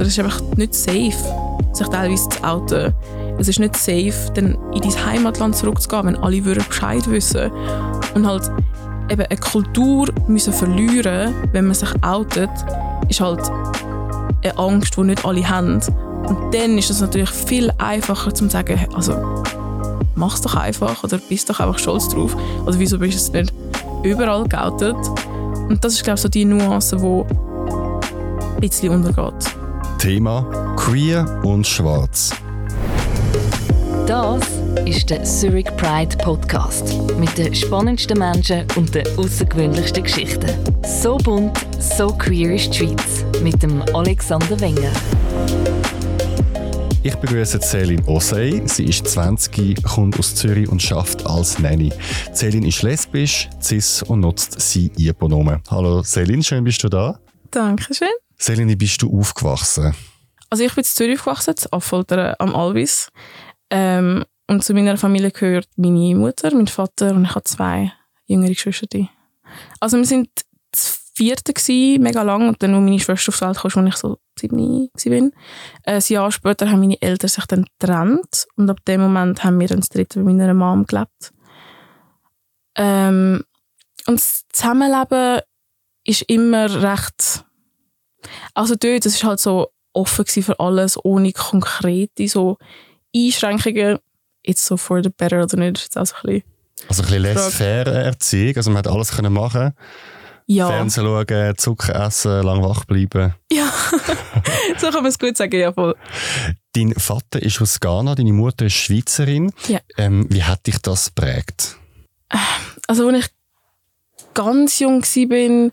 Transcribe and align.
es 0.00 0.08
ist 0.08 0.18
einfach 0.18 0.40
nicht 0.56 0.74
safe, 0.74 1.12
sich 1.72 1.88
teilweise 1.88 2.28
zu 2.28 2.44
outen. 2.44 2.94
Es 3.38 3.48
ist 3.48 3.58
nicht 3.58 3.76
safe, 3.76 4.32
dann 4.34 4.56
in 4.74 4.80
dein 4.80 5.06
Heimatland 5.06 5.56
zurückzugehen, 5.56 6.06
wenn 6.06 6.16
alle 6.16 6.44
würden 6.44 6.64
Bescheid 6.66 7.08
wissen. 7.10 7.50
Und 8.14 8.26
halt 8.26 8.50
eben 9.10 9.22
eine 9.22 9.40
Kultur 9.40 10.08
müssen 10.26 10.52
verlieren, 10.52 11.34
wenn 11.52 11.66
man 11.66 11.74
sich 11.74 11.90
outet, 12.02 12.50
ist 13.08 13.20
halt 13.20 13.40
eine 14.42 14.58
Angst, 14.58 14.96
die 14.96 15.02
nicht 15.02 15.24
alle 15.24 15.48
haben. 15.48 15.80
Und 16.26 16.54
dann 16.54 16.78
ist 16.78 16.90
es 16.90 17.00
natürlich 17.00 17.30
viel 17.30 17.70
einfacher 17.78 18.34
zu 18.34 18.48
sagen, 18.48 18.78
also 18.94 19.14
mach 20.14 20.34
es 20.34 20.42
doch 20.42 20.54
einfach 20.54 21.02
oder 21.04 21.18
bist 21.18 21.50
doch 21.50 21.60
einfach 21.60 21.78
stolz 21.78 22.08
drauf. 22.08 22.36
Oder 22.64 22.78
wieso 22.78 22.98
bist 22.98 23.28
du 23.34 23.38
nicht 23.38 23.52
überall 24.02 24.46
geoutet? 24.46 24.96
Und 25.68 25.84
das 25.84 25.94
ist, 25.94 26.04
glaube 26.04 26.16
ich, 26.16 26.22
so 26.22 26.28
die 26.28 26.44
Nuance, 26.44 26.96
die 26.96 27.04
ein 27.04 28.60
bisschen 28.60 28.92
untergeht. 28.92 29.59
Thema 30.00 30.74
Queer 30.76 31.42
und 31.44 31.66
Schwarz. 31.66 32.34
Das 34.06 34.40
ist 34.86 35.10
der 35.10 35.24
Zurich 35.24 35.66
Pride 35.76 36.16
Podcast 36.16 36.94
mit 37.18 37.36
den 37.36 37.54
spannendsten 37.54 38.18
Menschen 38.18 38.66
und 38.76 38.94
den 38.94 39.06
außergewöhnlichsten 39.18 40.02
Geschichten. 40.02 40.48
So 40.86 41.18
bunt, 41.18 41.54
so 41.78 42.08
queer 42.14 42.54
ist 42.54 42.72
die 42.72 42.78
Schweiz 42.78 43.26
mit 43.42 43.62
dem 43.62 43.82
Alexander 43.92 44.58
Wenger. 44.60 44.90
Ich 47.02 47.14
begrüße 47.16 47.60
Celine 47.60 48.02
Osei. 48.06 48.62
Sie 48.64 48.86
ist 48.86 49.06
20, 49.06 49.82
kommt 49.82 50.18
aus 50.18 50.34
Zürich 50.34 50.70
und 50.70 50.80
schafft 50.80 51.26
als 51.26 51.58
Nanny. 51.58 51.92
Celine 52.32 52.68
ist 52.68 52.80
lesbisch, 52.80 53.50
cis 53.60 54.02
und 54.02 54.20
nutzt 54.20 54.62
sie 54.62 54.90
ihr 54.96 55.12
Pronomen. 55.12 55.60
Hallo 55.70 56.02
Celine, 56.02 56.42
schön 56.42 56.64
bist 56.64 56.82
du 56.82 56.88
da. 56.88 57.20
Dankeschön. 57.50 58.08
Wie 58.46 58.76
bist 58.76 59.02
du 59.02 59.18
aufgewachsen? 59.18 59.94
Also 60.48 60.64
ich 60.64 60.74
bin 60.74 60.82
in 60.82 60.84
Zürich 60.84 61.18
aufgewachsen, 61.18 61.54
in 61.56 61.72
Affoltern 61.72 62.34
am 62.38 62.54
Albis. 62.54 63.08
Ähm, 63.70 64.24
und 64.48 64.64
zu 64.64 64.74
meiner 64.74 64.96
Familie 64.96 65.30
gehört 65.30 65.68
meine 65.76 66.16
Mutter, 66.16 66.52
mein 66.54 66.66
Vater 66.66 67.14
und 67.14 67.24
ich 67.24 67.34
habe 67.34 67.44
zwei 67.44 67.92
jüngere 68.26 68.50
Geschwister. 68.50 69.08
Also 69.78 69.96
wir 69.96 70.04
sind 70.04 70.28
das 70.72 71.00
vierte 71.14 71.52
gewesen, 71.52 72.02
mega 72.02 72.22
lang 72.22 72.48
und 72.48 72.62
dann, 72.62 72.74
als 72.74 72.82
meine 72.82 72.98
Schwester 72.98 73.28
aufs 73.28 73.42
Welt 73.42 73.58
kam, 73.58 73.84
als 73.84 73.94
ich 73.94 74.00
so 74.00 74.18
sieben 74.38 74.58
war. 74.58 75.30
Ein 75.84 76.02
Jahr 76.08 76.32
später 76.32 76.70
haben 76.70 76.80
meine 76.80 77.00
Eltern 77.00 77.28
sich 77.28 77.46
dann 77.46 77.64
getrennt 77.78 78.46
und 78.56 78.70
ab 78.70 78.78
dem 78.86 79.02
Moment 79.02 79.44
haben 79.44 79.60
wir 79.60 79.68
dann 79.68 79.80
das 79.80 79.90
dritte 79.90 80.18
bei 80.18 80.32
meiner 80.32 80.54
Mom 80.54 80.86
gelebt. 80.86 81.32
Ähm, 82.74 83.44
und 84.06 84.18
das 84.18 84.44
Zusammenleben 84.52 85.42
ist 86.04 86.22
immer 86.22 86.82
recht 86.82 87.44
also 88.54 88.74
dort, 88.74 89.04
das 89.04 89.14
ist 89.14 89.24
halt 89.24 89.40
so 89.40 89.68
offen 89.92 90.26
für 90.26 90.58
alles, 90.60 91.02
ohne 91.04 91.32
konkrete 91.32 92.28
so 92.28 92.58
Einschränkungen. 93.14 93.98
Jetzt 94.44 94.64
so 94.64 94.76
for 94.76 95.02
the 95.02 95.10
better 95.10 95.42
oder 95.42 95.56
nicht, 95.56 95.78
ist 95.78 95.98
auch 95.98 96.06
so 96.06 96.14
ein 96.22 96.22
bisschen 96.22 96.44
Also 96.88 97.02
ein 97.02 97.06
bisschen 97.06 97.22
laissez-faire 97.22 97.92
Erziehung, 97.92 98.56
also 98.56 98.70
man 98.70 98.78
hat 98.78 98.88
alles 98.88 99.12
können 99.12 99.32
machen 99.32 99.74
ja. 100.50 100.66
Fernsehen 100.66 101.04
schauen, 101.04 101.56
Zucker 101.56 102.06
essen, 102.06 102.42
lang 102.42 102.62
wach 102.62 102.84
bleiben. 102.84 103.34
Ja, 103.52 103.72
so 104.78 104.90
kann 104.90 105.02
man 105.02 105.06
es 105.06 105.18
gut 105.18 105.36
sagen, 105.36 105.58
ja 105.58 105.72
voll. 105.72 105.94
Dein 106.72 106.92
Vater 106.94 107.40
ist 107.40 107.60
aus 107.62 107.78
Ghana, 107.78 108.16
deine 108.16 108.32
Mutter 108.32 108.66
ist 108.66 108.74
Schweizerin. 108.74 109.52
Ja. 109.68 109.78
Ähm, 109.96 110.26
wie 110.28 110.42
hat 110.42 110.66
dich 110.66 110.78
das 110.78 111.10
prägt? 111.10 111.76
Also 112.88 113.08
als 113.08 113.26
ich 113.26 113.26
ganz 114.34 114.78
jung 114.80 115.02
war, 115.02 115.70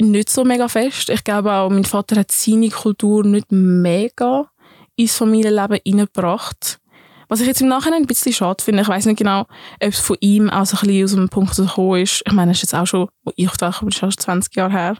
nicht 0.00 0.30
so 0.30 0.44
mega 0.44 0.68
fest. 0.68 1.10
Ich 1.10 1.24
glaube 1.24 1.52
auch, 1.52 1.70
mein 1.70 1.84
Vater 1.84 2.16
hat 2.16 2.30
seine 2.30 2.70
Kultur 2.70 3.24
nicht 3.24 3.50
mega 3.50 4.50
ins 4.96 5.16
Familienleben 5.16 5.80
hineingebracht. 5.84 6.80
Was 7.28 7.40
ich 7.40 7.46
jetzt 7.46 7.60
im 7.60 7.68
Nachhinein 7.68 8.02
ein 8.02 8.06
bisschen 8.06 8.32
schade 8.32 8.64
finde, 8.64 8.82
ich 8.82 8.88
weiß 8.88 9.04
nicht 9.04 9.18
genau, 9.18 9.40
ob 9.40 9.48
es 9.80 10.00
von 10.00 10.16
ihm 10.20 10.48
auch 10.48 10.64
so 10.64 10.78
ein 10.78 10.86
bisschen 10.86 11.04
aus 11.04 11.12
dem 11.12 11.28
Punkt 11.28 11.56
gekommen 11.56 12.00
ist. 12.00 12.22
Ich 12.26 12.32
meine, 12.32 12.52
das 12.52 12.58
ist 12.58 12.72
jetzt 12.72 12.74
auch 12.74 12.86
schon, 12.86 13.08
wo 13.22 13.32
ich 13.36 13.50
das 13.50 13.82
ist 13.82 13.98
schon 13.98 14.10
20 14.10 14.56
Jahre 14.56 14.72
her. 14.72 14.96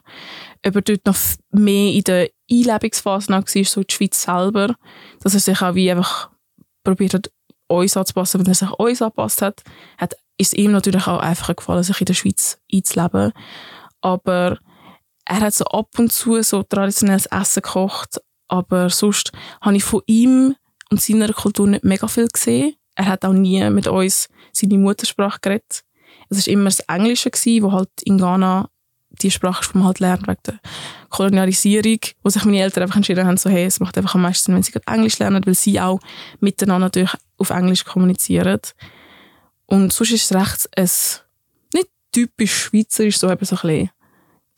Ob 0.67 0.77
er 0.77 0.83
dort 0.83 1.07
noch 1.07 1.17
mehr 1.53 1.93
in 1.93 2.05
der 2.05 2.29
Einlebungsphase 2.51 3.29
war, 3.31 3.45
so 3.47 3.81
in 3.81 3.87
die 3.87 3.95
Schweiz 3.95 4.23
selber, 4.23 4.75
dass 5.21 5.35
er 5.35 5.41
sich 5.41 5.63
auch 5.63 5.75
wie 5.75 5.91
einfach 5.91 6.29
probiert 6.85 7.15
hat, 7.15 7.31
uns 7.67 7.97
anzupassen. 7.97 8.41
Wenn 8.41 8.49
er 8.49 8.55
sich 8.55 8.71
uns 8.73 9.01
angepasst 9.01 9.41
hat, 9.41 9.63
hat 9.97 10.15
ist 10.39 10.53
es 10.53 10.59
ihm 10.59 10.71
natürlich 10.71 11.07
auch 11.07 11.19
einfacher 11.19 11.55
gefallen, 11.55 11.83
sich 11.83 12.01
in 12.01 12.07
der 12.07 12.15
Schweiz 12.15 12.61
einzuleben. 12.73 13.33
Aber 14.01 14.59
er 15.29 15.41
hat 15.41 15.55
so 15.55 15.65
ab 15.67 15.91
und 15.99 16.11
zu 16.11 16.43
so 16.43 16.63
traditionelles 16.63 17.27
Essen 17.27 17.63
gekocht, 17.63 18.21
aber 18.49 18.89
sonst 18.89 19.31
habe 19.61 19.77
ich 19.77 19.85
von 19.85 20.03
ihm 20.07 20.57
und 20.91 21.03
seiner 21.03 21.33
Kultur 21.35 21.69
nicht 21.69 21.85
mega 21.85 22.09
viel 22.09 22.29
gesehen. 22.29 22.75
Er 22.95 23.07
hat 23.07 23.25
auch 23.27 23.35
nie 23.35 23.69
mit 23.69 23.87
uns 23.87 24.29
seine 24.53 24.79
Muttersprache 24.79 25.39
geredet. 25.41 25.85
Es 26.31 26.47
war 26.47 26.53
immer 26.53 26.65
das 26.65 26.81
Englische, 26.81 27.31
gewesen, 27.31 27.63
wo 27.63 27.73
halt 27.73 27.91
in 28.05 28.17
Ghana 28.17 28.71
die 29.11 29.31
Sprache, 29.31 29.65
die 29.71 29.79
man 29.79 29.87
halt 29.87 30.01
lernt 30.01 30.27
wegen 30.27 30.39
der 30.47 30.61
Kolonialisierung, 31.11 31.99
wo 32.23 32.31
sich 32.31 32.45
meine 32.45 32.61
Eltern 32.61 32.85
einfach 32.85 32.97
entschieden 32.97 33.27
haben, 33.27 33.37
so, 33.37 33.51
hey, 33.51 33.67
es 33.67 33.81
macht 33.81 33.99
einfach 33.99 34.15
am 34.15 34.23
meisten 34.23 34.47
Sinn, 34.47 34.55
wenn 34.55 34.63
sie 34.63 34.73
Englisch 34.87 35.19
lernen, 35.19 35.45
weil 35.45 35.55
sie 35.55 35.79
auch 35.79 36.01
miteinander 36.41 36.87
natürlich 36.87 37.13
auf 37.37 37.51
Englisch 37.51 37.85
kommunizieren. 37.85 38.61
Und 39.67 39.93
sonst 39.93 40.13
ist 40.13 40.31
es 40.31 40.37
recht 40.37 40.69
ein, 40.75 40.91
nicht 41.75 41.91
typisch 42.13 42.55
schweizerisch, 42.55 43.19
so 43.19 43.31
eben 43.31 43.45
so 43.45 43.57
ein 43.57 43.63
bisschen 43.63 43.91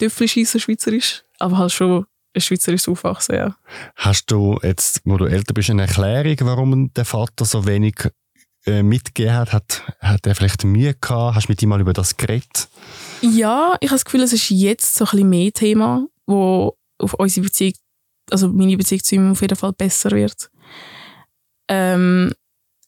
Tüpfelschießen 0.00 0.60
schweizerisch, 0.60 1.22
aber 1.38 1.58
halt 1.58 1.72
schon 1.72 2.06
ein 2.34 2.40
schweizerisches 2.40 2.88
Aufwachsen, 2.88 3.34
ja. 3.34 3.56
Hast 3.96 4.30
du 4.30 4.58
jetzt, 4.62 5.00
wo 5.04 5.16
du 5.16 5.26
älter 5.26 5.54
bist, 5.54 5.70
eine 5.70 5.82
Erklärung, 5.82 6.36
warum 6.42 6.92
der 6.94 7.04
Vater 7.04 7.44
so 7.44 7.66
wenig 7.66 7.96
äh, 8.66 8.82
mitgegeben 8.82 9.34
hat? 9.34 9.52
hat? 9.52 9.82
Hat 10.00 10.26
er 10.26 10.34
vielleicht 10.34 10.64
Mühe 10.64 10.94
gehabt? 10.94 11.34
Hast 11.34 11.48
du 11.48 11.52
mit 11.52 11.62
ihm 11.62 11.70
mal 11.70 11.80
über 11.80 11.92
das 11.92 12.16
geredet? 12.16 12.68
Ja, 13.20 13.76
ich 13.80 13.88
habe 13.88 13.96
das 13.96 14.04
Gefühl, 14.04 14.22
es 14.22 14.32
ist 14.32 14.50
jetzt 14.50 14.94
so 14.94 15.04
ein 15.04 15.10
bisschen 15.10 15.28
mehr 15.28 15.52
Thema, 15.52 16.06
wo 16.26 16.76
auf 16.98 17.14
unsere 17.14 17.44
Beziehung, 17.44 17.74
also 18.30 18.48
meine 18.48 18.76
Beziehung 18.76 19.02
zu 19.02 19.14
ihm 19.14 19.32
auf 19.32 19.40
jeden 19.40 19.56
Fall 19.56 19.72
besser 19.72 20.10
wird. 20.12 20.50
Ähm, 21.68 22.32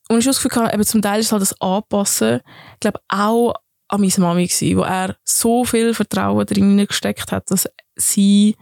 und 0.08 0.18
ich 0.18 0.26
habe 0.26 0.34
das 0.34 0.42
Gefühl, 0.42 0.70
eben 0.72 0.84
zum 0.84 1.02
Teil 1.02 1.20
ist 1.20 1.32
halt 1.32 1.42
das 1.42 1.60
Anpassen, 1.60 2.40
ich 2.74 2.80
glaube 2.80 3.00
auch 3.08 3.54
an 3.92 4.00
meine 4.00 4.12
Mami 4.16 4.46
gewesen, 4.46 4.78
wo 4.78 4.82
er 4.82 5.16
so 5.22 5.64
viel 5.64 5.92
Vertrauen 5.92 6.46
drin 6.46 6.86
gesteckt 6.86 7.30
hat, 7.30 7.50
dass 7.50 7.68
sie 7.94 8.56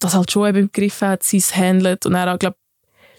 das 0.00 0.14
halt 0.14 0.30
schon 0.30 0.48
eben 0.48 0.66
begriffen 0.66 1.08
hat, 1.08 1.22
sie 1.22 1.36
es 1.36 1.54
handelt 1.54 2.04
und 2.04 2.14
er 2.14 2.34
auch, 2.34 2.38
glaube 2.38 2.56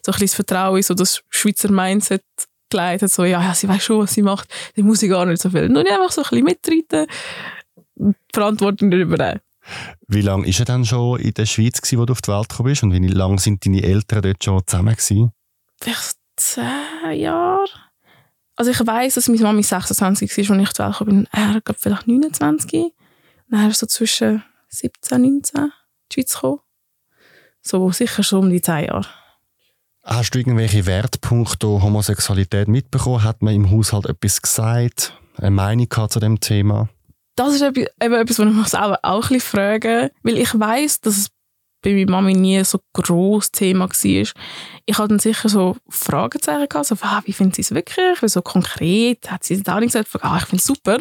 so 0.06 0.12
ein 0.12 0.20
bisschen 0.20 0.28
das 0.28 0.36
Vertrauen 0.36 0.78
in 0.78 0.84
so 0.84 0.94
das 0.94 1.24
Schweizer 1.30 1.72
Mindset 1.72 2.24
geleitet 2.70 3.12
so, 3.12 3.24
ja, 3.24 3.42
ja, 3.42 3.54
sie 3.54 3.70
weiß 3.70 3.82
schon, 3.82 4.00
was 4.00 4.14
sie 4.14 4.22
macht, 4.22 4.50
die 4.76 4.84
muss 4.84 5.02
ich 5.02 5.10
gar 5.10 5.26
nicht 5.26 5.42
so 5.42 5.50
viel. 5.50 5.70
Nur 5.70 5.90
einfach 5.90 6.12
so 6.12 6.22
ein 6.22 6.28
bisschen 6.30 6.44
mitreiten, 6.44 7.08
Verantwortung 8.34 8.92
darüber. 8.92 9.40
Wie 10.08 10.22
lange 10.22 10.48
ist 10.48 10.60
er 10.60 10.66
dann 10.66 10.86
schon 10.86 11.20
in 11.20 11.34
der 11.34 11.46
Schweiz 11.46 11.82
gewesen, 11.82 12.00
wo 12.00 12.06
du 12.06 12.12
auf 12.12 12.22
die 12.22 12.32
Welt 12.32 12.50
gekommen 12.50 12.70
bist 12.70 12.84
und 12.84 12.94
wie 12.94 13.08
lange 13.08 13.40
sind 13.40 13.66
deine 13.66 13.84
Eltern 13.84 14.22
dort 14.22 14.44
schon 14.44 14.62
zusammen 14.66 14.96
gewesen? 14.96 15.32
Vielleicht 15.80 16.18
zehn 16.36 17.14
Jahre. 17.14 17.87
Also 18.58 18.72
ich 18.72 18.86
weiß, 18.86 19.14
dass 19.14 19.28
meine 19.28 19.42
Mami 19.42 19.64
26 19.64 20.00
war, 20.50 20.58
als 20.58 20.68
ich 20.68 20.74
zu 20.74 20.84
Welt 20.84 21.06
bin. 21.06 21.28
Er 21.32 21.62
glaube 21.62 21.80
vielleicht 21.80 22.08
29. 22.08 22.74
Und 22.84 22.94
dann 23.52 23.72
so 23.72 23.86
zwischen 23.86 24.44
17 24.70 25.16
und 25.16 25.32
19 25.32 25.64
in 25.64 25.72
die 26.12 26.14
Schweiz 26.14 26.34
gekommen. 26.34 26.60
So 27.62 27.92
sicher 27.92 28.24
schon 28.24 28.46
um 28.46 28.50
die 28.50 28.62
10 28.62 28.86
Jahre. 28.86 29.06
Hast 30.04 30.32
du 30.32 30.40
irgendwelche 30.40 30.86
Wertpunkte 30.86 31.68
Homosexualität 31.68 32.68
mitbekommen? 32.68 33.24
Hat 33.24 33.44
man 33.44 33.54
im 33.54 33.70
Haushalt 33.70 34.08
etwas 34.08 34.42
gesagt? 34.42 35.14
Eine 35.38 35.52
Meinung 35.52 35.88
zu 36.10 36.20
dem 36.20 36.40
Thema? 36.40 36.90
Das 37.36 37.54
ist 37.54 37.62
eben 37.62 37.86
etwas, 38.00 38.40
was 38.40 38.48
ich 38.48 38.54
mich 38.54 38.74
auch, 38.74 38.98
auch 39.04 39.16
ein 39.16 39.20
bisschen 39.22 39.42
frage. 39.42 40.12
Weil 40.24 40.38
ich 40.38 40.60
weiß, 40.60 41.02
dass 41.02 41.18
es 41.18 41.28
bei 41.82 41.94
meiner 41.94 42.12
Mami 42.12 42.34
nie 42.34 42.64
so 42.64 42.80
grosses 42.94 43.52
Thema 43.52 43.88
war. 43.88 44.28
Ich 44.86 44.98
hatte 44.98 45.08
dann 45.08 45.20
sicher 45.20 45.50
so 45.50 45.78
Fragezeichen 45.90 46.68
gehabt, 46.68 46.88
so, 46.88 46.96
ah, 47.02 47.22
wie 47.26 47.34
findet 47.34 47.56
sie 47.56 47.62
es 47.62 47.74
wirklich? 47.74 48.20
So 48.32 48.42
konkret 48.42 49.30
hat 49.30 49.44
sie 49.44 49.56
es 49.56 49.68
auch 49.68 49.80
nicht 49.80 49.94
gesagt, 49.94 50.10
ah, 50.22 50.38
ich 50.38 50.46
finde 50.46 50.62
es 50.62 50.66
super. 50.66 51.00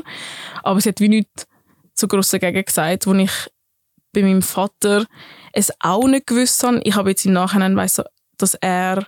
Aber 0.63 0.81
sie 0.81 0.91
hat 0.91 1.01
wie 1.01 1.09
nichts 1.09 1.47
so 1.95 2.09
gross 2.09 2.31
dagegen 2.31 2.65
gesagt, 2.65 3.07
wo 3.07 3.15
ich 3.15 3.31
bei 4.13 4.23
meinem 4.23 4.43
Vater 4.43 5.07
es 5.53 5.73
auch 5.81 6.07
nicht 6.07 6.27
gewusst 6.27 6.63
habe. 6.63 6.81
Ich 6.85 6.95
habe 6.95 7.11
jetzt 7.11 7.25
im 7.25 7.33
Nachhinein 7.33 7.77
weiss, 7.77 8.01
dass 8.37 8.55
er 8.55 9.07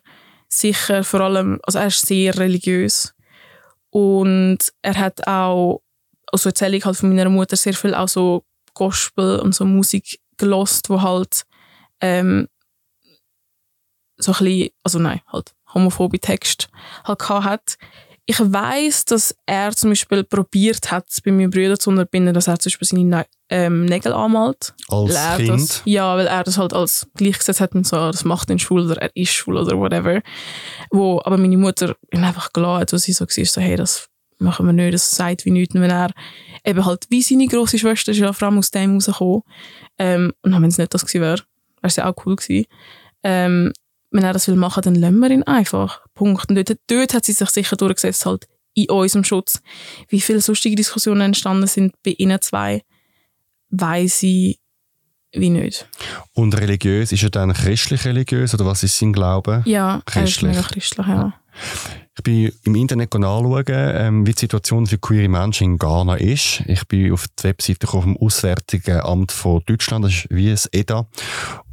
sicher 0.48 1.04
vor 1.04 1.20
allem, 1.20 1.60
also 1.62 1.78
er 1.78 1.88
ist 1.88 2.06
sehr 2.06 2.36
religiös 2.38 3.14
und 3.90 4.58
er 4.82 4.98
hat 4.98 5.26
auch, 5.26 5.82
also 6.32 6.48
Erzählung 6.48 6.84
halt 6.84 6.96
von 6.96 7.08
meiner 7.10 7.28
Mutter, 7.28 7.56
sehr 7.56 7.74
viel 7.74 7.94
auch 7.94 8.08
so 8.08 8.44
Gospel 8.74 9.40
und 9.40 9.54
so 9.54 9.64
Musik 9.64 10.20
gelost, 10.36 10.88
wo 10.88 11.02
halt 11.02 11.44
ähm, 12.00 12.48
so 14.18 14.32
ein 14.32 14.38
bisschen, 14.38 14.70
also 14.82 14.98
nein, 14.98 15.20
halt 15.32 15.54
homophobe 15.72 16.18
Text 16.18 16.68
halt 17.04 17.28
hat. 17.28 17.78
Ich 18.30 18.38
weiß, 18.38 19.06
dass 19.06 19.34
er 19.46 19.72
zum 19.74 19.90
Beispiel 19.90 20.22
probiert 20.22 20.90
hat, 20.90 21.06
bei 21.24 21.32
meinen 21.32 21.50
Brüdern 21.50 21.78
zu 21.78 21.88
unterbinden, 21.88 22.34
dass 22.34 22.46
er 22.46 22.58
zum 22.58 22.68
Beispiel 22.68 22.88
seine 22.88 23.26
ähm, 23.48 23.86
Nägel 23.86 24.12
anmalt. 24.12 24.74
Als 24.88 25.36
Kind? 25.36 25.48
Das, 25.48 25.82
ja, 25.86 26.14
weil 26.14 26.26
er 26.26 26.44
das 26.44 26.58
halt 26.58 26.74
als 26.74 27.06
gleichgesetzt 27.14 27.62
hat 27.62 27.74
und 27.74 27.86
so, 27.86 27.96
das 27.96 28.24
macht 28.24 28.50
ihn 28.50 28.58
schwul 28.58 28.84
oder 28.84 29.00
er 29.00 29.16
ist 29.16 29.32
schwul 29.32 29.56
oder 29.56 29.78
whatever. 29.78 30.20
Wo, 30.90 31.22
aber 31.24 31.38
meine 31.38 31.56
Mutter 31.56 31.96
ihn 32.12 32.22
einfach 32.22 32.52
gelassen 32.52 32.80
hat, 32.82 32.92
wo 32.92 32.98
sie 32.98 33.14
so 33.14 33.24
war, 33.24 33.44
so, 33.46 33.60
hey, 33.62 33.76
das 33.76 34.10
machen 34.38 34.66
wir 34.66 34.74
nicht, 34.74 34.92
das 34.92 35.10
sagt 35.10 35.46
wie 35.46 35.50
nichts. 35.50 35.74
Und 35.74 35.80
wenn 35.80 35.90
er 35.90 36.12
eben 36.64 36.84
halt, 36.84 37.06
wie 37.08 37.22
seine 37.22 37.46
grosse 37.46 37.78
Schwester, 37.78 38.12
ist 38.12 38.18
ja 38.18 38.32
vor 38.34 38.48
allem 38.48 38.58
aus 38.58 38.70
dem 38.70 38.94
rausgekommen. 38.94 39.42
Ähm, 39.98 40.34
und 40.42 40.52
wenn 40.52 40.64
es 40.64 40.76
nicht 40.76 40.92
das 40.92 41.06
gewesen 41.06 41.22
wäre, 41.22 41.42
wäre 41.80 41.88
es 41.88 41.96
ja 41.96 42.10
auch 42.10 42.26
cool 42.26 42.36
gewesen. 42.36 42.66
Ähm, 43.22 43.72
wenn 44.10 44.24
er 44.24 44.32
das 44.32 44.48
will 44.48 44.56
machen, 44.56 44.82
dann 44.82 44.94
lassen 44.94 45.18
wir 45.18 45.30
ihn 45.30 45.42
einfach. 45.42 46.00
Punkt. 46.14 46.48
Und 46.48 46.56
dort, 46.56 46.78
dort 46.86 47.14
hat 47.14 47.24
sie 47.24 47.32
sich 47.32 47.50
sicher 47.50 47.76
durchgesetzt, 47.76 48.24
halt 48.26 48.46
in 48.74 48.90
unserem 48.90 49.24
Schutz. 49.24 49.60
Wie 50.08 50.20
viele 50.20 50.40
sonstige 50.40 50.76
Diskussionen 50.76 51.20
entstanden 51.22 51.66
sind 51.66 51.94
bei 52.04 52.12
ihnen 52.12 52.40
zwei, 52.40 52.82
weiss 53.70 54.22
ich 54.22 54.58
wie 55.32 55.50
nicht. 55.50 55.86
Und 56.32 56.58
religiös, 56.58 57.12
ist 57.12 57.22
er 57.22 57.30
dann 57.30 57.52
christlich-religiös 57.52 58.54
oder 58.54 58.64
was 58.64 58.82
ist 58.82 58.96
sein 58.96 59.12
Glaube? 59.12 59.62
Ja, 59.66 60.02
er 60.06 60.24
ist 60.24 60.38
Christlich. 60.38 60.56
mega 60.56 60.62
christlich, 60.62 61.06
ja. 61.06 61.34
Ich 62.18 62.24
bin 62.24 62.52
im 62.64 62.74
Internet 62.74 63.14
nachschauen, 63.14 63.64
ähm, 63.68 64.26
wie 64.26 64.32
die 64.32 64.40
Situation 64.40 64.88
für 64.88 64.98
queere 64.98 65.28
Menschen 65.28 65.64
in 65.64 65.78
Ghana 65.78 66.16
ist. 66.16 66.64
Ich 66.66 66.84
bin 66.88 67.12
auf 67.12 67.26
die 67.28 67.44
Webseite 67.44 67.86
vom 67.86 68.16
Auswärtigen 68.16 69.00
Amt 69.02 69.30
von 69.30 69.62
Deutschland, 69.66 70.04
das 70.04 70.12
ist 70.12 70.26
wie 70.28 70.50
es 70.50 70.68
EDA. 70.72 71.06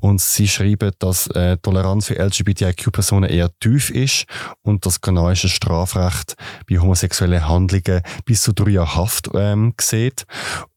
Und 0.05 0.21
sie 0.21 0.47
schreiben, 0.47 0.91
dass 0.99 1.25
äh, 1.31 1.57
Toleranz 1.57 2.05
für 2.05 2.19
LGBTIQ-Personen 2.19 3.27
eher 3.27 3.49
tief 3.59 3.89
ist 3.89 4.25
und 4.61 4.85
das 4.85 5.01
ghanaische 5.01 5.49
Strafrecht 5.49 6.35
bei 6.69 6.77
homosexuellen 6.77 7.47
Handlungen 7.47 8.03
bis 8.23 8.43
zu 8.43 8.53
drei 8.53 8.69
Jahre 8.69 8.95
Haft 8.95 9.31
ähm, 9.33 9.73
sieht. 9.81 10.27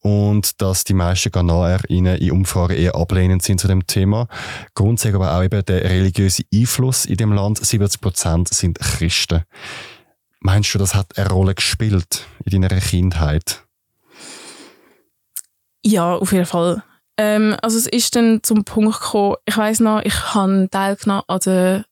Und 0.00 0.62
dass 0.62 0.84
die 0.84 0.94
meisten 0.94 1.30
GhanaerInnen 1.30 2.16
in 2.16 2.30
Umfragen 2.30 2.74
eher 2.78 2.94
ablehnend 2.94 3.42
sind 3.42 3.60
zu 3.60 3.68
dem 3.68 3.86
Thema. 3.86 4.28
Grund 4.74 4.98
sagt 4.98 5.14
aber 5.14 5.36
auch 5.36 5.42
eben 5.42 5.62
der 5.62 5.84
religiöse 5.84 6.44
Einfluss 6.54 7.04
in 7.04 7.16
dem 7.18 7.32
Land. 7.32 7.58
70 7.62 8.00
Prozent 8.00 8.48
sind 8.48 8.78
Christen. 8.78 9.42
Meinst 10.40 10.72
du, 10.74 10.78
das 10.78 10.94
hat 10.94 11.18
eine 11.18 11.28
Rolle 11.28 11.54
gespielt 11.54 12.26
in 12.44 12.62
deiner 12.62 12.80
Kindheit? 12.80 13.64
Ja, 15.84 16.14
auf 16.14 16.32
jeden 16.32 16.46
Fall. 16.46 16.82
Ähm, 17.16 17.56
also 17.62 17.76
es 17.78 17.86
ist 17.86 18.14
dann 18.14 18.42
zum 18.42 18.64
Punkt 18.64 19.00
gekommen, 19.00 19.36
ich 19.44 19.56
weiß 19.56 19.80
noch, 19.80 20.02
ich 20.02 20.34
habe 20.34 20.68
teilgenommen 20.70 21.24
an 21.26 21.40
der 21.40 21.84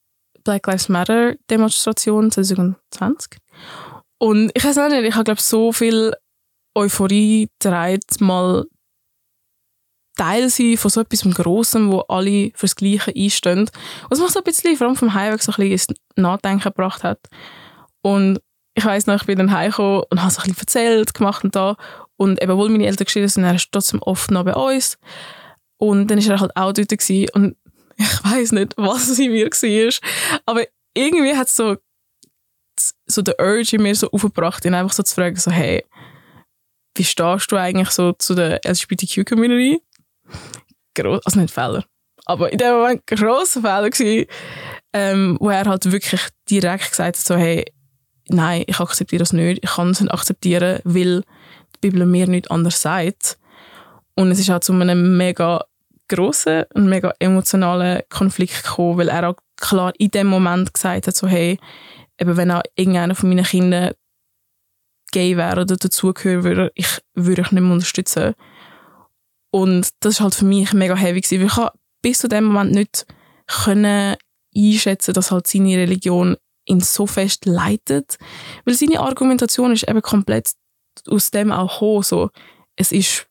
Black 0.45 0.67
Lives 0.67 0.89
Matter 0.89 1.35
Demonstration 1.51 2.31
2020. 2.31 3.39
Und 4.19 4.53
ich 4.55 4.65
weiß 4.65 4.77
nicht, 4.77 5.03
ich 5.03 5.15
habe 5.15 5.25
glaube 5.25 5.41
so 5.41 5.73
viel 5.73 6.15
Euphorie 6.75 7.49
getragen, 7.59 8.01
mal 8.21 8.65
Teil 10.17 10.49
sein 10.49 10.77
von 10.77 10.91
so 10.91 11.01
etwas 11.01 11.23
Grossem, 11.35 11.93
wo 11.93 12.01
alle 12.01 12.51
fürs 12.55 12.75
Gleiche 12.75 13.13
einstehen. 13.15 13.71
Was 14.09 14.19
mich 14.19 14.31
so 14.31 14.41
ein 14.41 14.45
bisschen, 14.45 14.77
vor 14.77 14.87
allem 14.87 14.97
vom 14.97 15.15
Heimweg, 15.15 15.43
so 15.43 15.53
ein 15.53 15.69
bisschen 15.69 15.95
ins 15.95 16.01
Nachdenken 16.17 16.65
gebracht 16.65 17.05
hat. 17.05 17.21
Und 18.03 18.41
ich 18.75 18.85
weiß 18.85 19.07
noch, 19.07 19.17
ich 19.17 19.27
bin 19.27 19.39
dann 19.39 19.53
heimgekommen 19.53 20.03
und 20.11 20.21
habe 20.21 20.31
so 20.31 20.41
ein 20.41 20.49
bisschen 20.49 20.61
erzählt, 20.61 21.15
gemacht 21.15 21.45
und 21.45 21.55
da. 21.55 21.77
Und 22.17 22.43
eben, 22.43 22.53
obwohl 22.53 22.69
meine 22.69 22.87
Eltern 22.87 23.05
geschieden 23.05 23.29
sind, 23.29 23.45
er 23.45 23.55
ist 23.55 23.71
trotzdem 23.73 24.03
oft 24.03 24.31
noch 24.31 24.45
bei 24.45 24.55
uns. 24.55 24.99
Und 25.79 26.09
dann 26.09 26.19
ist 26.19 26.29
er 26.29 26.41
halt 26.41 26.57
auch 26.57 26.73
dort 26.73 26.89
gewesen. 26.89 27.31
Und 27.35 27.57
ich 27.97 28.25
weiß 28.25 28.53
nicht, 28.53 28.75
was 28.77 29.09
es 29.09 29.19
in 29.19 29.33
mir 29.33 29.47
war. 29.47 29.95
Aber 30.47 30.65
irgendwie 30.95 31.37
hat 31.37 31.49
es 31.49 31.57
so, 31.57 31.77
so 33.07 33.23
der 33.23 33.39
Urge 33.39 33.77
in 33.77 33.83
mir 33.83 33.95
so 33.95 34.11
aufgebracht, 34.11 34.65
ihn 34.65 34.75
einfach 34.75 34.95
so 34.95 35.03
zu 35.03 35.15
fragen, 35.15 35.37
so, 35.37 35.51
hey, 35.51 35.85
wie 36.95 37.05
stehst 37.05 37.53
du 37.53 37.57
eigentlich 37.57 37.91
so 37.91 38.12
zu 38.12 38.35
der 38.35 38.61
LGBTQ-Community? 38.65 39.83
Gross, 40.94 41.20
also 41.25 41.40
nicht 41.40 41.52
Fehler. 41.52 41.84
Aber 42.25 42.52
in 42.52 42.58
dem 42.58 42.73
Moment 42.73 43.06
grosser 43.06 43.61
Fehler 43.61 43.90
gewesen, 43.90 44.26
ähm, 44.93 45.37
wo 45.40 45.50
er 45.50 45.64
halt 45.64 45.90
wirklich 45.90 46.28
direkt 46.50 46.90
gesagt 46.90 47.17
hat, 47.17 47.17
so, 47.17 47.37
hey, 47.37 47.64
nein, 48.28 48.64
ich 48.67 48.81
akzeptiere 48.81 49.20
das 49.20 49.32
nicht. 49.32 49.62
Ich 49.62 49.70
kann 49.70 49.90
es 49.90 50.00
nicht 50.00 50.12
akzeptieren, 50.12 50.81
weil 50.84 51.23
die 51.76 51.78
Bibel 51.81 52.05
mir 52.06 52.26
nichts 52.26 52.50
anderes 52.50 52.81
sagt. 52.81 53.38
Und 54.14 54.31
es 54.31 54.40
ist 54.40 54.50
auch 54.50 54.61
zu 54.61 54.73
einem 54.73 55.17
mega 55.17 55.64
grossen 56.08 56.64
und 56.75 56.88
mega 56.88 57.12
emotionalen 57.19 58.02
Konflikt 58.08 58.64
gekommen, 58.64 58.99
weil 58.99 59.08
er 59.08 59.28
auch 59.28 59.37
klar 59.56 59.93
in 59.99 60.11
dem 60.11 60.28
Moment 60.28 60.73
gesagt 60.73 61.06
hat, 61.06 61.17
so, 61.17 61.26
hey, 61.26 61.58
eben 62.19 62.37
wenn 62.37 62.50
auch 62.50 62.62
irgendeiner 62.75 63.14
von 63.14 63.28
meinen 63.28 63.44
Kindern 63.44 63.93
gay 65.12 65.37
wäre 65.37 65.62
oder 65.62 65.76
dazugehören 65.76 66.44
würde, 66.44 66.73
ich 66.75 67.00
würde 67.14 67.43
ich 67.43 67.52
nicht 67.52 67.62
mehr 67.62 67.73
unterstützen. 67.73 68.34
Und 69.51 69.89
das 70.01 70.15
ist 70.15 70.21
halt 70.21 70.35
für 70.35 70.45
mich 70.45 70.73
mega 70.73 70.95
heavy 70.95 71.21
gewesen, 71.21 71.41
weil 71.41 71.47
ich 71.47 71.57
habe 71.57 71.79
bis 72.03 72.19
zu 72.19 72.29
dem 72.29 72.45
Moment 72.45 72.73
nicht 72.73 73.07
können 73.47 74.17
einschätzen, 74.55 75.15
dass 75.15 75.31
halt 75.31 75.47
seine 75.47 75.77
Religion 75.77 76.37
ihn 76.67 76.81
so 76.81 77.07
fest 77.07 77.47
leitet, 77.47 78.19
weil 78.65 78.75
seine 78.75 79.01
Argumentation 79.01 79.73
ist 79.73 79.89
eben 79.89 80.03
komplett 80.03 80.53
aus 81.09 81.31
dem 81.31 81.53
auch 81.53 81.73
gekommen, 81.73 82.03
so, 82.03 82.31
es 82.75 82.93
ist 82.93 83.27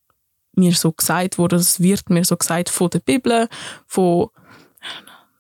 mir 0.55 0.73
so 0.73 0.91
gesagt 0.91 1.37
worden, 1.37 1.59
es 1.59 1.79
wird 1.81 2.09
mir 2.09 2.23
so 2.23 2.37
gesagt 2.37 2.69
von 2.69 2.89
der 2.89 2.99
Bibel, 2.99 3.49
von 3.87 4.29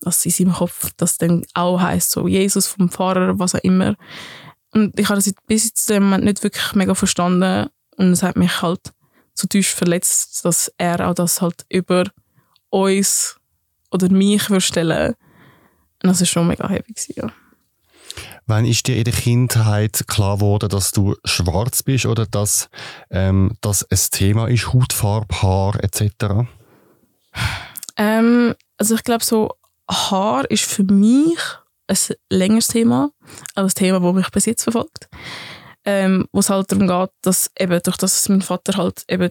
was 0.01 0.25
in 0.25 0.31
seinem 0.31 0.53
Kopf 0.53 0.91
das 0.97 1.17
dann 1.17 1.45
auch 1.53 1.79
heißt 1.79 2.11
so 2.11 2.27
Jesus 2.27 2.67
vom 2.67 2.89
Pfarrer, 2.89 3.39
was 3.39 3.55
auch 3.55 3.63
immer. 3.63 3.95
Und 4.71 4.99
ich 4.99 5.09
habe 5.09 5.15
das 5.15 5.33
bis 5.47 5.73
zu 5.73 5.93
dem 5.93 6.03
Moment 6.03 6.25
nicht 6.25 6.43
wirklich 6.43 6.73
mega 6.73 6.93
verstanden 6.93 7.69
und 7.95 8.11
es 8.11 8.23
hat 8.23 8.35
mich 8.35 8.61
halt 8.61 8.91
so 9.35 9.47
tief 9.47 9.67
verletzt, 9.67 10.43
dass 10.45 10.71
er 10.77 11.07
auch 11.07 11.13
das 11.13 11.41
halt 11.41 11.65
über 11.69 12.05
uns 12.69 13.37
oder 13.91 14.09
mich 14.09 14.49
würde 14.49 14.61
stellen. 14.61 15.13
Und 16.01 16.09
das 16.09 16.21
ist 16.21 16.29
schon 16.29 16.47
mega 16.47 16.67
heavy 16.67 16.93
gewesen, 16.93 17.13
ja. 17.17 17.31
Wann 18.47 18.65
ist 18.65 18.87
dir 18.87 18.95
in 18.95 19.03
der 19.03 19.13
Kindheit 19.13 20.05
klar 20.07 20.37
geworden, 20.37 20.69
dass 20.69 20.91
du 20.91 21.15
schwarz 21.25 21.83
bist 21.83 22.05
oder 22.05 22.25
dass 22.25 22.69
ähm, 23.09 23.57
das 23.61 23.83
ein 23.83 23.99
Thema 24.11 24.47
ist, 24.47 24.71
Hautfarbe, 24.71 25.41
Haar 25.41 25.83
etc.? 25.83 26.47
Ähm, 27.97 28.55
also 28.77 28.95
ich 28.95 29.03
glaube 29.03 29.23
so 29.23 29.51
Haar 29.89 30.49
ist 30.49 30.65
für 30.65 30.83
mich 30.83 31.39
ein 31.87 31.97
längeres 32.29 32.67
Thema, 32.67 33.11
also 33.53 33.67
ein 33.67 33.77
Thema, 33.77 33.99
das 33.99 34.13
mich 34.13 34.29
bis 34.29 34.45
jetzt 34.45 34.63
verfolgt. 34.63 35.09
Ähm, 35.87 36.27
wo 36.31 36.39
es 36.39 36.49
halt 36.49 36.71
darum 36.71 36.87
geht, 36.87 37.11
dass 37.21 37.51
eben 37.59 37.79
durch 37.83 37.97
das 37.97 38.27
mein 38.27 38.41
Vater 38.41 38.75
halt 38.77 39.03
eben 39.07 39.29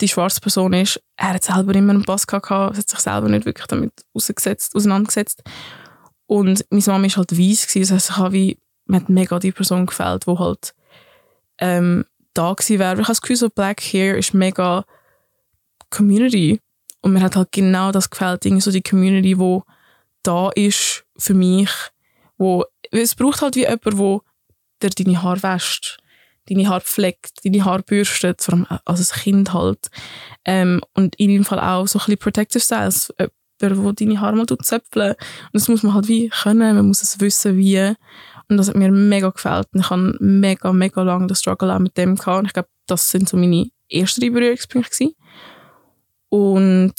die 0.00 0.08
schwarze 0.08 0.40
Person 0.40 0.72
ist, 0.72 1.00
er 1.16 1.34
hat 1.34 1.44
selber 1.44 1.74
immer 1.76 1.92
einen 1.92 2.04
Pass 2.04 2.26
gehabt, 2.26 2.50
hat 2.50 2.88
sich 2.88 2.98
selber 2.98 3.28
nicht 3.28 3.46
wirklich 3.46 3.66
damit 3.68 3.92
auseinandergesetzt. 4.12 5.42
Und 6.26 6.64
meine 6.70 6.82
Mama 6.86 7.04
war 7.04 7.16
halt 7.16 7.38
weiss, 7.38 7.68
gewesen, 7.68 7.94
das 7.94 8.16
heisst, 8.16 8.34
ich 8.34 8.58
mir 8.86 8.96
hat 8.96 9.08
mega 9.08 9.38
die 9.38 9.52
Person 9.52 9.86
gefällt, 9.86 10.26
die 10.26 10.38
halt 10.38 10.74
ähm, 11.58 12.04
da 12.34 12.52
gewesen 12.52 12.78
wäre. 12.78 12.94
Ich 12.94 12.98
habe 13.00 13.08
das 13.08 13.20
Gefühl, 13.20 13.36
so 13.36 13.48
Black 13.48 13.80
Hair 13.80 14.18
ist 14.18 14.34
mega 14.34 14.84
Community. 15.90 16.60
Und 17.00 17.12
mir 17.12 17.20
hat 17.20 17.36
halt 17.36 17.52
genau 17.52 17.92
das 17.92 18.10
gefällt, 18.10 18.44
so 18.62 18.70
die 18.70 18.82
Community, 18.82 19.38
wo 19.38 19.64
da 20.22 20.50
ist 20.50 21.04
für 21.16 21.34
mich, 21.34 21.70
wo, 22.38 22.64
es 22.90 23.14
braucht 23.14 23.42
halt 23.42 23.56
wie 23.56 23.62
jemand, 23.62 23.98
wo 23.98 24.22
der 24.82 24.90
deine 24.90 25.22
Haare 25.22 25.42
wäscht, 25.42 25.98
deine 26.48 26.68
Haare 26.68 26.80
pflegt, 26.80 27.44
deine 27.44 27.64
Haare 27.64 27.82
bürstet, 27.82 28.42
vor 28.42 28.54
allem 28.54 28.66
als 28.84 29.12
ein 29.12 29.20
Kind 29.20 29.52
halt. 29.52 29.88
Ähm, 30.44 30.80
und 30.94 31.16
in 31.16 31.30
jedem 31.30 31.44
Fall 31.44 31.60
auch 31.60 31.86
so 31.86 31.98
ein 31.98 32.04
bisschen 32.04 32.18
Protective 32.18 32.62
Styles, 32.62 33.12
jemand, 33.18 33.32
der 33.60 34.06
deine 34.06 34.20
Haare 34.20 34.36
mal 34.36 34.46
zöpfeln. 34.46 35.12
Und 35.12 35.54
das 35.54 35.68
muss 35.68 35.82
man 35.82 35.94
halt 35.94 36.08
wie 36.08 36.28
können, 36.28 36.76
man 36.76 36.86
muss 36.86 37.02
es 37.02 37.20
wissen, 37.20 37.56
wie. 37.56 37.94
Und 38.48 38.56
das 38.56 38.68
hat 38.68 38.76
mir 38.76 38.90
mega 38.90 39.30
gefällt. 39.30 39.68
Und 39.72 39.80
ich 39.80 39.90
habe 39.90 40.16
mega, 40.20 40.72
mega 40.72 41.02
lange 41.02 41.28
den 41.28 41.36
Struggle 41.36 41.74
auch 41.74 41.78
mit 41.78 41.96
dem 41.96 42.16
gehabt. 42.16 42.40
Und 42.40 42.46
ich 42.46 42.52
glaube, 42.52 42.68
das 42.86 43.08
sind 43.08 43.28
so 43.28 43.36
meine 43.36 43.70
ersten 43.88 44.32
Berührungspunkte. 44.32 45.12
Und 46.28 46.94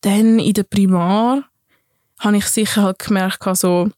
dann 0.00 0.38
in 0.38 0.52
der 0.52 0.62
Primar 0.64 1.44
habe 2.18 2.36
ich 2.36 2.46
sicher 2.46 2.82
halt 2.82 2.98
gemerkt, 2.98 3.44
so, 3.56 3.90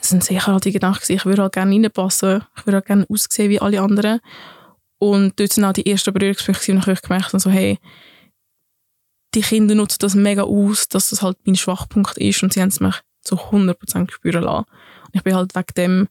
es 0.00 0.08
sind 0.08 0.24
sicher 0.24 0.52
halt 0.52 0.64
die 0.64 0.72
Gedanken, 0.72 1.12
ich 1.12 1.24
würde 1.24 1.42
halt 1.42 1.52
gerne 1.52 1.74
reinpassen, 1.74 2.42
ich 2.56 2.66
würde 2.66 2.76
halt 2.76 2.86
gerne 2.86 3.06
aussehen 3.08 3.50
wie 3.50 3.60
alle 3.60 3.80
anderen. 3.80 4.20
Und 4.98 5.38
dort 5.38 5.52
sind 5.52 5.64
auch 5.64 5.72
die 5.72 5.86
ersten 5.86 6.12
Berührungspunkte, 6.12 6.86
wo 6.86 6.90
ich 6.90 7.02
gemerkt 7.02 7.26
habe, 7.28 7.40
so, 7.40 7.50
hey, 7.50 7.78
die 9.34 9.42
Kinder 9.42 9.74
nutzen 9.74 9.98
das 10.00 10.14
mega 10.14 10.42
aus, 10.42 10.88
dass 10.88 11.10
das 11.10 11.22
halt 11.22 11.36
mein 11.44 11.56
Schwachpunkt 11.56 12.16
ist 12.16 12.42
und 12.42 12.52
sie 12.52 12.62
haben 12.62 12.68
es 12.68 12.80
mich 12.80 12.94
zu 13.22 13.36
100% 13.36 14.10
spüren 14.10 14.44
lassen. 14.44 14.64
Und 15.04 15.14
ich 15.14 15.22
bin 15.22 15.34
halt 15.34 15.54
wegen 15.54 15.74
dem 15.76 16.08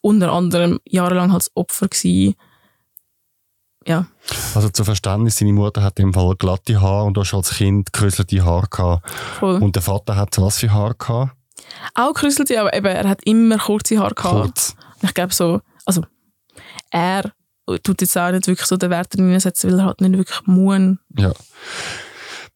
unter 0.00 0.32
anderem 0.32 0.80
jahrelang 0.86 1.32
als 1.32 1.50
Opfer 1.54 1.88
gewesen. 1.88 2.34
Ja. 3.86 4.06
Also 4.54 4.70
zu 4.70 4.84
Verständnis, 4.84 5.36
deine 5.36 5.52
Mutter 5.52 5.82
hat 5.82 5.98
im 5.98 6.14
Fall 6.14 6.34
glatte 6.36 6.80
Haare 6.80 7.04
und 7.04 7.14
du 7.14 7.20
hast 7.20 7.34
als 7.34 7.50
Kind 7.50 7.92
gerüsselte 7.92 8.44
Haare 8.44 8.68
gehabt. 8.68 9.10
Voll. 9.10 9.62
Und 9.62 9.76
der 9.76 9.82
Vater 9.82 10.16
hat 10.16 10.38
was 10.38 10.58
für 10.58 10.72
Haare 10.72 10.94
gehabt? 10.94 11.36
Auch 11.94 12.14
gerüsselte, 12.14 12.60
aber 12.60 12.74
eben, 12.74 12.86
er 12.86 13.08
hat 13.08 13.24
immer 13.24 13.58
kurze 13.58 13.98
Haare 13.98 14.14
gehabt. 14.14 14.42
Kurz. 14.42 14.76
Ich 15.02 15.14
glaube 15.14 15.34
so, 15.34 15.60
also 15.84 16.02
er 16.90 17.32
tut 17.82 18.00
jetzt 18.00 18.16
auch 18.16 18.30
nicht 18.30 18.46
wirklich 18.46 18.66
so 18.66 18.76
den 18.76 18.90
Wert 18.90 19.18
reinsetzen, 19.18 19.70
weil 19.70 19.80
er 19.80 19.86
halt 19.86 20.00
nicht 20.00 20.16
wirklich 20.16 20.46
muss. 20.46 20.96
Ja. 21.16 21.32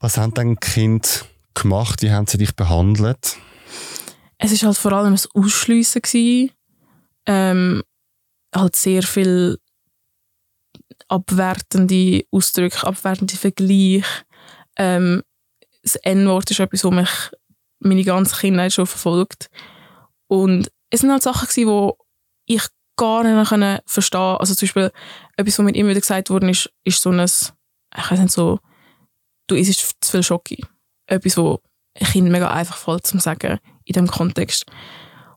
Was 0.01 0.17
haben 0.17 0.35
dann 0.35 0.55
die 0.55 0.57
Kinder 0.57 1.09
gemacht? 1.55 2.03
Wie 2.03 2.11
haben 2.11 2.27
sie 2.27 2.39
dich 2.39 2.55
behandelt? 2.55 3.37
Es 4.39 4.53
ist 4.53 4.63
halt 4.63 4.77
vor 4.77 4.93
allem 4.93 5.13
das 5.13 5.29
Ausschliessen 5.35 6.03
gewesen. 6.03 6.53
Ähm, 7.27 7.83
halt 8.55 8.77
sehr 8.77 9.03
viel 9.03 9.59
abwertende 11.09 12.25
Ausdrücke, 12.31 12.87
abwertende 12.87 13.37
Vergleiche. 13.37 14.05
Ähm, 14.77 15.23
das 15.83 15.97
N-Wort 15.97 16.51
ist 16.51 16.61
etwas, 16.61 16.83
das 16.83 16.91
mich 16.91 17.11
meine 17.81 18.05
ganze 18.05 18.37
Kindheit 18.37 18.73
schon 18.73 18.87
verfolgt. 18.87 19.51
Und 20.29 20.71
es 20.91 21.01
sind 21.01 21.11
halt 21.11 21.23
Sachen 21.23 21.49
die 21.55 21.93
ich 22.47 22.63
gar 22.97 23.23
nicht 23.23 23.51
mehr 23.51 23.83
verstehen 23.87 24.21
konnte. 24.21 24.41
Also 24.41 24.55
zum 24.55 24.67
Beispiel, 24.67 24.91
etwas, 25.37 25.59
was 25.59 25.65
mir 25.65 25.75
immer 25.75 25.91
wieder 25.91 26.01
gesagt 26.01 26.31
wurde, 26.31 26.51
ist, 26.51 26.71
ist 26.85 27.01
so 27.01 27.11
ein, 27.11 27.21
ich 27.21 28.11
weiß 28.11 28.19
nicht, 28.19 28.33
so, 28.33 28.59
du 29.47 29.57
isst 29.57 29.97
zu 30.01 30.11
viel 30.11 30.23
Schoki. 30.23 30.65
Etwas, 31.07 31.37
wo 31.37 31.61
ein 31.99 32.07
Kind 32.07 32.31
mega 32.31 32.51
einfach 32.51 32.77
fällt, 32.77 33.07
zu 33.07 33.19
sagen, 33.19 33.59
in 33.85 33.93
diesem 33.95 34.09
Kontext. 34.09 34.67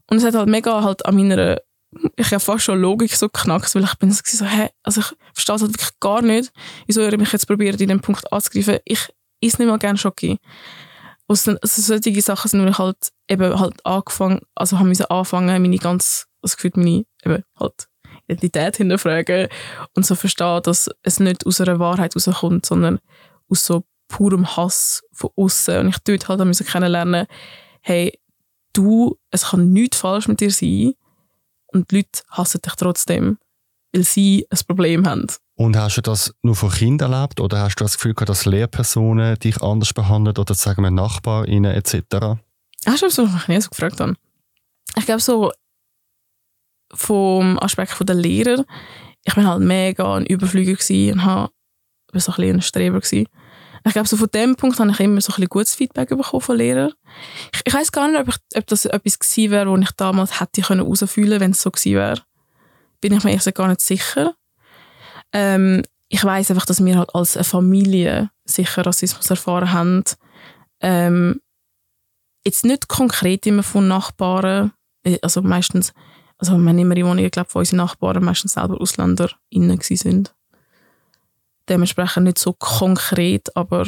Und 0.10 0.18
es 0.18 0.24
hat 0.24 0.36
halt 0.36 0.50
mega 0.50 0.84
halt 0.84 1.06
an 1.06 1.16
meiner, 1.16 1.58
ich 2.16 2.32
habe 2.32 2.40
fast 2.40 2.66
schon 2.66 2.82
Logik 2.82 3.16
so 3.16 3.30
geknackt, 3.30 3.74
weil 3.76 3.84
ich 3.84 3.96
bin 3.96 4.12
so, 4.12 4.46
hä, 4.46 4.70
also 4.84 5.02
ich 5.02 5.08
verstehe 5.34 5.56
es 5.56 5.62
halt 5.62 5.74
wirklich 5.74 6.00
gar 6.00 6.22
nicht, 6.22 6.52
wieso 6.88 7.02
ihr 7.02 7.18
mich 7.18 7.32
jetzt 7.32 7.48
probiert, 7.48 7.80
in 7.80 7.90
dem 7.90 8.02
Punkt 8.02 8.32
anzugreifen. 8.32 8.80
Ich 8.86 9.08
esse 9.42 9.62
nicht 9.62 9.70
mal 9.70 9.80
gerne 9.80 9.98
Schoki. 9.98 10.40
Also 11.36 11.82
solche 11.82 12.22
Sachen 12.22 12.50
sind, 12.50 12.68
ich 12.68 12.78
halt 12.78 13.10
eben 13.28 13.60
halt 13.60 13.86
angefangen, 13.86 14.42
also 14.56 14.80
haben 14.80 14.88
müssen 14.88 15.06
anfangen, 15.06 15.62
meine 15.62 15.78
ganz, 15.78 16.28
also 16.42 16.56
gefühlt 16.56 16.78
meine, 16.78 17.04
eben 17.24 17.44
halt 17.60 17.88
Identität 18.28 18.78
hinterfragen 18.78 19.48
und 19.96 20.06
so 20.06 20.16
verstehen, 20.16 20.62
dass 20.64 20.90
es 21.04 21.20
nicht 21.20 21.46
aus 21.46 21.62
einer 21.62 21.80
Wahrheit 21.80 22.16
rauskommt, 22.16 22.66
sondern 22.66 23.00
aus 23.50 23.66
so 23.66 23.84
purem 24.08 24.56
Hass 24.56 25.04
von 25.12 25.30
außen. 25.36 25.80
Und 25.80 25.90
ich 25.90 25.98
dort 26.00 26.28
halt 26.28 26.46
müssen 26.46 26.66
kennenlernen, 26.66 27.28
hey, 27.82 28.20
du, 28.74 29.18
es 29.32 29.50
kann 29.50 29.72
nichts 29.72 29.98
falsch 29.98 30.28
mit 30.28 30.40
dir 30.40 30.52
sein 30.52 30.94
und 31.68 31.92
die 31.92 31.98
Leute 31.98 32.22
hassen 32.30 32.62
dich 32.62 32.74
trotzdem, 32.76 33.38
weil 33.94 34.04
sie 34.04 34.46
ein 34.50 34.60
Problem 34.68 35.06
haben. 35.08 35.28
Und 35.56 35.78
hast 35.78 35.98
du 35.98 36.02
das 36.02 36.34
nur 36.42 36.56
von 36.56 36.72
Kindern 36.72 37.14
erlebt 37.14 37.40
oder 37.40 37.60
hast 37.60 37.76
du 37.76 37.84
das 37.84 37.96
Gefühl 37.96 38.14
gehabt, 38.14 38.30
dass 38.30 38.46
Lehrpersonen 38.46 39.36
dich 39.36 39.62
anders 39.62 39.94
behandeln 39.94 40.38
oder 40.38 40.54
sagen 40.56 40.84
wir 40.84 40.92
Nachbarinnen 40.92 41.72
etc.? 41.72 42.40
Hast 42.86 43.02
du 43.02 43.06
was 43.06 43.18
ich 43.18 43.48
nie 43.48 43.62
so 43.62 43.70
gefragt 43.70 44.00
habe. 44.00 44.16
Ich 44.98 45.06
glaube 45.06 45.22
so 45.22 45.52
vom 46.94 47.60
Aspekt 47.60 47.96
der 48.08 48.16
Lehrer, 48.16 48.66
ich 49.24 49.36
bin 49.36 49.48
halt 49.48 49.62
mega 49.62 50.16
ein 50.16 50.26
Überflüger 50.26 50.78
und 51.14 51.24
habe 51.24 51.52
so 52.14 52.32
ein 52.32 52.36
bisschen 52.36 52.56
ein 52.56 52.62
Streber 52.62 53.00
gewesen. 53.00 53.28
Ich 53.84 53.94
glaube, 53.94 54.08
so 54.08 54.18
von 54.18 54.28
dem 54.34 54.56
Punkt 54.56 54.80
habe 54.80 54.92
ich 54.92 55.00
immer 55.00 55.22
so 55.22 55.32
ein 55.32 55.36
bisschen 55.36 55.50
gutes 55.50 55.76
Feedback 55.76 56.10
bekommen 56.10 56.42
von 56.42 56.58
Lehrern. 56.58 56.94
Ich, 57.54 57.62
ich 57.66 57.74
weiß 57.74 57.92
gar 57.92 58.08
nicht, 58.08 58.20
ob, 58.20 58.28
ich, 58.28 58.58
ob 58.58 58.68
das 58.68 58.86
etwas 58.86 59.18
gewesen 59.18 59.52
wäre, 59.52 59.72
was 59.72 59.82
ich 59.82 59.92
damals 59.92 60.40
hätte 60.40 60.62
herausfühlen 60.62 61.30
können, 61.30 61.42
wenn 61.42 61.52
es 61.52 61.62
so 61.62 61.72
gewesen 61.72 61.96
wäre. 61.96 62.22
Bin 63.02 63.14
ich 63.14 63.24
mir 63.24 63.32
ehrlich 63.32 63.54
gar 63.54 63.68
nicht 63.68 63.82
sicher. 63.82 64.36
Ähm, 65.34 65.84
ich 66.08 66.24
weiß 66.24 66.52
einfach, 66.52 66.66
dass 66.66 66.84
wir 66.84 66.98
halt 66.98 67.16
als 67.16 67.38
Familie 67.48 68.30
sicher 68.44 68.86
Rassismus 68.86 69.30
erfahren 69.30 69.72
haben. 69.72 70.04
Ähm, 70.82 71.42
jetzt 72.46 72.66
nicht 72.66 72.88
konkret 72.88 73.46
immer 73.46 73.64
von 73.64 73.88
Nachbarn, 73.88 74.74
äh, 75.04 75.20
also 75.22 75.42
meistens, 75.42 75.94
also 76.38 76.54
wir 76.58 76.70
haben 76.70 76.78
immer 76.78 76.98
in 76.98 77.06
Wohnungen, 77.06 77.32
glaube 77.32 77.50
von 77.50 77.60
unseren 77.60 77.78
Nachbarn 77.78 78.24
meistens 78.24 78.54
selber 78.54 78.80
Ausländer 78.80 79.30
innen 79.50 79.80
sind. 79.82 80.36
Dementsprechend 81.70 82.26
nicht 82.26 82.40
so 82.40 82.54
konkret, 82.54 83.56
aber 83.56 83.86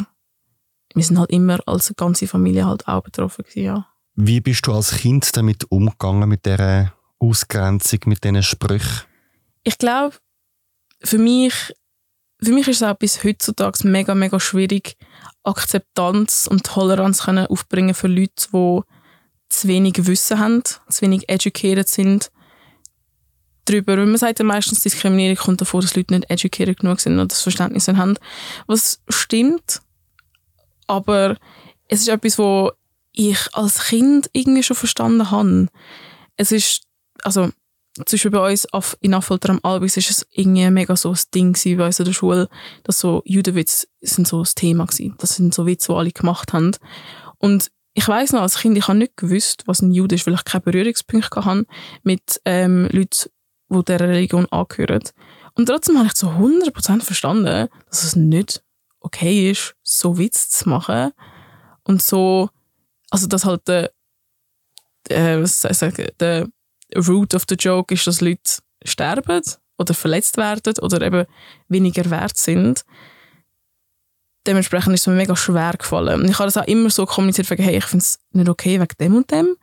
wir 0.93 1.03
sind 1.03 1.19
halt 1.19 1.31
immer 1.31 1.59
als 1.65 1.93
ganze 1.97 2.27
Familie 2.27 2.65
halt 2.65 2.87
auch 2.87 3.01
betroffen 3.01 3.43
gewesen, 3.43 3.63
ja. 3.63 3.87
Wie 4.15 4.39
bist 4.39 4.67
du 4.67 4.73
als 4.73 4.91
Kind 4.91 5.35
damit 5.35 5.69
umgegangen, 5.71 6.29
mit 6.29 6.45
dieser 6.45 6.93
Ausgrenzung, 7.23 7.99
mit 8.05 8.23
diesen 8.23 8.43
Sprüchen? 8.43 9.03
Ich 9.63 9.77
glaube, 9.77 10.17
für 11.01 11.17
mich, 11.17 11.53
für 12.41 12.51
mich 12.51 12.67
ist 12.67 12.81
es 12.81 12.83
auch 12.83 12.97
bis 12.97 13.23
heutzutage 13.23 13.87
mega, 13.87 14.13
mega 14.13 14.39
schwierig, 14.39 14.97
Akzeptanz 15.43 16.47
und 16.49 16.65
Toleranz 16.65 17.23
können 17.23 17.47
aufbringen 17.47 17.93
für 17.93 18.07
Leute, 18.07 18.47
die 18.53 18.81
zu 19.49 19.67
wenig 19.67 20.05
Wissen 20.05 20.39
haben, 20.39 20.63
zu 20.63 21.01
wenig 21.01 21.29
educated 21.29 21.87
sind 21.87 22.31
darüber. 23.65 23.95
man 23.97 24.17
sagt 24.17 24.41
meistens, 24.43 24.81
Diskriminierung 24.81 25.37
kommt 25.37 25.61
davor, 25.61 25.81
dass 25.81 25.95
Leute 25.95 26.13
nicht 26.13 26.29
educated 26.29 26.79
genug 26.79 26.99
sind 26.99 27.19
und 27.19 27.31
das 27.31 27.41
Verständnis 27.41 27.87
haben. 27.87 28.17
Was 28.67 29.01
stimmt, 29.07 29.81
aber 30.87 31.37
es 31.87 32.01
ist 32.01 32.09
etwas, 32.09 32.37
wo 32.37 32.71
ich 33.13 33.37
als 33.53 33.85
Kind 33.85 34.29
irgendwie 34.33 34.63
schon 34.63 34.75
verstanden 34.75 35.31
habe. 35.31 35.67
Es 36.35 36.51
ist, 36.51 36.81
also 37.23 37.49
zum 37.95 38.05
Beispiel 38.11 38.31
bei 38.31 38.51
uns 38.51 38.71
auf, 38.73 38.97
in 39.01 39.13
Affolter 39.13 39.51
am 39.51 39.59
Albis 39.61 39.97
ist 39.97 40.09
es 40.09 40.27
irgendwie 40.31 40.67
mega 40.71 40.95
so 40.95 41.11
ein 41.11 41.19
Ding 41.33 41.55
bei 41.77 41.85
uns 41.85 41.99
in 41.99 42.05
der 42.05 42.13
Schule, 42.13 42.49
dass 42.83 42.99
so 42.99 43.21
Judenwitz 43.25 43.87
sind 44.01 44.27
so 44.27 44.39
das 44.39 44.55
Thema 44.55 44.85
gewesen. 44.85 45.15
Das 45.19 45.35
sind 45.35 45.53
so 45.53 45.67
Witze, 45.67 45.91
die 45.91 45.97
alle 45.97 46.11
gemacht 46.11 46.53
haben. 46.53 46.71
Und 47.37 47.69
ich 47.93 48.07
weiß 48.07 48.31
noch, 48.31 48.41
als 48.41 48.57
Kind, 48.57 48.77
ich 48.77 48.87
habe 48.87 48.97
nicht 48.97 49.15
gewusst, 49.15 49.63
was 49.67 49.81
ein 49.81 49.91
Jude 49.91 50.15
ist, 50.15 50.25
weil 50.25 50.33
ich 50.33 50.43
keine 50.43 50.61
Berührungspunkte 50.61 51.45
hatte 51.45 51.67
mit 52.01 52.41
ähm, 52.45 52.89
Leuten, 52.91 53.29
die 53.69 53.85
dieser 53.85 53.99
Religion 53.99 54.47
angehören. 54.47 55.03
Und 55.53 55.67
trotzdem 55.67 55.97
habe 55.97 56.07
ich 56.07 56.15
zu 56.15 56.27
100% 56.27 57.01
verstanden, 57.01 57.69
dass 57.89 58.03
es 58.03 58.15
nicht 58.15 58.63
okay 58.99 59.51
ist, 59.51 59.75
so 59.83 60.17
Witz 60.17 60.49
zu 60.49 60.67
machen. 60.69 61.11
Und 61.83 62.01
so, 62.01 62.49
also 63.11 63.27
dass 63.27 63.45
halt 63.45 63.67
der, 63.67 63.91
äh, 65.09 65.39
was 65.39 65.61
soll 65.61 65.71
ich 65.71 65.77
sagen, 65.77 66.07
der 66.19 66.47
Root 66.95 67.33
of 67.33 67.43
the 67.49 67.55
Joke 67.55 67.93
ist, 67.93 68.07
dass 68.07 68.21
Leute 68.21 68.61
sterben 68.83 69.41
oder 69.77 69.93
verletzt 69.93 70.37
werden 70.37 70.73
oder 70.81 71.01
eben 71.01 71.25
weniger 71.67 72.09
wert 72.09 72.37
sind. 72.37 72.83
Dementsprechend 74.45 74.93
ist 74.93 75.01
es 75.01 75.07
mir 75.07 75.13
mega 75.13 75.35
schwer 75.35 75.73
gefallen. 75.77 76.25
Ich 76.25 76.37
habe 76.37 76.47
das 76.47 76.57
auch 76.57 76.67
immer 76.67 76.89
so 76.89 77.05
kommuniziert, 77.05 77.49
wegen, 77.49 77.63
hey, 77.63 77.77
ich 77.77 77.85
finde 77.85 78.03
es 78.03 78.19
nicht 78.31 78.49
okay 78.49 78.79
wegen 78.79 78.95
dem 78.99 79.15
und 79.15 79.31
dem. 79.31 79.55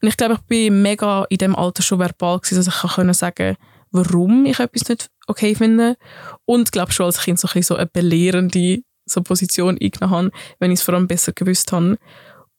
Und 0.00 0.08
ich 0.08 0.16
glaube, 0.16 0.34
ich 0.34 0.40
bin 0.42 0.82
mega 0.82 1.24
in 1.28 1.38
dem 1.38 1.56
Alter 1.56 1.82
schon 1.82 1.98
verbal 1.98 2.38
gewesen, 2.38 2.56
dass 2.56 2.68
ich 2.68 2.94
können 2.94 3.14
sagen 3.14 3.56
warum 3.92 4.46
ich 4.46 4.58
etwas 4.58 4.88
nicht 4.88 5.10
okay 5.26 5.54
finde. 5.54 5.96
Und 6.44 6.68
ich 6.68 6.72
glaube 6.72 6.92
schon 6.92 7.06
als 7.06 7.20
Kind 7.20 7.38
so 7.38 7.48
ein 7.54 7.62
so 7.62 7.76
eine 7.76 7.86
belehrende 7.86 8.82
so 9.04 9.22
Position 9.22 9.78
eingenommen 9.78 10.14
habe, 10.14 10.30
wenn 10.58 10.70
ich 10.70 10.80
es 10.80 10.84
vor 10.84 10.94
allem 10.94 11.06
besser 11.06 11.32
gewusst 11.32 11.72
habe. 11.72 11.98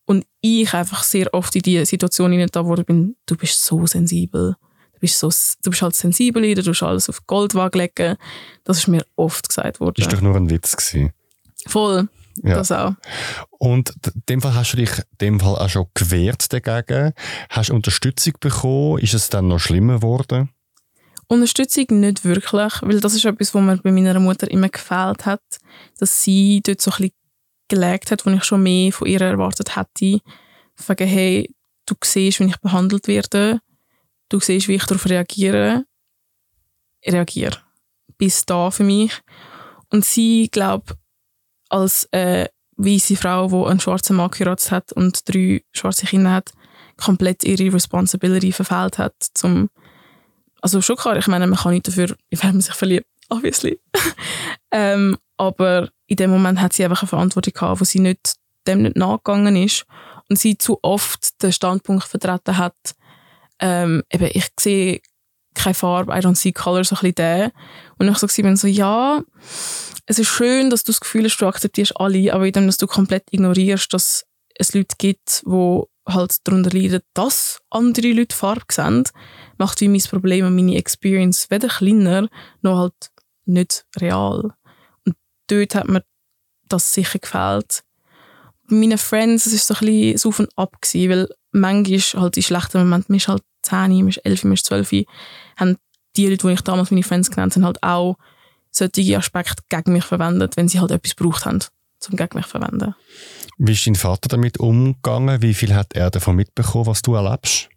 Und 0.06 0.26
ich 0.42 0.74
einfach 0.74 1.04
sehr 1.04 1.34
oft 1.34 1.56
in 1.56 1.62
die 1.62 1.86
Situation 1.86 2.34
in 2.34 2.48
da 2.52 2.66
wurde 2.66 2.84
bin, 2.84 3.16
du 3.26 3.38
bist 3.38 3.64
so 3.64 3.86
sensibel. 3.86 4.56
Du 4.94 5.00
bist, 5.00 5.18
so, 5.18 5.30
du 5.64 5.70
bist 5.70 5.82
halt 5.82 5.96
sensibel, 5.96 6.54
du 6.54 6.64
tust 6.64 6.84
alles 6.84 7.10
auf 7.10 7.26
Goldwaage 7.26 7.78
legen. 7.78 8.18
Das 8.64 8.78
ist 8.78 8.88
mir 8.88 9.06
oft 9.16 9.48
gesagt 9.48 9.80
worden. 9.80 9.96
Das 9.98 10.08
war 10.08 10.14
doch 10.14 10.22
nur 10.22 10.36
ein 10.36 10.50
Witz. 10.50 10.76
Gewesen. 10.76 11.14
Voll. 11.68 12.08
Ja. 12.42 12.56
Das 12.56 12.72
auch. 12.72 12.94
Und 13.60 13.94
in 14.14 14.24
dem 14.28 14.42
Fall 14.42 14.56
hast 14.56 14.74
du 14.74 14.78
dich 14.78 14.90
in 14.98 15.18
dem 15.22 15.40
Fall 15.40 15.56
auch 15.56 15.70
schon 15.70 15.86
gewehrt 15.94 16.52
dagegen. 16.52 17.14
Hast 17.50 17.70
du 17.70 17.76
Unterstützung 17.76 18.34
bekommen? 18.40 19.00
Ist 19.00 19.14
es 19.14 19.30
dann 19.30 19.48
noch 19.48 19.60
schlimmer 19.60 19.98
geworden? 19.98 20.50
Unterstützung 21.28 21.86
nicht 22.00 22.26
wirklich, 22.26 22.82
weil 22.82 23.00
das 23.00 23.14
ist 23.14 23.26
etwas, 23.26 23.54
was 23.54 23.62
mir 23.62 23.78
bei 23.78 23.92
meiner 23.92 24.20
Mutter 24.20 24.50
immer 24.50 24.70
gefällt 24.70 25.26
hat, 25.26 25.42
dass 25.98 26.22
sie 26.22 26.62
dort 26.66 26.82
so 26.82 26.92
ein 26.92 26.98
bisschen 26.98 27.14
gelegt 27.68 28.12
hat, 28.12 28.26
wo 28.26 28.30
ich 28.30 28.44
schon 28.44 28.64
mehr 28.64 28.92
von 28.92 29.08
ihr 29.08 29.22
erwartet 29.22 29.76
hätte. 29.76 30.20
Sagen, 30.76 31.08
hey, 31.08 31.54
du 31.86 31.96
siehst, 32.04 32.40
wie 32.40 32.46
ich 32.46 32.58
behandelt 32.58 33.08
werde, 33.08 33.60
du 34.30 34.40
siehst, 34.40 34.68
wie 34.68 34.76
ich 34.76 34.86
darauf 34.86 35.06
reagiere, 35.06 35.86
reagiere. 37.06 37.58
Bis 38.18 38.46
da 38.46 38.72
für 38.72 38.84
mich. 38.84 39.14
Und 39.90 40.06
sie, 40.06 40.50
glaube 40.52 40.98
als 41.70 42.08
äh, 42.12 42.48
weiße 42.78 43.16
Frau, 43.16 43.48
die 43.48 43.70
einen 43.70 43.80
schwarzen 43.80 44.16
Mann 44.16 44.30
geheiratet 44.30 44.72
hat 44.72 44.92
und 44.94 45.28
drei 45.28 45.64
schwarze 45.72 46.06
Kinder 46.06 46.32
hat, 46.32 46.52
komplett 46.98 47.44
ihre 47.44 47.74
Responsibility 47.74 48.52
verfehlt 48.52 48.98
hat. 49.00 49.16
Zum 49.34 49.70
also 50.64 50.82
schon 50.82 50.96
klar, 50.96 51.18
ich 51.18 51.28
meine, 51.28 51.46
man 51.46 51.60
kann 51.60 51.74
nicht 51.74 51.88
dafür, 51.90 52.16
wenn 52.30 52.52
man 52.52 52.62
sich 52.62 52.74
verliebt, 52.74 53.08
obviously. 53.30 53.82
ähm, 54.72 55.18
aber 55.36 55.90
in 56.14 56.18
dem 56.18 56.30
Moment 56.30 56.62
hat 56.62 56.74
sie 56.74 56.84
einfach 56.84 57.02
eine 57.02 57.10
Verantwortung 57.10 57.54
gehabt, 57.54 57.82
wo 57.82 57.86
sie 57.86 58.00
nicht, 58.00 58.36
dem 58.68 58.84
nicht 58.84 58.96
nachgegangen 58.96 59.56
ist 59.56 59.86
und 60.30 60.38
sie 60.38 60.58
zu 60.58 60.78
oft 60.84 61.42
den 61.42 61.52
Standpunkt 61.52 62.04
vertreten 62.04 62.58
hat, 62.58 62.76
ähm, 63.60 64.04
eben, 64.12 64.30
ich 64.32 64.48
sehe 64.60 65.02
keine 65.56 65.74
Farbe, 65.74 66.14
I 66.14 66.18
don't 66.18 66.36
see 66.36 66.52
color, 66.52 66.84
so 66.84 66.96
ein 66.96 67.00
bisschen 67.00 67.16
der. 67.16 67.52
Und 67.98 68.10
ich 68.10 68.18
so 68.18 68.28
bin 68.42 68.56
so, 68.56 68.68
ja, 68.68 69.22
es 70.06 70.20
ist 70.20 70.28
schön, 70.28 70.70
dass 70.70 70.84
du 70.84 70.92
das 70.92 71.00
Gefühl 71.00 71.26
hast, 71.26 71.38
du 71.38 71.48
akzeptierst 71.48 72.00
alle, 72.00 72.34
aber 72.34 72.46
indem 72.46 72.68
dass 72.68 72.78
du 72.78 72.88
komplett 72.88 73.24
ignorierst, 73.32 73.94
dass 73.94 74.26
es 74.56 74.74
Leute 74.74 74.96
gibt, 74.98 75.44
die 75.46 75.82
halt 76.08 76.36
darunter 76.44 76.72
leiden, 76.72 77.02
dass 77.14 77.62
andere 77.70 78.12
Leute 78.12 78.36
Farbe 78.36 78.66
sehen, 78.72 79.04
macht 79.58 79.82
wie 79.82 79.88
mein 79.88 80.02
Problem 80.02 80.46
und 80.46 80.56
meine 80.56 80.76
Experience 80.76 81.50
weder 81.50 81.70
kleiner, 81.70 82.28
noch 82.62 82.78
halt 82.78 83.12
nicht 83.46 83.86
real. 83.98 84.54
Dort 85.48 85.76
hat 85.76 85.88
mir 85.88 86.04
das 86.70 86.94
sicher 86.94 87.20
gefällt. 87.20 87.84
Bei 88.70 88.76
meinen 88.76 88.98
Friends, 88.98 89.46
es 89.46 89.70
war 89.70 89.76
so 89.76 89.86
ein 89.86 89.92
bisschen 89.92 90.18
so 90.18 90.30
auf 90.30 90.40
und 90.40 90.58
ab, 90.58 90.82
gewesen, 90.82 91.10
weil 91.10 91.30
manchmal 91.52 92.22
halt 92.24 92.38
in 92.38 92.44
schlechten 92.44 92.80
Momenten, 92.80 93.14
man 93.14 93.18
ist 93.18 93.28
halt 93.28 93.44
10, 93.64 93.98
man 93.98 94.08
ist 94.10 94.18
11, 94.26 94.44
man 94.46 94.54
ist 94.54 94.66
12, 94.66 94.92
haben 95.58 95.78
die 96.16 96.28
Leute, 96.28 96.48
die 96.48 96.54
ich 96.54 96.62
damals 96.62 96.92
meine 96.92 97.04
Friends 97.04 97.30
genannt 97.30 97.56
habe, 97.56 97.66
halt 97.66 97.84
auch 97.84 98.18
solche 98.72 99.18
Aspekte 99.18 99.64
gegen 99.70 99.94
mich 99.94 100.06
verwendet, 100.06 100.58
wenn 100.58 100.68
sie 100.68 100.80
halt 100.80 100.92
etwas 100.92 101.16
gebraucht 101.16 101.46
haben, 101.46 101.60
zum 102.00 102.16
gegen 102.16 102.38
mich 102.38 102.46
verwenden. 102.46 102.96
Wie 103.58 103.74
ist 103.74 103.86
dein 103.86 103.96
Vater 103.96 104.30
damit 104.30 104.60
umgegangen? 104.60 105.42
Wie 105.42 105.54
viel 105.54 105.76
hat 105.76 105.94
er 105.94 106.10
davon 106.10 106.36
mitbekommen, 106.36 106.88
was 106.88 107.02
du 107.02 107.16
erlebst? 107.16 107.70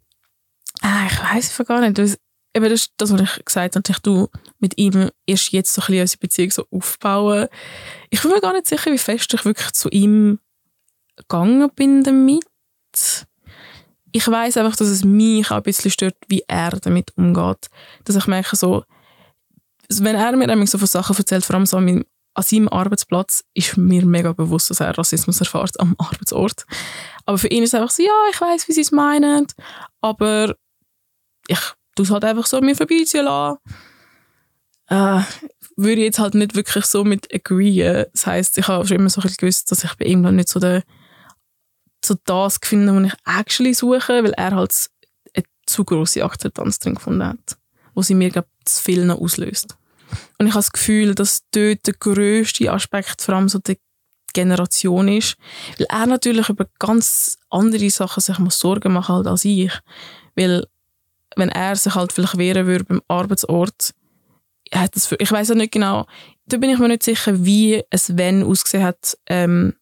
Ah, 0.80 1.06
ich 1.06 1.18
weiß 1.18 1.58
es 1.58 1.66
gar 1.66 1.80
nicht. 1.80 2.18
Eben 2.56 2.70
das, 2.70 2.88
das, 2.96 3.12
was 3.12 3.20
ich 3.20 3.44
gesagt 3.44 3.76
habe, 3.76 4.00
du 4.02 4.28
mit 4.60 4.78
ihm 4.78 5.10
erst 5.26 5.52
jetzt 5.52 5.74
so 5.74 5.82
ein 5.82 5.86
bisschen 5.88 6.00
unsere 6.00 6.20
Beziehung 6.20 6.50
so 6.50 6.64
aufbauen. 6.70 7.48
Ich 8.08 8.22
bin 8.22 8.30
mir 8.30 8.40
gar 8.40 8.54
nicht 8.54 8.66
sicher, 8.66 8.90
wie 8.90 8.96
fest 8.96 9.34
ich 9.34 9.44
wirklich 9.44 9.72
zu 9.72 9.90
ihm 9.90 10.38
gegangen 11.16 11.70
bin 11.76 12.02
damit. 12.02 12.46
Ich 14.10 14.26
weiß 14.26 14.56
einfach, 14.56 14.74
dass 14.74 14.88
es 14.88 15.04
mich 15.04 15.50
auch 15.50 15.56
ein 15.56 15.64
bisschen 15.64 15.90
stört, 15.90 16.16
wie 16.28 16.44
er 16.48 16.70
damit 16.70 17.12
umgeht. 17.18 17.68
Dass 18.04 18.16
ich 18.16 18.26
merke 18.26 18.56
so, 18.56 18.84
wenn 19.90 20.16
er 20.16 20.56
mir 20.56 20.66
so 20.66 20.78
von 20.78 20.86
Sachen 20.86 21.14
erzählt, 21.14 21.44
vor 21.44 21.56
allem 21.56 21.66
so 21.66 21.76
an, 21.76 22.06
an 22.32 22.42
seinem 22.42 22.70
Arbeitsplatz, 22.70 23.44
ist 23.52 23.76
mir 23.76 24.06
mega 24.06 24.32
bewusst, 24.32 24.70
dass 24.70 24.80
er 24.80 24.96
Rassismus 24.96 25.40
erfährt 25.40 25.78
am 25.78 25.94
Arbeitsort. 25.98 26.64
Aber 27.26 27.36
für 27.36 27.48
ihn 27.48 27.64
ist 27.64 27.74
es 27.74 27.78
einfach 27.78 27.94
so, 27.94 28.02
ja, 28.02 28.30
ich 28.32 28.40
weiß, 28.40 28.66
wie 28.66 28.72
sie 28.72 28.80
es 28.80 28.92
meinen, 28.92 29.46
aber 30.00 30.54
ich 31.48 31.60
tue 31.96 32.04
es 32.04 32.10
halt 32.10 32.24
einfach 32.24 32.46
so 32.46 32.60
mir 32.60 32.76
vorbeiziehen 32.76 33.24
lassen. 33.24 33.58
Äh, 34.88 35.22
würde 35.76 36.00
ich 36.00 36.06
jetzt 36.06 36.18
halt 36.18 36.34
nicht 36.34 36.54
wirklich 36.54 36.84
so 36.86 37.04
mit 37.04 37.32
agreeen. 37.34 38.06
Das 38.12 38.26
heisst, 38.26 38.56
ich 38.58 38.68
habe 38.68 38.86
schon 38.86 38.98
immer 38.98 39.10
so 39.10 39.20
ein 39.20 39.34
gewusst, 39.36 39.70
dass 39.70 39.84
ich 39.84 39.94
bei 39.94 40.06
ihm 40.06 40.20
noch 40.20 40.30
nicht 40.30 40.48
so, 40.48 40.60
der, 40.60 40.84
so 42.04 42.14
das 42.24 42.58
finde, 42.62 42.94
was 42.94 43.12
ich 43.12 43.38
actually 43.38 43.74
suche, 43.74 44.24
weil 44.24 44.32
er 44.32 44.54
halt 44.54 44.90
eine 45.34 45.44
zu 45.66 45.84
grosse 45.84 46.24
Akzeptanz 46.24 46.78
drin 46.78 46.94
gefunden 46.94 47.24
hat, 47.24 47.58
wo 47.94 48.02
sie 48.02 48.14
mir, 48.14 48.30
glaube 48.30 48.48
zu 48.64 48.82
viel 48.82 49.04
noch 49.04 49.20
auslöst. 49.20 49.76
Und 50.38 50.46
ich 50.46 50.52
habe 50.52 50.62
das 50.62 50.72
Gefühl, 50.72 51.14
dass 51.14 51.42
dort 51.50 51.86
der 51.86 51.94
grösste 51.94 52.72
Aspekt 52.72 53.22
vor 53.22 53.34
allem 53.34 53.48
so 53.48 53.58
die 53.58 53.78
Generation 54.32 55.08
ist, 55.08 55.36
weil 55.78 55.86
er 55.88 56.06
natürlich 56.06 56.48
über 56.48 56.66
ganz 56.78 57.38
andere 57.48 57.90
Sachen 57.90 58.20
sich 58.20 58.38
muss 58.38 58.58
Sorgen 58.58 58.92
machen 58.92 59.14
halt 59.14 59.26
als 59.26 59.44
ich. 59.44 59.72
Weil 60.34 60.66
wenn 61.36 61.48
er 61.48 61.76
sich 61.76 61.94
halt 61.94 62.12
vielleicht 62.12 62.38
wehren 62.38 62.66
würde 62.66 62.84
beim 62.84 63.02
Arbeitsort, 63.08 63.94
hat 64.74 64.96
das 64.96 65.06
für, 65.06 65.16
ich 65.16 65.30
weiß 65.30 65.52
auch 65.52 65.56
nicht 65.56 65.72
genau, 65.72 66.06
da 66.46 66.56
bin 66.56 66.70
ich 66.70 66.78
mir 66.78 66.88
nicht 66.88 67.02
sicher, 67.02 67.44
wie 67.44 67.82
es 67.90 68.16
wenn 68.16 68.42
ausgesehen 68.42 68.84
hat, 68.84 69.16
ähm, 69.26 69.74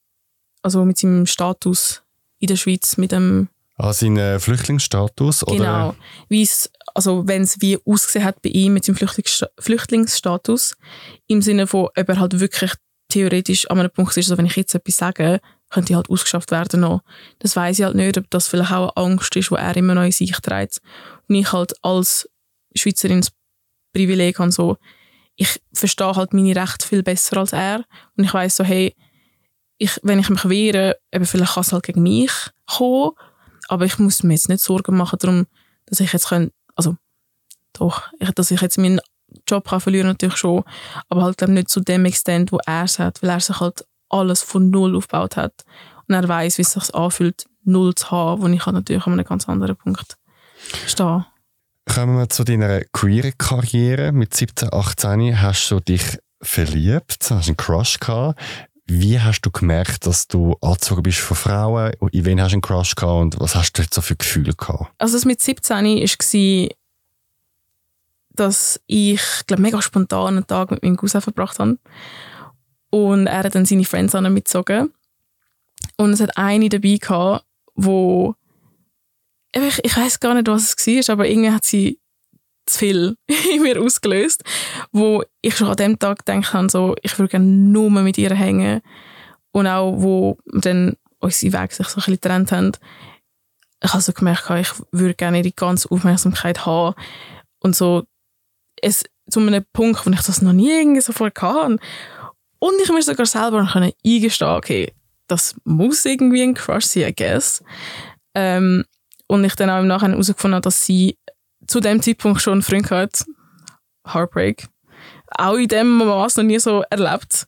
also 0.62 0.84
mit 0.84 0.98
seinem 0.98 1.26
Status 1.26 2.02
in 2.38 2.48
der 2.48 2.56
Schweiz, 2.56 2.96
mit 2.96 3.12
dem 3.12 3.48
Ah, 3.76 3.92
seinen 3.92 4.38
Flüchtlingsstatus? 4.38 5.44
Oder? 5.48 5.56
Genau. 5.56 5.94
Wie 6.28 6.42
es, 6.42 6.70
also 6.94 7.26
wenn 7.26 7.42
es 7.42 7.60
wie 7.60 7.76
ausgesehen 7.84 8.24
hat 8.24 8.40
bei 8.40 8.50
ihm 8.50 8.74
mit 8.74 8.84
seinem 8.84 8.96
Flüchtlingsstatus, 8.96 10.76
im 11.26 11.42
Sinne 11.42 11.66
von, 11.66 11.88
ob 11.96 12.08
er 12.08 12.20
halt 12.20 12.38
wirklich 12.38 12.72
theoretisch 13.08 13.68
an 13.70 13.80
einem 13.80 13.90
Punkt 13.90 14.16
ist, 14.16 14.26
also 14.26 14.38
wenn 14.38 14.46
ich 14.46 14.54
jetzt 14.54 14.74
etwas 14.74 14.96
sage, 14.96 15.40
könnte 15.70 15.92
ich 15.92 15.96
halt 15.96 16.10
ausgeschafft 16.10 16.50
werden 16.50 16.80
noch. 16.80 17.02
Das 17.40 17.56
weiß 17.56 17.78
ich 17.78 17.84
halt 17.84 17.96
nicht, 17.96 18.16
ob 18.18 18.30
das 18.30 18.48
vielleicht 18.48 18.72
auch 18.72 18.94
eine 18.94 19.12
Angst 19.12 19.34
ist, 19.36 19.50
die 19.50 19.54
er 19.54 19.76
immer 19.76 19.94
noch 19.94 20.04
in 20.04 20.12
sich 20.12 20.36
trägt. 20.38 20.80
Und 21.28 21.34
ich 21.34 21.52
halt 21.52 21.74
als 21.82 22.28
Schweizerin 22.74 23.20
das 23.20 23.32
Privileg 23.92 24.38
habe, 24.38 24.52
so, 24.52 24.76
ich 25.36 25.60
verstehe 25.72 26.14
halt 26.14 26.32
meine 26.32 26.54
Rechte 26.54 26.86
viel 26.86 27.02
besser 27.02 27.38
als 27.38 27.52
er. 27.52 27.84
Und 28.16 28.24
ich 28.24 28.32
weiß 28.32 28.56
so, 28.56 28.64
hey, 28.64 28.94
ich, 29.78 29.98
wenn 30.02 30.20
ich 30.20 30.30
mich 30.30 30.48
wehre, 30.48 30.98
eben 31.12 31.26
vielleicht 31.26 31.54
kann 31.54 31.62
es 31.62 31.72
halt 31.72 31.84
gegen 31.84 32.02
mich 32.02 32.32
kommen, 32.66 33.12
aber 33.68 33.84
ich 33.84 33.98
muss 33.98 34.22
mir 34.22 34.34
jetzt 34.34 34.48
nicht 34.48 34.62
Sorgen 34.62 34.96
machen 34.96 35.18
darum, 35.18 35.46
dass 35.86 36.00
ich 36.00 36.12
jetzt 36.12 36.28
können, 36.28 36.50
also 36.76 36.96
doch, 37.72 38.02
dass 38.34 38.50
ich 38.50 38.60
jetzt 38.60 38.78
meinen 38.78 39.00
Job 39.48 39.68
kann 39.68 39.80
verlieren 39.80 40.06
natürlich 40.06 40.36
schon, 40.36 40.62
aber 41.08 41.22
halt 41.22 41.40
nicht 41.48 41.68
zu 41.68 41.80
dem 41.80 42.04
Extent, 42.04 42.52
wo 42.52 42.58
er 42.66 42.86
hat, 42.86 43.22
weil 43.22 43.30
er 43.30 43.40
sich 43.40 43.58
halt 43.58 43.84
alles 44.14 44.42
von 44.42 44.70
null 44.70 44.96
aufgebaut 44.96 45.36
hat 45.36 45.64
und 46.08 46.14
er 46.14 46.28
weiß, 46.28 46.58
wie 46.58 46.62
es 46.62 46.72
sich 46.72 46.94
anfühlt, 46.94 47.46
null 47.64 47.94
zu 47.94 48.10
haben, 48.10 48.42
wo 48.42 48.46
ich 48.46 48.64
halt 48.64 48.74
natürlich 48.74 49.06
an 49.06 49.14
einem 49.14 49.24
ganz 49.24 49.48
anderen 49.48 49.76
Punkt 49.76 50.16
stehe. 50.86 51.26
Kommen 51.86 52.16
wir 52.16 52.28
zu 52.28 52.44
deiner 52.44 52.80
Queer-Karriere. 52.92 54.12
Mit 54.12 54.34
17, 54.34 54.72
18 54.72 55.40
hast 55.40 55.70
du 55.70 55.80
dich 55.80 56.18
verliebt, 56.40 57.30
hast 57.30 57.48
einen 57.48 57.56
Crush 57.56 58.00
gehabt. 58.00 58.40
Wie 58.86 59.18
hast 59.18 59.42
du 59.42 59.50
gemerkt, 59.50 60.06
dass 60.06 60.28
du 60.28 60.56
angezogen 60.60 61.02
bist 61.02 61.18
von 61.18 61.36
Frauen? 61.36 61.92
In 62.12 62.24
wen 62.24 62.40
hast 62.40 62.52
du 62.52 62.56
einen 62.56 62.62
Crush 62.62 62.94
gehabt 62.94 63.20
und 63.20 63.40
was 63.40 63.54
hast 63.54 63.72
du 63.72 63.82
jetzt 63.82 63.94
so 63.94 64.02
für 64.02 64.16
Gefühle 64.16 64.52
gehabt? 64.54 64.92
Also 64.98 65.16
das 65.16 65.24
mit 65.24 65.40
17 65.40 65.86
war, 65.86 66.68
dass 68.30 68.80
ich, 68.86 69.22
glaube 69.46 69.62
mega 69.62 69.80
spontan 69.80 70.36
einen 70.36 70.46
Tag 70.46 70.70
mit 70.70 70.82
meinem 70.82 70.96
Cousin 70.96 71.20
verbracht 71.20 71.58
habe. 71.58 71.78
Und 72.94 73.26
er 73.26 73.42
hat 73.42 73.56
dann 73.56 73.66
seine 73.66 73.84
Friends 73.84 74.12
mitgezogen. 74.12 74.94
Und 75.96 76.12
es 76.12 76.20
hat 76.20 76.36
eine 76.36 76.68
dabei 76.68 76.96
gehabt, 77.00 77.44
wo 77.74 78.36
ich, 79.52 79.80
ich 79.82 79.96
weiß 79.96 80.20
gar 80.20 80.34
nicht, 80.34 80.46
was 80.46 80.76
es 80.76 80.86
war, 80.86 81.14
aber 81.14 81.28
irgendwie 81.28 81.50
hat 81.50 81.64
sie 81.64 81.98
zu 82.66 82.78
viel 82.78 83.16
in 83.52 83.62
mir 83.62 83.82
ausgelöst, 83.82 84.44
wo 84.92 85.24
ich 85.42 85.56
schon 85.56 85.66
an 85.66 85.76
dem 85.76 85.98
Tag 85.98 86.24
gedacht 86.24 86.54
habe, 86.54 86.70
so, 86.70 86.94
ich 87.02 87.18
würde 87.18 87.32
gerne 87.32 87.46
nur 87.46 87.90
mit 87.90 88.16
ihr 88.16 88.32
hängen. 88.32 88.80
Und 89.50 89.66
auch, 89.66 90.00
wo 90.00 90.38
dann 90.46 90.96
unsere 91.18 91.52
Wege 91.52 91.74
sich 91.74 91.88
so 91.88 91.94
ein 91.94 91.96
bisschen 91.96 92.14
getrennt 92.14 92.52
haben, 92.52 92.72
ich 93.82 93.92
habe 93.92 94.02
so 94.02 94.12
gemerkt, 94.12 94.48
ich 94.50 94.70
würde 94.92 95.14
gerne 95.14 95.38
ihre 95.38 95.50
ganze 95.50 95.90
Aufmerksamkeit 95.90 96.64
haben. 96.64 96.94
Und 97.58 97.74
so, 97.74 98.04
es, 98.80 99.02
zu 99.28 99.40
einem 99.40 99.64
Punkt, 99.72 100.06
wo 100.06 100.10
ich 100.10 100.22
das 100.22 100.42
noch 100.42 100.52
nie 100.52 100.70
irgendwie 100.70 101.00
so 101.00 101.12
vorher 101.12 101.34
hatte. 101.42 101.78
Und 102.64 102.80
ich 102.82 102.88
mir 102.88 103.02
sogar 103.02 103.26
selber 103.26 103.68
können 103.70 103.92
eingestehen, 104.06 104.50
okay, 104.52 104.94
das 105.26 105.54
muss 105.64 106.02
irgendwie 106.06 106.42
ein 106.42 106.54
Crush 106.54 106.86
sein, 106.86 107.08
I 107.08 107.14
guess. 107.14 107.62
Ähm, 108.34 108.86
und 109.26 109.44
ich 109.44 109.54
dann 109.54 109.68
auch 109.68 109.80
im 109.80 109.86
Nachhinein 109.86 110.12
herausgefunden 110.12 110.54
habe, 110.54 110.62
dass 110.62 110.86
sie 110.86 111.18
zu 111.66 111.80
dem 111.80 112.00
Zeitpunkt 112.00 112.40
schon 112.40 112.54
einen 112.54 112.62
Freund 112.62 112.90
hat. 112.90 113.26
Heartbreak. 114.10 114.66
Auch 115.36 115.56
in 115.56 115.68
dem 115.68 115.98
Maß 115.98 116.38
noch 116.38 116.44
nie 116.44 116.58
so 116.58 116.82
erlebt. 116.88 117.46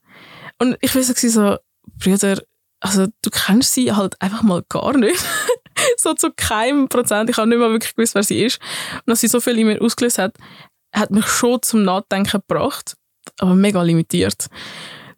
Und 0.59 0.77
ich 0.83 0.95
war 0.95 1.03
so, 1.03 1.15
so, 1.15 1.57
Brüder, 1.99 2.43
also 2.81 3.07
du 3.23 3.31
kennst 3.31 3.73
sie 3.73 3.91
halt 3.95 4.21
einfach 4.21 4.43
mal 4.43 4.65
gar 4.69 4.95
nicht. 4.99 5.25
so 5.97 6.13
zu 6.13 6.31
keinem 6.31 6.91
Prozent. 6.91 7.31
Ich 7.31 7.39
habe 7.39 7.49
nicht 7.49 7.59
mal 7.59 7.71
wirklich 7.71 7.95
gewusst, 7.95 8.15
wer 8.15 8.23
sie 8.23 8.45
ist. 8.45 8.61
Und 8.97 9.13
dass 9.13 9.23
sie 9.23 9.29
so 9.29 9.41
viel 9.41 9.59
in 9.59 9.67
mir 9.67 9.81
ausgelöst 9.81 10.19
hat, 10.19 10.37
hat 10.93 11.11
mich 11.11 11.27
schon 11.27 11.63
zum 11.63 11.85
Nachdenken 11.85 12.43
gebracht. 12.47 12.99
Aber 13.39 13.55
mega 13.55 13.83
limitiert. 13.83 14.51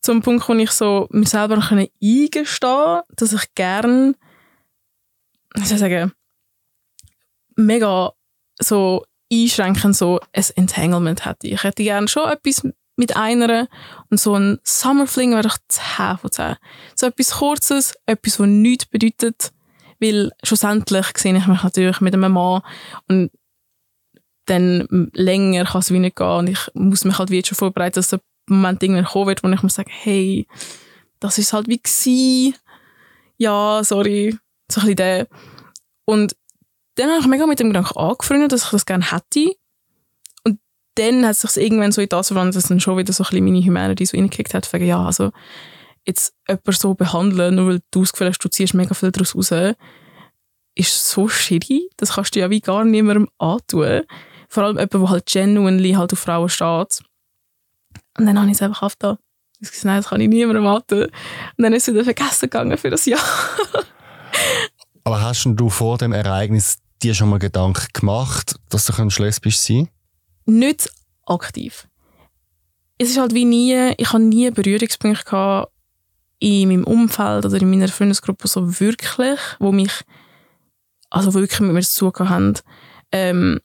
Zum 0.00 0.22
Punkt, 0.22 0.48
wo 0.48 0.54
ich 0.54 0.70
so 0.70 1.08
mir 1.10 1.26
selber 1.26 1.56
eingestehen 1.56 2.46
konnte, 2.60 3.04
dass 3.16 3.32
ich 3.32 3.54
gerne, 3.54 4.14
wie 5.54 5.64
soll 5.64 5.74
ich 5.74 5.80
sagen, 5.80 6.12
mega 7.56 8.12
so 8.60 9.04
einschränkend 9.32 9.96
so 9.96 10.20
ein 10.32 10.44
Entanglement 10.56 11.24
hätte. 11.24 11.48
Ich 11.48 11.62
hätte 11.64 11.82
gerne 11.82 12.08
schon 12.08 12.30
etwas 12.30 12.62
mit 12.96 13.16
einer 13.16 13.68
und 14.10 14.18
so 14.18 14.34
ein 14.34 14.58
Summerfling 14.64 15.32
wäre 15.32 15.42
doch 15.42 15.58
10 15.68 16.18
von 16.18 16.30
10. 16.30 16.56
So 16.96 17.06
etwas 17.06 17.30
Kurzes, 17.30 17.94
etwas, 18.06 18.40
was 18.40 18.46
nichts 18.46 18.86
bedeutet, 18.86 19.52
weil 20.00 20.32
schlussendlich 20.42 21.06
sehe 21.16 21.36
ich 21.36 21.46
mich 21.46 21.62
natürlich 21.62 22.00
mit 22.00 22.14
einem 22.14 22.32
Mann 22.32 22.62
und 23.08 23.30
dann 24.46 25.10
länger 25.12 25.64
kann 25.64 25.80
es 25.80 25.92
wie 25.92 25.98
nicht 25.98 26.16
gehen 26.16 26.26
und 26.26 26.48
ich 26.48 26.70
muss 26.74 27.04
mich 27.04 27.18
halt 27.18 27.30
wie 27.30 27.36
jetzt 27.36 27.48
schon 27.48 27.58
vorbereiten, 27.58 27.96
dass 27.96 28.08
der 28.08 28.20
Moment 28.48 28.82
irgendwann 28.82 29.04
kommen 29.04 29.28
wird, 29.28 29.42
wo 29.42 29.48
ich 29.48 29.62
muss 29.62 29.74
sagen, 29.74 29.90
hey, 29.92 30.46
das 31.20 31.38
ist 31.38 31.52
halt 31.52 31.68
wie 31.68 31.78
gewesen. 31.78 32.54
Ja, 33.36 33.82
sorry. 33.84 34.36
So 34.70 34.80
ein 34.80 34.86
bisschen 34.86 34.96
der. 34.96 35.28
Und 36.04 36.36
dann 36.96 37.10
habe 37.10 37.20
ich 37.20 37.26
mega 37.26 37.46
mit 37.46 37.60
dem 37.60 37.68
Gedanken 37.68 37.96
angefreundet, 37.96 38.52
dass 38.52 38.64
ich 38.64 38.70
das 38.70 38.86
gerne 38.86 39.10
hätte. 39.10 39.54
Und 40.44 40.58
dann 40.96 41.24
hat 41.24 41.32
es 41.32 41.40
sich 41.40 41.62
irgendwann 41.62 41.92
so 41.92 42.00
in 42.00 42.08
das 42.08 42.28
verwandelt, 42.28 42.56
dass 42.56 42.68
dann 42.68 42.80
schon 42.80 42.98
wieder 42.98 43.12
so 43.12 43.24
ein 43.24 43.30
bisschen 43.30 43.44
meine 43.44 43.64
Humanity 43.64 44.06
so 44.06 44.16
reingekickt 44.16 44.54
hat. 44.54 44.72
Wegen, 44.72 44.86
ja, 44.86 45.04
also, 45.04 45.30
jetzt 46.06 46.34
jemanden 46.48 46.72
so 46.72 46.94
behandeln, 46.94 47.54
nur 47.54 47.68
weil 47.68 47.80
du 47.90 48.00
das 48.00 48.12
Gefühl 48.12 48.28
hast, 48.28 48.38
du 48.38 48.48
ziehst 48.48 48.74
mega 48.74 48.94
viel 48.94 49.12
daraus 49.12 49.36
raus, 49.36 49.52
ist 50.74 51.08
so 51.08 51.28
shitty. 51.28 51.90
Das 51.96 52.14
kannst 52.14 52.34
du 52.34 52.40
ja 52.40 52.50
wie 52.50 52.60
gar 52.60 52.84
niemandem 52.84 53.28
antun. 53.38 54.02
Vor 54.48 54.62
allem 54.64 54.76
jemand, 54.76 54.94
der 54.94 55.10
halt 55.10 55.26
genuinely 55.26 55.92
halt 55.92 56.12
auf 56.12 56.20
Frauen 56.20 56.48
steht. 56.48 57.02
Und 58.18 58.26
dann 58.26 58.38
habe 58.38 58.48
ich 58.48 58.54
es 58.54 58.62
einfach 58.62 58.82
aufgetan. 58.82 59.18
Ich 59.60 59.70
gesagt, 59.70 59.86
nein, 59.86 59.96
das 59.96 60.08
kann 60.08 60.20
ich 60.20 60.28
niemandem 60.28 60.66
antun. 60.66 61.04
Und 61.04 61.62
dann 61.62 61.72
ist 61.72 61.88
es 61.88 61.94
wieder 61.94 62.04
vergessen 62.04 62.42
gegangen 62.42 62.78
für 62.78 62.90
das 62.90 63.06
Jahr. 63.06 63.20
Aber 65.04 65.20
hast 65.22 65.44
du 65.44 65.68
vor 65.70 65.98
dem 65.98 66.12
Ereignis 66.12 66.78
dir 67.02 67.14
schon 67.14 67.30
mal 67.30 67.38
Gedanken 67.38 67.86
gemacht, 67.92 68.56
dass 68.68 68.86
du 68.86 69.22
lesbisch 69.22 69.58
sein 69.58 69.88
Nicht 70.44 70.90
aktiv. 71.26 71.88
Es 72.98 73.10
ist 73.10 73.18
halt 73.18 73.34
wie 73.34 73.44
nie, 73.44 73.94
ich 73.96 74.12
habe 74.12 74.22
nie 74.22 74.50
Berührungspunkte 74.50 75.24
gehabt 75.24 75.72
in 76.40 76.68
meinem 76.68 76.84
Umfeld 76.84 77.46
oder 77.46 77.60
in 77.60 77.70
meiner 77.70 77.88
Freundesgruppe 77.88 78.48
so 78.48 78.80
wirklich, 78.80 79.38
wo 79.58 79.72
mich, 79.72 79.92
also 81.10 81.34
wirklich 81.34 81.60
mit 81.60 81.72
mir 81.72 81.82
zu 81.82 82.10
tun 82.10 82.28
haben. 82.28 82.54
Ähm, 83.10 83.60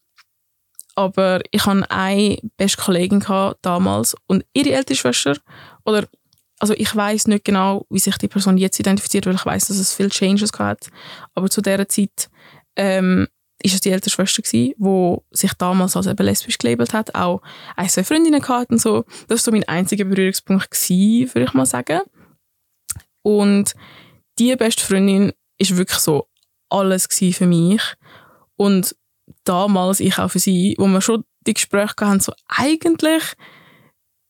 aber 0.95 1.41
ich 1.51 1.65
hatte 1.65 1.89
eine 1.89 2.37
beste 2.57 2.81
Kollegin 2.81 3.23
damals 3.61 4.15
und 4.27 4.45
ihre 4.53 4.73
ältere 4.73 4.97
Schwester, 4.97 5.37
oder 5.85 6.07
also 6.59 6.73
ich 6.75 6.95
weiß 6.95 7.27
nicht 7.27 7.43
genau, 7.43 7.85
wie 7.89 7.99
sich 7.99 8.17
die 8.17 8.27
Person 8.27 8.57
jetzt 8.57 8.79
identifiziert, 8.79 9.25
weil 9.25 9.35
ich 9.35 9.45
weiß, 9.45 9.67
dass 9.67 9.77
es 9.77 9.93
viele 9.93 10.09
Changes 10.09 10.51
hat. 10.57 10.89
Aber 11.33 11.49
zu 11.49 11.61
dieser 11.61 11.89
Zeit 11.89 12.29
ähm, 12.77 13.27
ist 13.61 13.73
es 13.73 13.81
die 13.81 13.89
ältere 13.89 14.11
Schwester 14.11 14.41
gewesen, 14.41 14.73
die 14.77 15.37
sich 15.37 15.53
damals 15.55 15.97
als 15.97 16.07
eben 16.07 16.25
lesbisch 16.25 16.57
gelabelt 16.57 16.93
hat, 16.93 17.15
auch 17.15 17.41
ein, 17.75 17.89
zwei 17.89 18.03
Freundinnen 18.03 18.41
gehabt 18.41 18.71
und 18.71 18.79
so. 18.79 19.03
Das 19.27 19.29
war 19.29 19.37
so 19.37 19.51
mein 19.51 19.67
einziger 19.67 20.05
Berührungspunkt 20.05 20.71
gewesen, 20.71 21.33
würde 21.33 21.45
ich 21.45 21.53
mal 21.53 21.65
sagen. 21.65 22.01
Und 23.23 23.73
die 24.39 24.55
beste 24.55 24.85
Freundin 24.85 25.33
ist 25.57 25.75
wirklich 25.75 25.99
so 25.99 26.27
alles 26.69 27.07
für 27.07 27.47
mich. 27.47 27.81
Und 28.55 28.95
damals, 29.43 29.99
ich 29.99 30.17
auch 30.17 30.29
für 30.29 30.39
sie, 30.39 30.75
wo 30.77 30.87
wir 30.87 31.01
schon 31.01 31.23
die 31.45 31.53
Gespräche 31.53 31.93
hatten, 32.01 32.19
so 32.19 32.33
eigentlich 32.47 33.23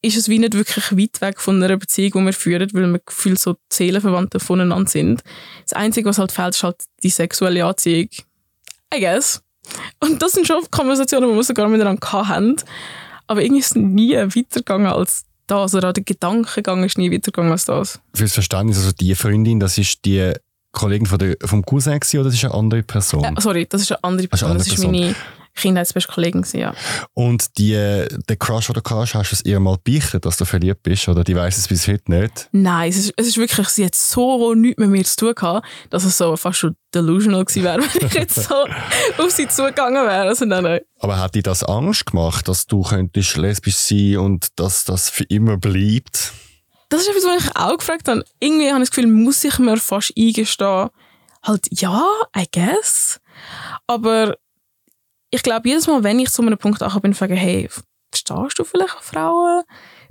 ist 0.02 0.18
es 0.18 0.28
wie 0.28 0.38
nicht 0.38 0.54
wirklich 0.54 0.92
weit 0.92 1.22
weg 1.22 1.40
von 1.40 1.64
einer 1.64 1.78
Beziehung, 1.78 2.12
die 2.14 2.26
wir 2.26 2.34
führen, 2.34 2.70
weil 2.74 2.92
wir 2.92 3.00
gefühlt 3.06 3.40
so 3.40 3.56
Seelenverwandte 3.72 4.40
voneinander 4.40 4.90
sind. 4.90 5.24
Das 5.64 5.74
Einzige, 5.74 6.10
was 6.10 6.18
halt 6.18 6.34
fehlt, 6.34 6.56
ist 6.56 6.64
halt 6.64 6.84
die 7.04 7.10
sexuelle 7.10 7.66
Anziehung. 7.66 8.10
I 8.94 9.00
guess. 9.00 9.42
Und 10.02 10.22
das 10.22 10.34
sind 10.34 10.46
schon 10.46 10.62
Konversationen, 10.72 11.30
die 11.30 11.36
wir 11.36 11.44
sogar 11.44 11.70
miteinander 11.70 12.28
haben. 12.28 12.58
Aber 13.28 13.42
irgendwie 13.42 13.62
ist 13.62 13.72
es 13.72 13.76
nie 13.76 14.14
weitergegangen 14.16 14.88
als 14.88 15.24
das. 15.48 15.74
Oder 15.74 15.90
auch 15.90 15.94
der 15.94 16.04
Gedankengang 16.04 16.84
ist 16.84 16.98
nie 16.98 17.10
weitergegangen 17.10 17.54
als 17.54 17.64
das. 17.66 18.02
Fürs 18.14 18.34
Verständnis, 18.34 18.78
also 18.78 18.92
die 18.92 19.16
Freundin, 19.16 19.62
das 19.62 19.78
ist 19.78 20.04
die 20.04 20.34
Kollegin 20.74 21.06
von 21.06 21.20
der, 21.20 21.38
vom 21.46 21.64
Cousin 21.64 21.94
oder 21.94 22.24
das 22.26 22.34
ist 22.34 22.44
eine 22.44 22.54
andere 22.54 22.84
Person? 22.84 23.24
Äh, 23.24 23.40
sorry, 23.40 23.66
das 23.70 23.82
ist 23.82 23.92
eine 23.92 24.04
andere 24.04 24.28
Person. 24.28 24.58
Das 24.58 24.68
ist, 24.68 24.80
eine 24.80 24.88
andere 24.88 25.02
das 25.02 25.12
ist 25.12 25.18
meine 25.18 25.44
Kindheitsbeste 25.56 26.12
Kollegin 26.12 26.44
ja. 26.54 26.74
Und 27.14 27.58
die, 27.60 27.74
der 27.74 28.36
Crush, 28.38 28.68
den 28.68 28.74
du 28.74 28.90
hast, 28.90 29.14
hast 29.14 29.32
du 29.32 29.36
es 29.36 29.46
ihr 29.46 29.60
mal 29.60 29.78
beichtet, 29.84 30.26
dass 30.26 30.38
du 30.38 30.46
verliebt 30.46 30.82
bist? 30.82 31.08
Oder 31.08 31.24
die 31.24 31.36
weiß 31.36 31.58
es 31.58 31.68
bis 31.68 31.88
heute 31.88 32.12
nicht? 32.12 32.50
Nein, 32.52 32.90
es 32.90 32.98
ist, 32.98 33.14
es 33.18 33.28
ist 33.28 33.38
wirklich, 33.38 33.70
sie 33.70 33.86
hat 33.86 33.94
so 33.96 34.56
nichts 34.56 34.80
mit 34.80 34.90
mir 34.90 35.04
zu 35.04 35.16
tun 35.16 35.36
gehabt, 35.36 35.68
dass 35.92 36.06
es 36.06 36.18
so 36.18 36.36
fast 36.38 36.58
schon 36.58 36.76
delusional 36.94 37.46
gewesen 37.46 37.64
wäre, 37.64 37.80
wenn 37.94 38.08
ich 38.08 38.14
jetzt 38.14 38.44
so 38.44 38.66
auf 39.18 39.32
sie 39.32 39.48
zugegangen 39.48 40.04
wäre. 40.04 40.24
Also 40.24 40.46
nein, 40.46 40.64
nein. 40.64 40.82
Aber 41.00 41.20
hat 41.20 41.36
dir 41.36 41.44
das 41.44 41.64
Angst 41.64 42.08
gemacht, 42.08 42.48
dass 42.48 42.66
du 42.66 42.82
könntest 42.82 43.38
lesbisch 43.38 43.76
sein 43.76 44.18
und 44.18 44.48
dass 44.56 44.86
das 44.86 45.10
für 45.10 45.24
immer 45.26 45.58
bleibt? 45.58 46.34
Das 46.94 47.02
ist 47.02 47.08
etwas, 47.08 47.26
was 47.26 47.46
ich 47.46 47.56
auch 47.56 47.76
gefragt 47.76 48.08
habe. 48.08 48.24
Irgendwie 48.40 48.70
habe 48.70 48.84
ich 48.84 48.90
das 48.90 48.96
Gefühl, 48.96 49.12
muss 49.12 49.44
ich 49.44 49.58
mir 49.58 49.78
fast 49.78 50.14
eingestehen, 50.16 50.92
halt, 51.42 51.68
ja, 51.72 52.04
I 52.38 52.46
guess. 52.52 53.20
Aber 53.88 54.38
ich 55.32 55.42
glaube, 55.42 55.68
jedes 55.68 55.88
Mal, 55.88 56.04
wenn 56.04 56.20
ich 56.20 56.30
zu 56.30 56.44
einem 56.44 56.56
Punkt 56.56 56.84
ankomme, 56.84 57.02
bin 57.02 57.12
ich 57.14 57.18
frage, 57.18 57.34
hey, 57.34 57.68
verstehst 58.12 58.60
du 58.60 58.64
vielleicht 58.64 58.94
Frauen? 59.02 59.64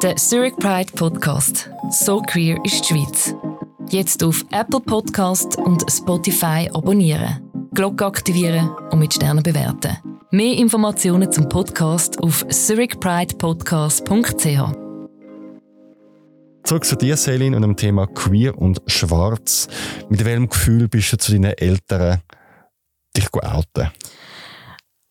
Der 0.02 0.14
Zurich 0.16 0.54
Pride 0.56 0.92
Podcast. 0.94 1.68
So 1.90 2.22
queer 2.22 2.56
ist 2.64 2.88
die 2.88 2.94
Schweiz. 2.94 3.35
Jetzt 3.90 4.22
auf 4.22 4.44
Apple 4.52 4.78
Podcast 4.80 5.59
und 5.59 5.85
Spotify 5.90 6.70
abonnieren, 6.72 7.42
Glocke 7.74 8.06
aktivieren 8.06 8.70
und 8.92 9.00
mit 9.00 9.14
Sternen 9.14 9.42
bewerten. 9.42 9.96
Mehr 10.30 10.56
Informationen 10.56 11.32
zum 11.32 11.48
Podcast 11.48 12.22
auf 12.22 12.46
zurichpridepodcast.ch. 12.46 14.76
Zurück 16.62 16.85
zu 16.85 16.94
dir, 16.96 17.16
Selin, 17.16 17.54
und 17.54 17.62
dem 17.62 17.76
Thema 17.76 18.06
Queer 18.06 18.56
und 18.56 18.80
Schwarz. 18.87 19.66
Mit 20.09 20.24
welchem 20.24 20.48
Gefühl 20.48 20.87
bist 20.88 21.12
du 21.12 21.18
zu 21.18 21.32
deinen 21.32 21.52
Eltern 21.52 22.22
dich 23.16 23.26
outen? 23.32 23.90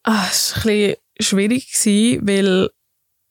Ah, 0.07 0.27
es 0.29 0.55
war 0.63 0.71
ein 0.71 0.93
schwierig, 1.19 1.73
weil 2.21 2.69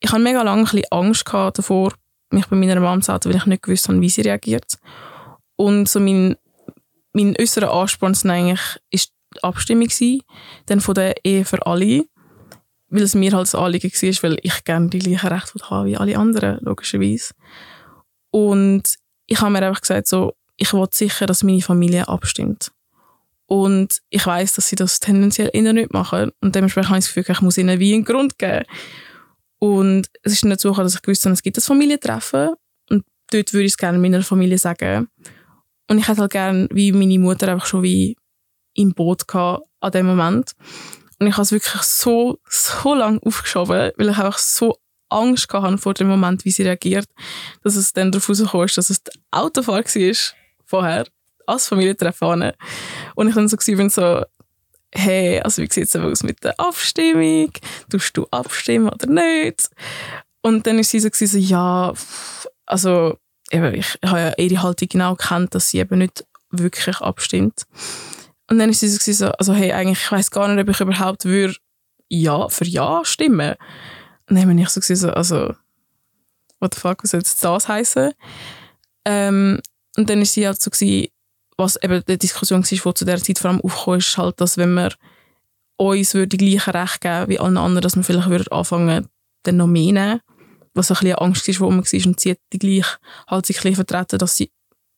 ich 0.01 0.11
hatte 0.11 0.21
mega 0.21 0.41
lange 0.41 0.69
ein 0.69 0.83
Angst 0.91 1.25
davor, 1.31 1.93
mich 2.31 2.47
bei 2.47 2.57
meiner 2.57 2.81
Mama 2.81 3.01
zu 3.01 3.13
halten, 3.13 3.29
weil 3.29 3.37
ich 3.37 3.45
nicht 3.45 3.63
gewusst 3.63 3.87
habe, 3.87 4.01
wie 4.01 4.09
sie 4.09 4.23
reagiert. 4.23 4.77
Und 5.55 5.87
so 5.87 6.01
mein, 6.01 6.35
mein 7.13 7.33
äußerer 7.39 7.71
Ansporn 7.71 8.13
war 8.13 8.31
eigentlich 8.31 8.59
ist 8.91 9.13
die 9.33 9.43
Abstimmung 9.43 9.87
dann 10.65 10.81
von 10.81 10.95
der 10.95 11.15
Ehe 11.23 11.45
für 11.45 11.65
alle, 11.65 12.03
weil 12.89 13.03
es 13.03 13.15
mir 13.15 13.31
halt 13.31 13.43
das 13.43 13.55
Anliegen 13.55 13.89
war, 13.89 14.23
weil 14.23 14.37
ich 14.43 14.63
gerne 14.65 14.89
die 14.89 14.99
gleichen 14.99 15.27
Rechte 15.29 15.69
habe 15.69 15.87
wie 15.87 15.97
alle 15.97 16.17
anderen, 16.17 16.59
logischerweise. 16.59 17.33
Und 18.31 18.83
ich 19.27 19.39
habe 19.39 19.51
mir 19.51 19.65
einfach 19.65 19.79
gesagt, 19.79 20.07
so, 20.07 20.33
ich 20.57 20.73
will 20.73 20.87
sicher, 20.91 21.25
dass 21.25 21.41
meine 21.41 21.61
Familie 21.61 22.09
abstimmt. 22.09 22.73
Und 23.47 24.01
ich 24.09 24.25
weiß, 24.25 24.53
dass 24.53 24.69
sie 24.69 24.75
das 24.75 24.99
tendenziell 24.99 25.49
eher 25.53 25.73
nicht 25.73 25.93
machen. 25.93 26.31
Und 26.41 26.55
dementsprechend 26.55 26.89
habe 26.89 26.99
ich 26.99 27.05
das 27.05 27.13
Gefühl, 27.13 27.35
ich 27.35 27.41
muss 27.41 27.57
ihnen 27.57 27.79
wie 27.79 27.93
einen 27.93 28.03
Grund 28.03 28.39
geben. 28.39 28.65
Und 29.59 30.09
es 30.23 30.33
ist 30.33 30.45
nicht 30.45 30.59
so, 30.59 30.73
dass 30.73 30.95
ich 30.95 31.01
gewusst 31.01 31.25
habe, 31.25 31.33
es 31.33 31.43
gibt 31.43 31.57
ein 31.57 31.61
Familientreffen. 31.61 32.55
Und 32.89 33.05
dort 33.31 33.53
würde 33.53 33.65
ich 33.65 33.73
es 33.73 33.77
gerne 33.77 33.99
meiner 33.99 34.23
Familie 34.23 34.57
sagen. 34.57 35.09
Und 35.87 35.99
ich 35.99 36.07
hätte 36.07 36.21
halt 36.21 36.31
gerne, 36.31 36.67
wie 36.71 36.91
meine 36.91 37.19
Mutter, 37.19 37.47
einfach 37.47 37.67
schon 37.67 37.83
wie 37.83 38.17
im 38.73 38.93
Boot 38.93 39.27
gehabt 39.27 39.67
an 39.79 39.91
dem 39.91 40.07
Moment. 40.07 40.53
Und 41.19 41.27
ich 41.27 41.33
habe 41.33 41.43
es 41.43 41.51
wirklich 41.51 41.81
so, 41.83 42.39
so 42.49 42.93
lange 42.93 43.21
aufgeschoben, 43.23 43.91
weil 43.95 44.09
ich 44.09 44.17
einfach 44.17 44.37
so 44.37 44.77
Angst 45.09 45.51
hatte 45.53 45.77
vor 45.77 45.93
dem 45.93 46.07
Moment, 46.07 46.43
wie 46.45 46.51
sie 46.51 46.63
reagiert, 46.63 47.07
dass 47.63 47.75
es 47.75 47.93
dann 47.93 48.11
darauf 48.11 48.27
rausgekommen 48.27 48.65
ist, 48.65 48.77
dass 48.77 48.89
es 48.89 49.03
der 49.03 49.13
Autofahrer 49.31 49.83
war 49.85 50.15
vorher 50.65 51.05
als 51.47 51.67
Familientreffen 51.67 52.53
Und 53.15 53.29
ich 53.29 53.35
dann 53.35 53.47
so 53.47 53.57
bin 53.57 53.89
so, 53.89 54.23
hey, 54.93 55.39
also 55.41 55.61
wie 55.61 55.71
sieht 55.71 55.85
es 55.85 55.95
aus 55.95 56.23
mit 56.23 56.43
der 56.43 56.59
Abstimmung? 56.59 57.51
Tust 57.89 58.15
du 58.17 58.25
abstimmen 58.31 58.89
oder 58.89 59.07
nicht? 59.07 59.69
Und 60.41 60.65
dann 60.67 60.79
ist 60.79 60.91
sie 60.91 60.99
so, 60.99 61.09
so 61.11 61.37
ja, 61.37 61.93
also 62.65 63.17
eben, 63.51 63.73
ich, 63.73 63.97
habe 64.05 64.19
ja 64.19 64.33
ihre 64.37 64.63
Haltung 64.63 64.87
genau 64.89 65.15
gekannt, 65.15 65.55
dass 65.55 65.69
sie 65.69 65.79
eben 65.79 65.99
nicht 65.99 66.25
wirklich 66.51 66.97
abstimmt. 67.01 67.63
Und 68.49 68.59
dann 68.59 68.69
ist 68.69 68.79
sie 68.79 68.87
so, 68.87 69.11
so 69.11 69.31
also 69.31 69.53
hey, 69.53 69.71
eigentlich, 69.71 70.03
ich 70.03 70.11
weiß 70.11 70.31
gar 70.31 70.47
nicht, 70.47 70.61
ob 70.61 70.69
ich 70.69 70.79
überhaupt 70.79 71.25
würde 71.25 71.55
ja 72.09 72.47
für 72.49 72.65
Ja 72.65 73.03
stimmen. 73.03 73.55
Und 74.29 74.37
dann 74.37 74.47
bin 74.47 74.59
ich 74.59 74.69
so, 74.69 74.81
so 74.81 75.09
also, 75.09 75.55
what 76.59 76.73
the 76.73 76.79
fuck, 76.79 77.03
was 77.03 77.11
soll 77.11 77.21
das 77.21 77.67
heißen? 77.67 78.13
Ähm, 79.05 79.59
und 79.97 80.09
dann 80.09 80.21
ist 80.21 80.33
sie 80.33 80.45
halt 80.45 80.61
so, 80.61 80.71
was 81.57 81.81
eben 81.81 82.03
die 82.07 82.17
Diskussion 82.17 82.63
war, 82.63 82.67
die 82.69 82.93
zu 82.93 83.05
der 83.05 83.21
Zeit 83.21 83.39
vor 83.39 83.51
allem 83.51 83.61
aufkam, 83.61 83.95
ist 83.95 84.17
halt, 84.17 84.41
dass 84.41 84.57
wenn 84.57 84.73
man 84.73 84.93
uns 85.77 86.11
die 86.11 86.27
gleichen 86.27 86.71
Rechte 86.71 86.99
geben 86.99 87.29
wie 87.29 87.39
allen 87.39 87.57
anderen, 87.57 87.81
dass 87.81 87.95
man 87.95 88.03
vielleicht 88.03 88.29
würde 88.29 88.51
anfangen, 88.51 89.07
den 89.45 89.57
noch 89.57 89.67
mehr 89.67 89.93
nehmen, 89.93 90.21
was 90.73 90.91
ein 90.91 90.97
bisschen 90.97 91.17
Angst 91.17 91.47
ist, 91.47 91.59
wo 91.59 91.69
man 91.69 91.85
war 91.85 92.05
und 92.05 92.19
sie 92.19 92.31
hat 92.31 92.39
die 92.51 92.59
gleich 92.59 92.97
halt 93.27 93.45
sich 93.45 93.63
ein 93.65 93.75
vertreten, 93.75 94.19
dass 94.19 94.35
sie 94.35 94.51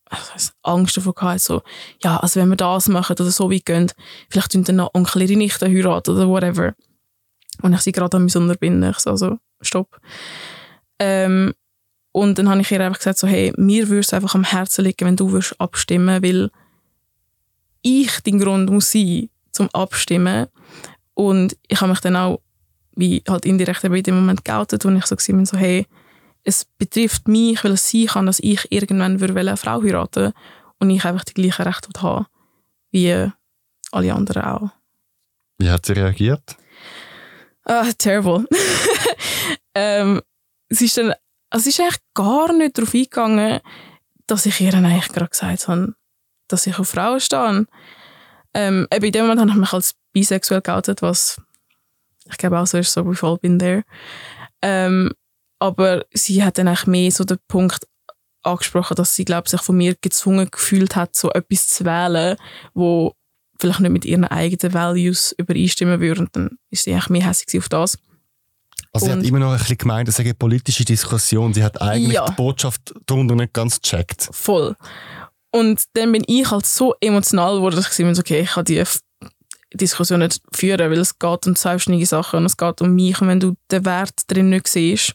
also 0.09 0.51
Angst 0.63 0.95
davor 0.95 1.13
gehabt, 1.13 1.41
so, 1.41 1.61
ja, 2.01 2.17
also 2.17 2.39
wenn 2.39 2.49
wir 2.49 2.55
das 2.55 2.87
machen 2.87 3.13
oder 3.13 3.29
so 3.29 3.51
weit 3.51 3.65
gehen, 3.65 3.91
vielleicht 4.29 4.51
tun 4.51 4.63
dann 4.63 4.77
noch 4.77 4.93
Onkel 4.93 5.23
ihre 5.23 5.35
Nichte 5.35 5.67
heiraten 5.67 6.11
oder 6.11 6.27
whatever. 6.27 6.75
Und 7.61 7.73
ich 7.73 7.81
sie 7.81 7.91
gerade 7.91 8.19
mich 8.19 8.35
unterbinden, 8.35 8.89
ich 8.89 8.99
so, 8.99 9.09
also, 9.11 9.37
stopp. 9.61 9.99
Ähm, 10.99 11.53
und 12.17 12.39
dann 12.39 12.49
habe 12.49 12.61
ich 12.61 12.71
ihr 12.71 12.81
einfach 12.81 12.97
gesagt, 12.97 13.19
so, 13.19 13.27
hey, 13.27 13.53
mir 13.57 13.89
würde 13.89 13.99
es 13.99 14.11
einfach 14.11 14.33
am 14.33 14.43
Herzen 14.43 14.83
liegen, 14.83 15.05
wenn 15.05 15.15
du 15.15 15.31
würdest 15.31 15.53
abstimmen, 15.61 16.23
weil 16.23 16.49
ich 17.83 18.09
dein 18.21 18.39
Grund 18.39 18.71
muss 18.71 18.91
sein, 18.91 19.29
zum 19.51 19.69
Abstimmen. 19.69 20.47
Und 21.13 21.55
ich 21.67 21.79
habe 21.79 21.91
mich 21.91 21.99
dann 21.99 22.15
auch 22.15 22.41
wie 22.95 23.21
halt 23.29 23.45
indirekt 23.45 23.83
in 23.83 24.01
dem 24.01 24.15
Moment 24.15 24.43
geoutet, 24.43 24.83
wo 24.83 24.89
ich 24.89 25.05
so 25.05 25.15
war, 25.15 25.45
so, 25.45 25.57
hey, 25.57 25.85
es 26.43 26.65
betrifft 26.79 27.27
mich, 27.27 27.63
weil 27.63 27.73
es 27.73 27.87
sein 27.87 28.07
kann, 28.07 28.25
dass 28.25 28.39
ich 28.39 28.65
irgendwann 28.71 29.23
eine 29.23 29.57
Frau 29.57 29.83
heiraten 29.83 30.33
und 30.79 30.89
ich 30.89 31.05
einfach 31.05 31.23
die 31.23 31.35
gleichen 31.35 31.61
Rechte 31.61 32.01
haben 32.01 32.25
wie 32.89 33.29
alle 33.91 34.13
anderen 34.15 34.41
auch. 34.41 34.71
Wie 35.59 35.69
hat 35.69 35.85
sie 35.85 35.93
reagiert? 35.93 36.57
Ah, 37.63 37.91
terrible. 37.95 38.47
ähm, 39.75 40.19
sie 40.69 40.85
ist 40.85 40.97
dann, 40.97 41.13
also 41.57 41.63
sie 41.63 41.69
ist 41.71 41.79
eigentlich 41.79 42.01
gar 42.13 42.53
nicht 42.53 42.77
darauf 42.77 42.93
eingegangen, 42.93 43.61
dass 44.27 44.45
ich 44.45 44.61
ihr 44.61 44.75
eigentlich 44.75 45.07
gerade 45.07 45.27
gesagt 45.27 45.67
habe, 45.67 45.95
dass 46.47 46.67
ich 46.67 46.77
auf 46.77 46.89
Frauen 46.89 47.19
stehe. 47.19 47.65
Ähm, 48.53 48.87
in 48.91 49.11
dem 49.11 49.23
Moment 49.23 49.41
habe 49.41 49.49
ich 49.49 49.57
mich 49.57 49.73
als 49.73 49.95
bisexuell 50.13 50.61
geoutet, 50.61 51.01
was 51.01 51.41
ich 52.29 52.37
glaube 52.37 52.59
auch 52.59 52.67
so 52.67 52.77
ist, 52.77 52.93
so 52.93 53.01
we've 53.01 53.25
all 53.25 53.39
been 53.39 53.57
there. 53.57 53.83
Ähm, 54.61 55.13
aber 55.57 56.05
sie 56.13 56.43
hat 56.43 56.59
dann 56.59 56.67
eigentlich 56.67 56.85
mehr 56.85 57.09
so 57.09 57.23
den 57.23 57.39
Punkt 57.47 57.87
angesprochen, 58.43 58.93
dass 58.93 59.15
sie, 59.15 59.25
glaube 59.25 59.49
sich 59.49 59.61
von 59.61 59.77
mir 59.77 59.95
gezwungen 59.99 60.51
gefühlt 60.51 60.95
hat, 60.95 61.15
so 61.15 61.31
etwas 61.31 61.69
zu 61.69 61.85
wählen, 61.85 62.37
wo 62.75 63.13
vielleicht 63.59 63.79
nicht 63.79 63.91
mit 63.91 64.05
ihren 64.05 64.25
eigenen 64.25 64.75
Values 64.75 65.33
übereinstimmen 65.39 66.01
würde. 66.01 66.21
Und 66.21 66.35
dann 66.35 66.59
ist 66.69 66.83
sie 66.83 66.93
eigentlich 66.93 67.09
mehr 67.09 67.25
hässlich 67.25 67.59
auf 67.59 67.67
das. 67.67 67.97
Also 68.93 69.05
sie 69.05 69.11
hat 69.11 69.23
immer 69.23 69.39
noch 69.39 69.51
ein 69.51 69.57
bisschen 69.57 69.77
gemeint, 69.77 70.09
es 70.09 70.15
sei 70.15 70.23
eine 70.23 70.33
politische 70.33 70.85
Diskussion. 70.85 71.53
Sie 71.53 71.63
hat 71.63 71.81
eigentlich 71.81 72.13
ja. 72.13 72.25
die 72.25 72.33
Botschaft 72.33 72.93
darunter 73.05 73.35
nicht 73.35 73.53
ganz 73.53 73.81
gecheckt. 73.81 74.29
Voll. 74.31 74.75
Und 75.51 75.83
dann 75.93 76.11
bin 76.11 76.23
ich 76.27 76.49
halt 76.49 76.65
so 76.65 76.93
emotional 76.99 77.55
geworden, 77.55 77.75
dass 77.75 77.97
ich 77.97 78.05
mir 78.05 78.17
okay, 78.17 78.41
ich 78.41 78.51
kann 78.51 78.65
die 78.65 78.83
Diskussion 79.73 80.19
nicht 80.19 80.41
führen, 80.53 80.91
weil 80.91 80.99
es 80.99 81.17
geht 81.17 81.47
um 81.47 81.55
selbstständige 81.55 82.05
Sachen 82.05 82.39
und 82.39 82.45
es 82.45 82.57
geht 82.57 82.81
um 82.81 82.95
mich. 82.95 83.19
Und 83.21 83.27
wenn 83.27 83.39
du 83.39 83.55
den 83.71 83.85
Wert 83.85 84.13
drin 84.27 84.49
nicht 84.49 84.67
siehst, 84.67 85.13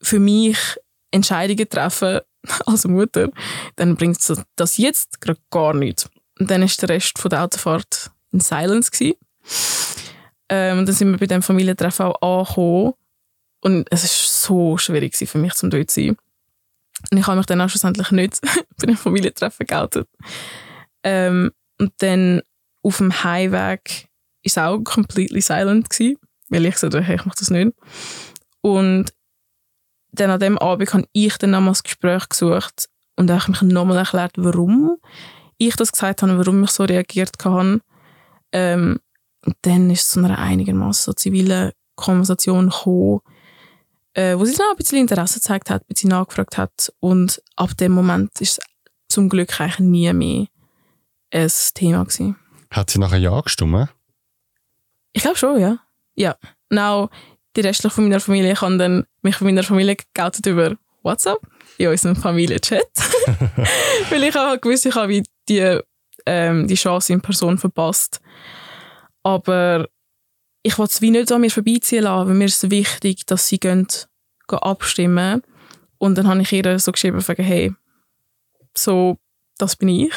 für 0.00 0.18
mich 0.18 0.58
Entscheidungen 1.10 1.68
treffen 1.68 2.20
als 2.66 2.86
Mutter, 2.86 3.30
dann 3.76 3.96
bringt 3.96 4.18
das 4.56 4.76
jetzt 4.76 5.20
gerade 5.20 5.40
gar 5.50 5.74
nichts. 5.74 6.08
Und 6.38 6.50
dann 6.50 6.62
ist 6.62 6.80
der 6.82 6.88
Rest 6.90 7.18
von 7.18 7.30
der 7.30 7.44
Autofahrt 7.44 8.10
in 8.32 8.40
Silence 8.40 8.90
gewesen. 8.90 9.16
Ähm, 10.48 10.86
dann 10.86 10.94
sind 10.94 11.10
wir 11.10 11.18
bei 11.18 11.26
dem 11.26 11.42
Familientreffen 11.42 12.06
auch 12.06 12.48
angekommen 12.48 12.94
und 13.60 13.88
es 13.90 14.04
ist 14.04 14.42
so 14.42 14.78
schwierig 14.78 15.16
für 15.16 15.38
mich, 15.38 15.54
zum 15.54 15.70
dort 15.70 15.90
zu 15.90 16.00
sein. 16.00 16.16
Und 17.10 17.18
ich 17.18 17.26
habe 17.26 17.36
mich 17.36 17.46
dann 17.46 17.60
auch 17.60 17.68
schlussendlich 17.68 18.10
nicht 18.10 18.40
bei 18.80 18.86
dem 18.86 18.96
Familientreffen 18.96 19.66
geoutet. 19.66 20.08
Ähm, 21.02 21.52
und 21.78 21.92
dann 21.98 22.42
auf 22.82 22.98
dem 22.98 23.22
Heimweg 23.24 23.52
war 23.52 23.78
es 24.42 24.58
auch 24.58 24.78
completely 24.78 25.40
silent 25.40 25.90
gewesen, 25.90 26.18
weil 26.48 26.66
ich 26.66 26.74
gesagt 26.74 26.94
hey, 26.94 27.16
ich 27.16 27.24
mache 27.24 27.38
das 27.38 27.50
nicht. 27.50 27.72
Und 28.60 29.12
dann 30.12 30.30
an 30.30 30.40
dem 30.40 30.58
Abend 30.58 30.92
habe 30.92 31.06
ich 31.12 31.36
dann 31.38 31.50
nochmals 31.50 31.82
Gespräch 31.82 32.28
gesucht 32.28 32.88
und 33.16 33.30
habe 33.30 33.50
mich 33.50 33.62
nochmal 33.62 33.98
erklärt, 33.98 34.32
warum 34.36 34.96
ich 35.58 35.76
das 35.76 35.92
gesagt 35.92 36.22
habe, 36.22 36.38
warum 36.38 36.64
ich 36.64 36.70
so 36.70 36.84
reagiert 36.84 37.32
habe. 37.44 37.80
Ähm, 38.52 39.00
und 39.48 39.56
dann 39.62 39.88
ist 39.88 40.02
es 40.02 40.10
zu 40.10 40.18
einer 40.18 40.38
einigermaßen 40.38 41.04
so 41.06 41.12
zivilen 41.14 41.72
Konversation 41.94 42.68
gekommen, 42.68 43.20
äh, 44.12 44.36
wo 44.36 44.44
sie 44.44 44.54
dann 44.54 44.66
auch 44.66 44.72
ein 44.72 44.76
bisschen 44.76 44.98
Interesse 44.98 45.36
gezeigt 45.36 45.70
hat, 45.70 45.84
ein 45.84 45.86
bisschen 45.88 46.10
nachgefragt 46.10 46.58
hat. 46.58 46.92
Und 47.00 47.42
ab 47.56 47.74
dem 47.78 47.92
Moment 47.92 48.38
ist 48.42 48.58
es 48.58 48.60
zum 49.08 49.30
Glück 49.30 49.58
eigentlich 49.58 49.78
nie 49.78 50.12
mehr 50.12 50.46
ein 51.32 51.50
Thema 51.72 52.04
gewesen. 52.04 52.36
Hat 52.70 52.90
sie 52.90 52.98
nachher 52.98 53.16
Ja 53.16 53.40
gestimmt? 53.40 53.88
Ich 55.14 55.22
glaube 55.22 55.38
schon, 55.38 55.58
ja. 55.58 55.78
Ja. 56.14 56.36
Now, 56.68 57.08
die 57.56 57.62
restliche 57.62 57.94
von 57.94 58.04
meiner 58.04 58.20
Familie 58.20 58.52
kann 58.52 58.78
dann 58.78 59.06
mich 59.22 59.36
von 59.36 59.46
meiner 59.46 59.62
Familie 59.62 59.96
geoutet 60.12 60.44
über 60.44 60.76
WhatsApp 61.02 61.40
in 61.78 61.88
unserem 61.88 62.16
Familienchat. 62.16 62.82
Weil 64.10 64.24
ich 64.24 64.36
auch 64.36 64.60
gewusst, 64.60 64.84
ich 64.84 64.94
habe 64.94 65.22
die, 65.48 65.80
ähm, 66.26 66.66
die 66.66 66.74
Chance 66.74 67.14
in 67.14 67.22
Person 67.22 67.56
verpasst. 67.56 68.20
Aber 69.22 69.88
ich 70.62 70.78
wollte 70.78 70.92
es 70.94 71.02
wie 71.02 71.10
nicht 71.10 71.30
an 71.32 71.40
mir 71.40 71.50
vorbeiziehen 71.50 72.04
lassen, 72.04 72.28
weil 72.28 72.34
mir 72.34 72.46
ist 72.46 72.70
wichtig, 72.70 73.26
dass 73.26 73.48
sie 73.48 73.58
gehen, 73.58 73.86
gehen 74.48 74.58
abstimmen. 74.58 75.42
Und 75.98 76.16
dann 76.16 76.28
habe 76.28 76.42
ich 76.42 76.52
ihr 76.52 76.78
so 76.78 76.92
geschrieben, 76.92 77.20
hey, 77.20 77.72
so, 78.74 79.18
das 79.58 79.76
bin 79.76 79.88
ich 79.88 80.12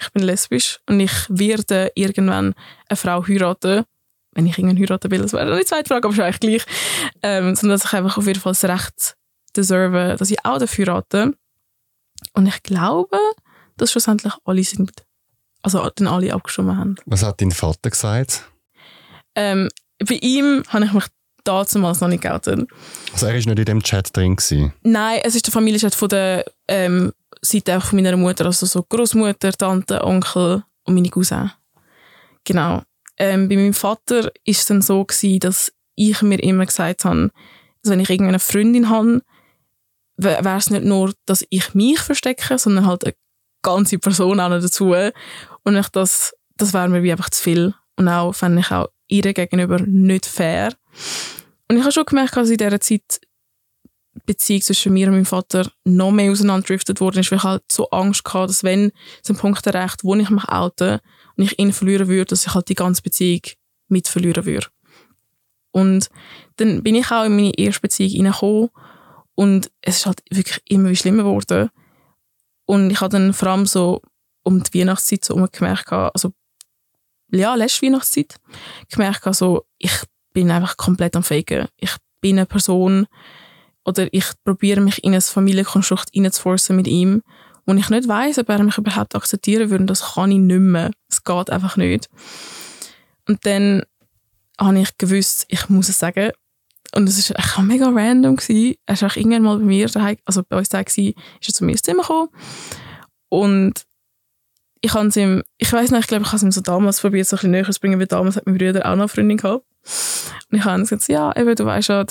ich 0.00 0.12
bin 0.12 0.22
lesbisch 0.22 0.80
und 0.86 1.00
ich 1.00 1.12
werde 1.28 1.92
irgendwann 1.94 2.54
eine 2.88 2.96
Frau 2.96 3.26
heiraten, 3.26 3.84
wenn 4.32 4.46
ich 4.46 4.58
irgendwann 4.58 4.78
heiraten 4.78 5.10
will, 5.10 5.22
das 5.22 5.32
wäre 5.32 5.52
eine 5.52 5.64
zweite 5.64 5.88
Frage, 5.88 6.08
aber 6.08 6.14
schon 6.14 6.24
eigentlich 6.24 6.64
gleich, 6.64 6.76
ähm, 7.22 7.54
sondern 7.54 7.78
dass 7.78 7.86
ich 7.86 7.92
einfach 7.92 8.18
auf 8.18 8.26
jeden 8.26 8.40
Fall 8.40 8.52
das 8.52 8.64
Recht 8.64 9.16
deserve, 9.56 10.16
dass 10.18 10.30
ich 10.30 10.44
auch 10.44 10.58
dafür 10.58 10.86
heirate. 10.86 11.34
Und 12.32 12.46
ich 12.46 12.62
glaube, 12.62 13.18
dass 13.76 13.92
schlussendlich 13.92 14.34
alle 14.44 14.64
sind, 14.64 14.92
also 15.62 15.88
dann 15.96 16.06
alle 16.06 16.32
abgestimmt 16.32 16.76
haben. 16.76 16.96
Was 17.06 17.22
hat 17.22 17.40
dein 17.40 17.50
Vater 17.50 17.90
gesagt? 17.90 18.50
Ähm, 19.34 19.68
bei 19.98 20.16
ihm 20.16 20.62
habe 20.68 20.84
ich 20.84 20.92
mich 20.92 21.04
damals 21.44 22.00
noch 22.00 22.08
nicht 22.08 22.22
geoutet. 22.22 22.68
Also 23.12 23.26
er 23.26 23.32
war 23.32 23.38
nicht 23.38 23.48
in 23.48 23.64
dem 23.64 23.82
Chat 23.82 24.14
drin? 24.16 24.36
Gewesen. 24.36 24.72
Nein, 24.82 25.20
es 25.24 25.34
ist 25.34 25.46
der 25.46 25.52
Familienchat 25.52 25.94
von 25.94 26.08
der 26.08 26.44
ähm, 26.68 27.12
Seite 27.40 27.80
von 27.80 28.00
meiner 28.00 28.16
Mutter, 28.16 28.46
also 28.46 28.66
so 28.66 28.82
Großmutter, 28.82 29.52
Tante, 29.52 30.04
Onkel 30.04 30.62
und 30.84 30.94
meine 30.94 31.08
Cousine. 31.08 31.52
Genau. 32.44 32.82
Ähm, 33.16 33.48
bei 33.48 33.56
meinem 33.56 33.74
Vater 33.74 34.24
war 34.24 34.32
es 34.44 34.66
dann 34.66 34.82
so 34.82 35.04
gewesen, 35.04 35.40
dass 35.40 35.72
ich 35.96 36.22
mir 36.22 36.42
immer 36.42 36.66
gesagt 36.66 37.04
habe, 37.04 37.30
dass 37.82 37.92
wenn 37.92 38.00
ich 38.00 38.10
irgendeine 38.10 38.38
Freundin 38.38 38.88
habe, 38.88 39.22
wäre 40.16 40.56
es 40.56 40.70
nicht 40.70 40.84
nur, 40.84 41.12
dass 41.26 41.44
ich 41.48 41.74
mich 41.74 41.98
verstecke, 42.00 42.58
sondern 42.58 42.86
halt 42.86 43.04
eine 43.04 43.14
ganze 43.62 43.98
Person 43.98 44.40
auch 44.40 44.48
noch 44.48 44.60
dazu. 44.60 44.94
Und 45.64 45.76
ich 45.76 45.88
das, 45.88 46.34
das 46.56 46.72
wäre 46.72 46.88
mir 46.88 47.02
wie 47.02 47.12
einfach 47.12 47.30
zu 47.30 47.42
viel. 47.42 47.74
Und 47.96 48.08
auch 48.08 48.32
fände 48.32 48.60
ich 48.60 48.70
auch 48.70 48.88
ihr 49.08 49.32
gegenüber 49.32 49.78
nicht 49.80 50.26
fair. 50.26 50.72
Und 51.68 51.76
ich 51.76 51.82
habe 51.82 51.92
schon 51.92 52.04
gemerkt, 52.04 52.36
dass 52.36 52.50
in 52.50 52.56
dieser 52.56 52.80
Zeit 52.80 53.20
Beziehung 54.26 54.62
zwischen 54.62 54.92
mir 54.92 55.06
und 55.06 55.14
meinem 55.14 55.24
Vater 55.24 55.70
noch 55.84 56.10
mehr 56.10 56.30
auseinanderdriftet 56.30 57.00
worden 57.00 57.20
ist, 57.20 57.30
weil 57.30 57.38
ich 57.38 57.44
halt 57.44 57.62
so 57.70 57.88
Angst 57.90 58.22
hatte, 58.26 58.48
dass 58.48 58.64
wenn 58.64 58.92
es 59.22 59.30
einen 59.30 59.38
Punkt 59.38 59.66
erreicht, 59.66 60.04
wo 60.04 60.14
ich 60.14 60.30
mich 60.30 60.48
oute 60.48 61.00
und 61.36 61.44
ich 61.44 61.58
ihn 61.58 61.72
verlieren 61.72 62.08
würde, 62.08 62.26
dass 62.26 62.46
ich 62.46 62.54
halt 62.54 62.68
die 62.68 62.74
ganze 62.74 63.02
Beziehung 63.02 63.42
mit 63.88 64.08
verlieren 64.08 64.44
würde. 64.44 64.66
Und 65.70 66.08
dann 66.56 66.82
bin 66.82 66.94
ich 66.94 67.10
auch 67.10 67.24
in 67.24 67.36
meine 67.36 67.56
erste 67.56 67.80
Beziehung 67.80 68.26
reingekommen 68.26 68.70
und 69.34 69.70
es 69.82 69.98
ist 69.98 70.06
halt 70.06 70.22
wirklich 70.30 70.60
immer 70.68 70.94
schlimmer 70.94 71.22
geworden. 71.24 71.70
Und 72.68 72.90
ich 72.90 73.00
habe 73.00 73.12
dann 73.12 73.32
vor 73.32 73.48
allem 73.48 73.64
so 73.64 74.02
um 74.42 74.62
die 74.62 74.78
Weihnachtszeit 74.78 75.24
so 75.24 75.34
gemerkt, 75.50 75.90
also 75.90 76.32
ja, 77.30 77.54
letzte 77.54 77.86
Weihnachtszeit, 77.86 78.36
gemerkt, 78.90 79.26
also 79.26 79.64
ich 79.78 79.92
bin 80.34 80.50
einfach 80.50 80.76
komplett 80.76 81.16
am 81.16 81.22
Faken. 81.22 81.68
Ich 81.78 81.96
bin 82.20 82.36
eine 82.36 82.44
Person, 82.44 83.06
oder 83.86 84.12
ich 84.12 84.26
probiere 84.44 84.82
mich 84.82 85.02
in 85.02 85.14
ein 85.14 85.22
Familienkonstrukt 85.22 86.10
reinzuforcen 86.14 86.76
mit 86.76 86.86
ihm, 86.86 87.22
wo 87.64 87.72
ich 87.72 87.88
nicht 87.88 88.06
weiß, 88.06 88.36
ob 88.38 88.50
er 88.50 88.62
mich 88.62 88.76
überhaupt 88.76 89.14
akzeptieren 89.14 89.70
würde. 89.70 89.86
Das 89.86 90.14
kann 90.14 90.30
ich 90.30 90.38
nicht 90.38 90.60
mehr. 90.60 90.90
Es 91.08 91.24
geht 91.24 91.48
einfach 91.48 91.78
nicht. 91.78 92.10
Und 93.26 93.46
dann 93.46 93.82
habe 94.60 94.80
ich 94.80 94.98
gewusst, 94.98 95.46
ich 95.48 95.70
muss 95.70 95.88
es 95.88 95.98
sagen. 95.98 96.32
Und 96.94 97.08
es 97.08 97.30
war 97.30 97.62
mega 97.62 97.88
random. 97.88 98.36
Gewesen. 98.36 98.76
Er 98.86 99.00
war 99.00 99.16
irgendwann 99.16 99.42
mal 99.42 99.58
bei 99.58 99.64
mir 99.64 99.88
daheim, 99.88 100.16
also 100.24 100.42
bei 100.42 100.56
uns 100.56 100.68
daheim, 100.68 100.86
ist 100.86 100.98
er 101.48 101.54
zu 101.54 101.64
mir 101.64 101.72
ins 101.72 101.82
Zimmer 101.82 102.02
gekommen. 102.02 102.28
Und 103.28 103.86
ich 104.80 104.94
habe 104.94 105.10
ihm, 105.20 105.42
ich 105.58 105.72
weiß 105.72 105.90
nicht, 105.90 106.00
ich 106.00 106.06
glaube, 106.06 106.22
ich 106.22 106.28
habe 106.28 106.36
es 106.36 106.42
ihm 106.42 106.52
so 106.52 106.60
damals 106.60 107.00
probiert, 107.00 107.26
so 107.26 107.36
ein 107.36 107.38
bisschen 107.38 107.50
näher 107.50 107.70
zu 107.70 107.80
bringen, 107.80 107.98
weil 107.98 108.06
damals 108.06 108.36
hat 108.36 108.46
mein 108.46 108.58
Bruder 108.58 108.86
auch 108.86 108.96
noch 108.96 109.02
eine 109.02 109.08
Freundin 109.08 109.36
gehabt. 109.36 109.64
Und 110.50 110.58
ich 110.58 110.64
habe 110.64 110.80
ihm 110.80 110.82
gesagt, 110.82 111.08
ja, 111.08 111.34
eben, 111.36 111.54
du 111.54 111.64
weißt 111.64 111.88
ja, 111.88 112.04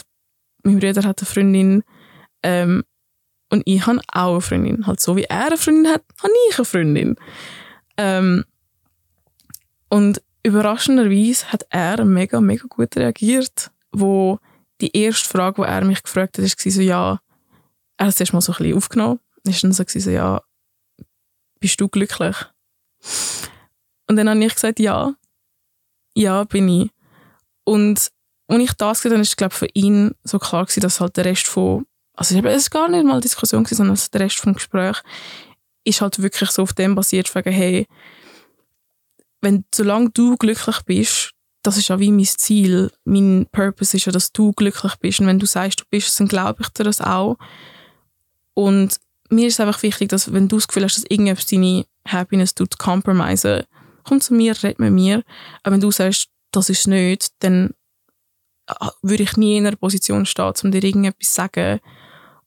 mein 0.63 0.79
Bruder 0.79 1.03
hat 1.03 1.19
eine 1.19 1.25
Freundin 1.25 1.83
ähm, 2.43 2.83
und 3.49 3.63
ich 3.65 3.85
habe 3.85 4.01
auch 4.11 4.31
eine 4.33 4.41
Freundin. 4.41 4.85
Halt 4.85 4.99
so 4.99 5.15
wie 5.15 5.23
er 5.23 5.47
eine 5.47 5.57
Freundin 5.57 5.87
hat, 5.91 6.03
habe 6.21 6.33
ich 6.49 6.57
eine 6.57 6.65
Freundin. 6.65 7.15
Ähm, 7.95 8.43
und 9.89 10.21
überraschenderweise 10.43 11.51
hat 11.51 11.65
er 11.69 12.03
mega, 12.03 12.41
mega 12.41 12.65
gut 12.67 12.95
reagiert, 12.97 13.71
wo 13.91 14.39
die 14.81 14.95
erste 14.95 15.27
Frage, 15.27 15.61
die 15.61 15.67
er 15.67 15.83
mich 15.83 16.03
gefragt 16.03 16.37
hat, 16.37 16.43
war 16.43 16.71
so, 16.71 16.81
ja, 16.81 17.19
er 17.97 18.05
hat 18.05 18.13
es 18.13 18.19
erst 18.19 18.33
mal 18.33 18.41
so 18.41 18.51
ein 18.53 18.57
bisschen 18.57 18.77
aufgenommen. 18.77 19.19
War 19.43 19.53
dann 19.61 19.73
so, 19.73 19.83
so, 19.87 20.09
ja, 20.09 20.41
bist 21.59 21.79
du 21.81 21.87
glücklich? 21.87 22.35
Und 24.07 24.15
dann 24.15 24.29
habe 24.29 24.43
ich 24.43 24.53
gesagt, 24.53 24.79
ja, 24.79 25.13
ja, 26.15 26.43
bin 26.43 26.69
ich. 26.69 26.91
Und 27.63 28.09
als 28.47 28.63
ich 28.63 28.73
das 28.73 29.01
gesagt 29.01 29.13
habe, 29.13 29.21
ist 29.21 29.37
glaube 29.37 29.55
für 29.55 29.67
ihn 29.73 30.15
so 30.23 30.39
klar 30.39 30.65
gewesen, 30.65 30.81
dass 30.81 31.01
halt 31.01 31.17
der 31.17 31.25
Rest 31.25 31.47
von, 31.47 31.85
also 32.13 32.37
es 32.37 32.71
war 32.73 32.81
gar 32.81 32.89
nicht 32.89 33.05
mal 33.05 33.19
Diskussion 33.19 33.63
gewesen, 33.63 33.77
sondern 33.77 33.99
der 34.13 34.21
Rest 34.21 34.37
vom 34.37 34.53
Gespräch 34.53 34.97
ist 35.83 36.01
halt 36.01 36.21
wirklich 36.21 36.49
so 36.51 36.63
auf 36.63 36.73
dem 36.73 36.95
basiert, 36.95 37.33
wegen, 37.33 37.51
hey, 37.51 37.87
wenn, 39.41 39.65
solange 39.73 40.09
du 40.11 40.35
glücklich 40.37 40.81
bist, 40.85 41.31
das 41.67 41.75
ist 41.75 41.89
ja 41.89 41.99
wie 41.99 42.13
mein 42.13 42.23
Ziel. 42.23 42.93
Mein 43.03 43.45
Purpose 43.51 43.97
ist 43.97 44.05
ja, 44.05 44.13
dass 44.13 44.31
du 44.31 44.53
glücklich 44.53 44.95
bist. 45.01 45.19
Und 45.19 45.27
wenn 45.27 45.37
du 45.37 45.45
sagst, 45.45 45.81
du 45.81 45.83
bist, 45.89 46.17
dann 46.17 46.29
glaube 46.29 46.61
ich 46.61 46.69
dir 46.69 46.85
das 46.85 47.01
auch. 47.01 47.35
Und 48.53 48.95
mir 49.29 49.47
ist 49.47 49.55
es 49.55 49.59
einfach 49.59 49.83
wichtig, 49.83 50.07
dass 50.07 50.31
wenn 50.31 50.47
du 50.47 50.55
das 50.55 50.69
Gefühl 50.69 50.85
hast, 50.85 50.95
dass 50.95 51.03
irgendetwas 51.09 51.47
deine 51.47 51.85
Happiness 52.07 52.55
tut, 52.55 52.79
compromise, 52.79 53.65
komm 54.05 54.21
zu 54.21 54.33
mir, 54.33 54.55
red 54.63 54.79
mit 54.79 54.93
mir. 54.93 55.23
Aber 55.61 55.73
wenn 55.73 55.81
du 55.81 55.91
sagst, 55.91 56.29
das 56.51 56.69
ist 56.69 56.87
nicht, 56.87 57.33
dann 57.39 57.73
äh, 58.67 58.87
würde 59.01 59.23
ich 59.23 59.35
nie 59.35 59.57
in 59.57 59.67
einer 59.67 59.75
Position 59.75 60.25
stehen, 60.25 60.53
um 60.63 60.71
dir 60.71 60.81
irgendetwas 60.81 61.27
zu 61.27 61.33
sagen 61.33 61.81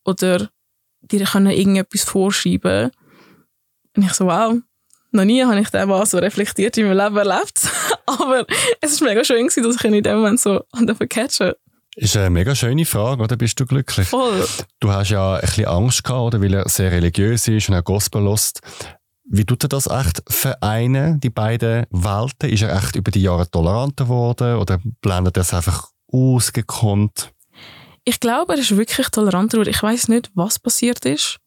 oder 0.02 0.48
dir 1.02 1.20
irgendetwas 1.20 2.04
vorschreiben. 2.04 2.90
Und 3.94 4.02
ich 4.02 4.14
so, 4.14 4.24
wow, 4.24 4.56
noch 5.12 5.24
nie 5.24 5.42
habe 5.44 5.60
ich 5.60 5.70
den 5.70 6.06
so 6.06 6.18
reflektiert 6.18 6.76
in 6.78 6.86
meinem 6.86 6.98
Leben 6.98 7.16
erlebt. 7.16 7.68
Aber 8.06 8.46
es 8.80 9.00
war 9.00 9.08
mega 9.08 9.24
schön, 9.24 9.46
dass 9.46 9.56
ich 9.56 9.84
ihn 9.84 9.94
in 9.94 10.02
dem 10.02 10.16
Moment 10.16 10.40
so 10.40 10.62
catchen 11.08 11.54
ist 11.96 12.16
eine 12.16 12.30
mega 12.30 12.54
schöne 12.54 12.86
Frage, 12.86 13.22
oder? 13.22 13.36
Bist 13.36 13.58
du 13.60 13.66
glücklich? 13.66 14.08
Voll. 14.08 14.46
Du 14.78 14.90
hast 14.90 15.10
ja 15.10 15.34
ein 15.34 15.40
bisschen 15.40 15.66
Angst 15.66 16.04
gehabt, 16.04 16.34
oder? 16.34 16.40
Weil 16.40 16.54
er 16.54 16.68
sehr 16.68 16.90
religiös 16.92 17.48
ist 17.48 17.68
und 17.68 17.74
auch 17.74 17.84
Gospel 17.84 18.22
lost. 18.22 18.60
Wie 19.24 19.44
tut 19.44 19.64
er 19.64 19.68
das 19.68 19.86
echt 19.86 20.22
vereinen, 20.28 21.20
die 21.20 21.30
beiden 21.30 21.86
Welten? 21.90 22.48
Ist 22.48 22.62
er 22.62 22.74
echt 22.76 22.96
über 22.96 23.10
die 23.10 23.22
Jahre 23.22 23.50
toleranter 23.50 24.04
geworden 24.04 24.56
oder 24.56 24.80
blendet 25.02 25.36
er 25.36 25.42
es 25.42 25.52
einfach 25.52 25.88
ausgekonnt? 26.10 27.32
Ich 28.04 28.18
glaube, 28.18 28.54
er 28.54 28.58
ist 28.58 28.76
wirklich 28.76 29.08
toleranter 29.10 29.58
geworden. 29.58 29.70
Ich 29.70 29.82
weiß 29.82 30.08
nicht, 30.08 30.30
was 30.34 30.58
passiert 30.58 31.04
ist. 31.04 31.38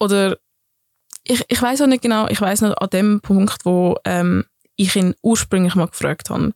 Oder 0.00 0.38
ich, 1.24 1.44
ich 1.48 1.60
weiß 1.60 1.82
auch 1.82 1.86
nicht 1.86 2.02
genau, 2.02 2.28
ich 2.28 2.40
weiß 2.40 2.62
noch 2.62 2.76
an 2.76 2.90
dem 2.90 3.20
Punkt, 3.20 3.64
wo 3.64 3.96
ähm, 4.04 4.44
ich 4.76 4.96
ihn 4.96 5.14
ursprünglich 5.22 5.74
mal 5.74 5.88
gefragt 5.88 6.30
habe, 6.30 6.52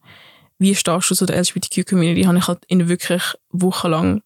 wie 0.58 0.74
stehst 0.74 1.10
du 1.10 1.14
zu 1.14 1.26
der 1.26 1.36
LGBTQ-Community, 1.36 2.22
habe 2.22 2.38
ich 2.38 2.48
halt 2.48 2.64
ihn 2.68 2.88
wirklich 2.88 3.22
wochenlang 3.50 4.22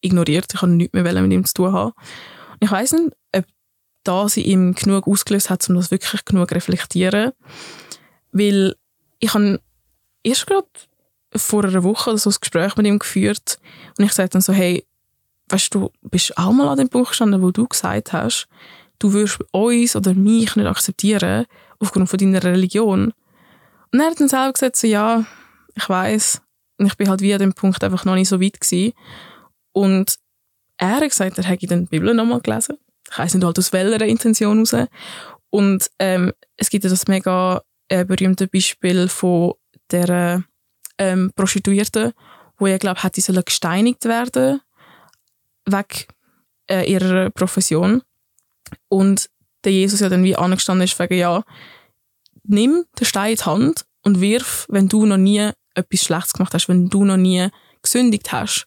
ignoriert. 0.00 0.46
Ich 0.54 0.62
habe 0.62 0.72
nichts 0.72 0.94
mehr 0.94 1.20
mit 1.20 1.32
ihm 1.32 1.44
zu 1.44 1.54
tun 1.54 1.72
haben. 1.72 1.92
Ich 2.60 2.70
weiß 2.70 2.92
nicht, 2.92 3.12
ob 3.34 3.44
da 4.04 4.28
sie 4.28 4.42
ihm 4.42 4.74
genug 4.74 5.06
ausgelöst 5.06 5.50
hat, 5.50 5.68
um 5.68 5.76
das 5.76 5.90
wirklich 5.90 6.24
genug 6.24 6.48
zu 6.48 6.54
reflektieren. 6.54 7.32
Weil 8.32 8.76
ich 9.18 9.34
habe 9.34 9.60
erst 10.22 10.46
gerade 10.46 10.68
vor 11.34 11.64
einer 11.64 11.82
Woche 11.82 12.16
so 12.16 12.30
ein 12.30 12.36
Gespräch 12.40 12.76
mit 12.76 12.86
ihm 12.86 12.98
geführt 12.98 13.58
und 13.98 14.04
ich 14.04 14.12
sagte 14.12 14.34
dann 14.34 14.42
so, 14.42 14.52
hey, 14.52 14.86
weißt 15.48 15.74
du, 15.74 15.90
bist 16.02 16.36
auch 16.38 16.52
mal 16.52 16.68
an 16.68 16.78
dem 16.78 16.88
Punkt 16.88 17.10
gestanden, 17.10 17.42
wo 17.42 17.50
du 17.50 17.66
gesagt 17.66 18.12
hast, 18.12 18.48
du 18.98 19.12
würdest 19.12 19.38
uns 19.52 19.96
oder 19.96 20.14
mich 20.14 20.56
nicht 20.56 20.66
akzeptieren 20.66 21.46
aufgrund 21.78 22.08
von 22.08 22.18
deiner 22.18 22.42
Religion. 22.42 23.12
Und 23.92 24.00
er 24.00 24.10
hat 24.10 24.20
dann 24.20 24.28
selber 24.28 24.52
gesagt, 24.52 24.76
so, 24.76 24.86
ja, 24.86 25.24
ich 25.74 25.88
weiß 25.88 26.42
ich 26.86 26.96
bin 26.96 27.08
halt 27.08 27.20
wie 27.20 27.32
an 27.32 27.40
dem 27.40 27.52
Punkt 27.52 27.82
einfach 27.82 28.04
noch 28.04 28.14
nicht 28.14 28.28
so 28.28 28.40
weit 28.40 28.60
gewesen. 28.60 28.92
Und 29.72 30.16
er 30.76 30.96
hat 30.96 31.02
gesagt, 31.02 31.38
er 31.38 31.44
hätte 31.44 31.66
dann 31.66 31.84
die 31.84 31.90
Bibel 31.90 32.14
nochmal 32.14 32.40
gelesen. 32.40 32.78
Ich 33.10 33.18
weiss 33.18 33.34
nicht 33.34 33.44
halt 33.44 33.58
aus 33.58 33.72
welcher 33.72 34.04
Intention 34.04 34.60
raus. 34.60 34.74
Und 35.50 35.90
ähm, 35.98 36.32
es 36.56 36.70
gibt 36.70 36.84
ja 36.84 36.90
das 36.90 37.08
mega 37.08 37.62
äh, 37.88 38.04
berühmte 38.04 38.46
Beispiel 38.46 39.08
von 39.08 39.54
der 39.90 40.44
ähm, 40.98 41.32
Prostituierten, 41.34 42.12
wo 42.58 42.66
ich 42.66 42.78
glaube, 42.78 43.02
hätte 43.02 43.42
gesteinigt 43.42 44.04
werden 44.04 44.60
wegen 45.66 46.04
äh, 46.70 46.90
ihrer 46.90 47.30
Profession. 47.30 48.02
Und 48.88 49.28
der 49.64 49.72
Jesus 49.72 50.00
ja 50.00 50.08
dann 50.08 50.24
wie 50.24 50.36
angestanden 50.36 50.84
ist, 50.84 50.98
wegen, 50.98 51.18
ja, 51.18 51.42
nimm 52.44 52.84
den 52.98 53.04
Stein 53.04 53.32
in 53.32 53.36
die 53.36 53.44
Hand 53.44 53.84
und 54.02 54.20
wirf, 54.20 54.66
wenn 54.68 54.88
du 54.88 55.06
noch 55.06 55.16
nie 55.16 55.50
etwas 55.74 56.00
Schlechtes 56.00 56.32
gemacht 56.32 56.54
hast, 56.54 56.68
wenn 56.68 56.88
du 56.88 57.04
noch 57.04 57.16
nie 57.16 57.48
gesündigt 57.82 58.32
hast. 58.32 58.66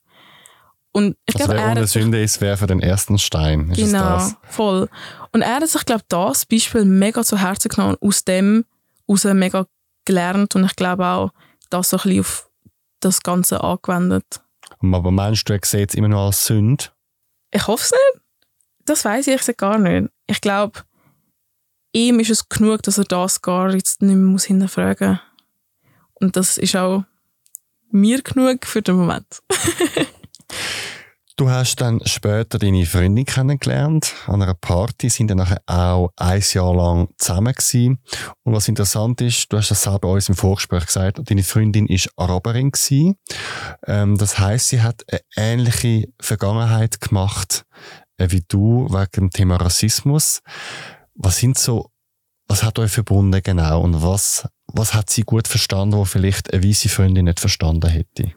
Und 0.94 1.16
ich 1.26 1.36
also 1.36 1.48
glaube, 1.48 1.62
wer 1.62 1.72
ohne 1.72 1.88
Sünde 1.88 2.22
ist, 2.22 2.42
werfe 2.42 2.68
den 2.68 2.82
ersten 2.82 3.18
Stein. 3.18 3.72
Ist 3.72 3.78
genau, 3.78 4.30
voll. 4.44 4.90
Und 5.32 5.42
er 5.42 5.56
hat 5.56 5.68
sich, 5.68 5.86
glaube 5.86 6.04
das 6.10 6.46
Beispiel 6.46 6.84
mega 6.84 7.24
zu 7.24 7.38
Herzen 7.38 7.70
genommen 7.70 7.96
und 7.96 8.08
aus 8.08 8.26
dem 8.26 8.66
heraus 9.08 9.24
mega 9.34 9.66
gelernt 10.06 10.56
und 10.56 10.66
ich 10.66 10.76
glaube 10.76 11.06
auch, 11.06 11.32
das 11.70 11.90
so 11.90 11.98
ein 11.98 12.04
bisschen 12.04 12.20
auf 12.22 12.50
das 13.00 13.22
Ganze 13.22 13.64
angewendet. 13.64 14.42
Aber 14.82 15.12
meinst 15.12 15.48
du, 15.48 15.54
er 15.54 15.60
sieht 15.64 15.90
es 15.90 15.96
immer 15.96 16.08
noch 16.08 16.28
als 16.28 16.46
Sünde? 16.46 16.86
Ich 17.52 17.68
hoffe 17.68 17.84
es 17.84 17.92
nicht. 17.92 18.26
Das 18.86 19.06
weiß 19.06 19.28
ich, 19.28 19.58
gar 19.58 19.78
nicht. 19.78 20.10
Ich 20.28 20.42
glaube, 20.42 20.82
ihm 21.94 22.20
ist 22.20 22.30
es 22.30 22.50
genug, 22.50 22.84
dass 22.84 22.98
er 22.98 23.04
das 23.04 23.42
gar 23.42 23.74
jetzt 23.74 24.02
nicht 24.02 24.16
mehr 24.16 24.26
muss 24.26 24.46
hinterfragen 24.46 25.10
muss. 25.12 25.20
Und 26.14 26.36
das 26.36 26.58
ist 26.58 26.76
auch 26.76 27.04
mir 27.90 28.22
genug 28.22 28.66
für 28.66 28.82
den 28.82 28.96
Moment. 28.96 29.42
Du 31.42 31.50
hast 31.50 31.78
dann 31.78 32.00
später 32.06 32.60
deine 32.60 32.86
Freundin 32.86 33.26
kennengelernt 33.26 34.14
an 34.28 34.44
einer 34.44 34.54
Party, 34.54 35.10
sind 35.10 35.30
dann 35.30 35.40
nachher 35.40 35.62
auch 35.66 36.12
ein 36.16 36.44
Jahr 36.54 36.76
lang 36.76 37.10
zusammen 37.18 37.54
gewesen. 37.54 37.98
Und 38.44 38.54
was 38.54 38.68
interessant 38.68 39.22
ist, 39.22 39.52
du 39.52 39.58
hast 39.58 39.72
das 39.72 39.82
selber 39.82 40.12
uns 40.12 40.30
im 40.30 40.36
Vorgespräch 40.36 40.86
gesagt, 40.86 41.20
deine 41.24 41.42
Freundin 41.42 41.88
ist 41.88 42.12
Araberin 42.16 42.70
gewesen. 42.70 43.16
Ähm, 43.88 44.20
das 44.20 44.38
heißt, 44.38 44.68
sie 44.68 44.84
hat 44.84 45.04
eine 45.10 45.22
ähnliche 45.36 46.10
Vergangenheit 46.22 47.02
gemacht 47.02 47.66
wie 48.30 48.44
du 48.48 48.88
wegen 48.90 49.12
dem 49.16 49.30
Thema 49.32 49.56
Rassismus. 49.56 50.42
Was 51.16 51.38
sind 51.38 51.58
so, 51.58 51.90
was 52.48 52.64
hat 52.64 52.80
euch 52.80 52.92
verbunden 52.92 53.42
genau 53.44 53.82
und 53.82 54.04
was, 54.04 54.48
was 54.68 54.94
hat 54.94 55.10
sie 55.10 55.24
gut 55.24 55.48
verstanden, 55.48 55.96
wo 55.96 56.06
vielleicht 56.06 56.54
eine 56.54 56.64
weise 56.64 56.90
Freundin 56.90 57.26
nicht 57.26 57.40
verstanden 57.40 57.90
hätte? 57.90 58.34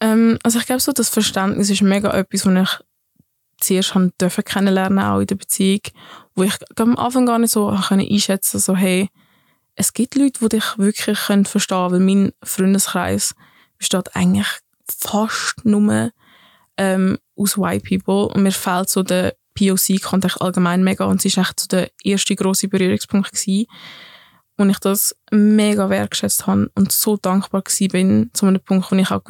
Ähm, 0.00 0.38
also 0.42 0.58
ich 0.58 0.66
glaube 0.66 0.80
so, 0.80 0.92
das 0.92 1.08
Verständnis 1.08 1.70
ist 1.70 1.82
mega 1.82 2.10
etwas, 2.12 2.46
was 2.46 2.62
ich 2.62 2.86
zuerst 3.58 3.94
haben 3.94 4.12
dürfen 4.20 4.44
kennenlernen, 4.44 4.98
auch 4.98 5.20
in 5.20 5.26
der 5.26 5.36
Beziehung, 5.36 5.80
wo 6.34 6.42
ich 6.42 6.54
am 6.76 6.96
Anfang 6.96 7.26
gar 7.26 7.38
nicht 7.38 7.52
so 7.52 7.68
einschätzen 7.68 8.60
so 8.60 8.76
hey, 8.76 9.08
es 9.74 9.92
gibt 9.92 10.14
Leute, 10.14 10.40
die 10.40 10.48
dich 10.56 10.78
wirklich 10.78 11.18
verstehen 11.26 11.44
können, 11.44 11.92
weil 11.92 12.00
mein 12.00 12.32
Freundeskreis 12.42 13.34
besteht 13.78 14.14
eigentlich 14.16 14.48
fast 14.88 15.64
nur 15.64 16.10
ähm, 16.76 17.18
aus 17.36 17.58
White 17.58 17.88
People 17.88 18.28
und 18.34 18.42
mir 18.42 18.52
fehlt 18.52 18.88
so 18.88 19.02
der 19.02 19.34
POC-Kontext 19.54 20.40
allgemein 20.40 20.84
mega 20.84 21.04
und 21.04 21.24
es 21.24 21.36
war 21.36 21.44
echt 21.44 21.60
so 21.60 21.66
der 21.66 21.90
erste 22.04 22.36
grosse 22.36 22.68
Berührungspunkt 22.68 23.32
gewesen, 23.32 23.66
wo 24.56 24.64
ich 24.64 24.78
das 24.78 25.16
mega 25.30 25.88
wertgeschätzt 25.90 26.46
habe 26.46 26.70
und 26.74 26.92
so 26.92 27.16
dankbar 27.16 27.62
gewesen 27.62 27.88
bin, 27.88 28.30
zu 28.32 28.46
einem 28.46 28.60
Punkt, 28.60 28.90
wo 28.90 28.96
ich 28.96 29.10
auch 29.10 29.22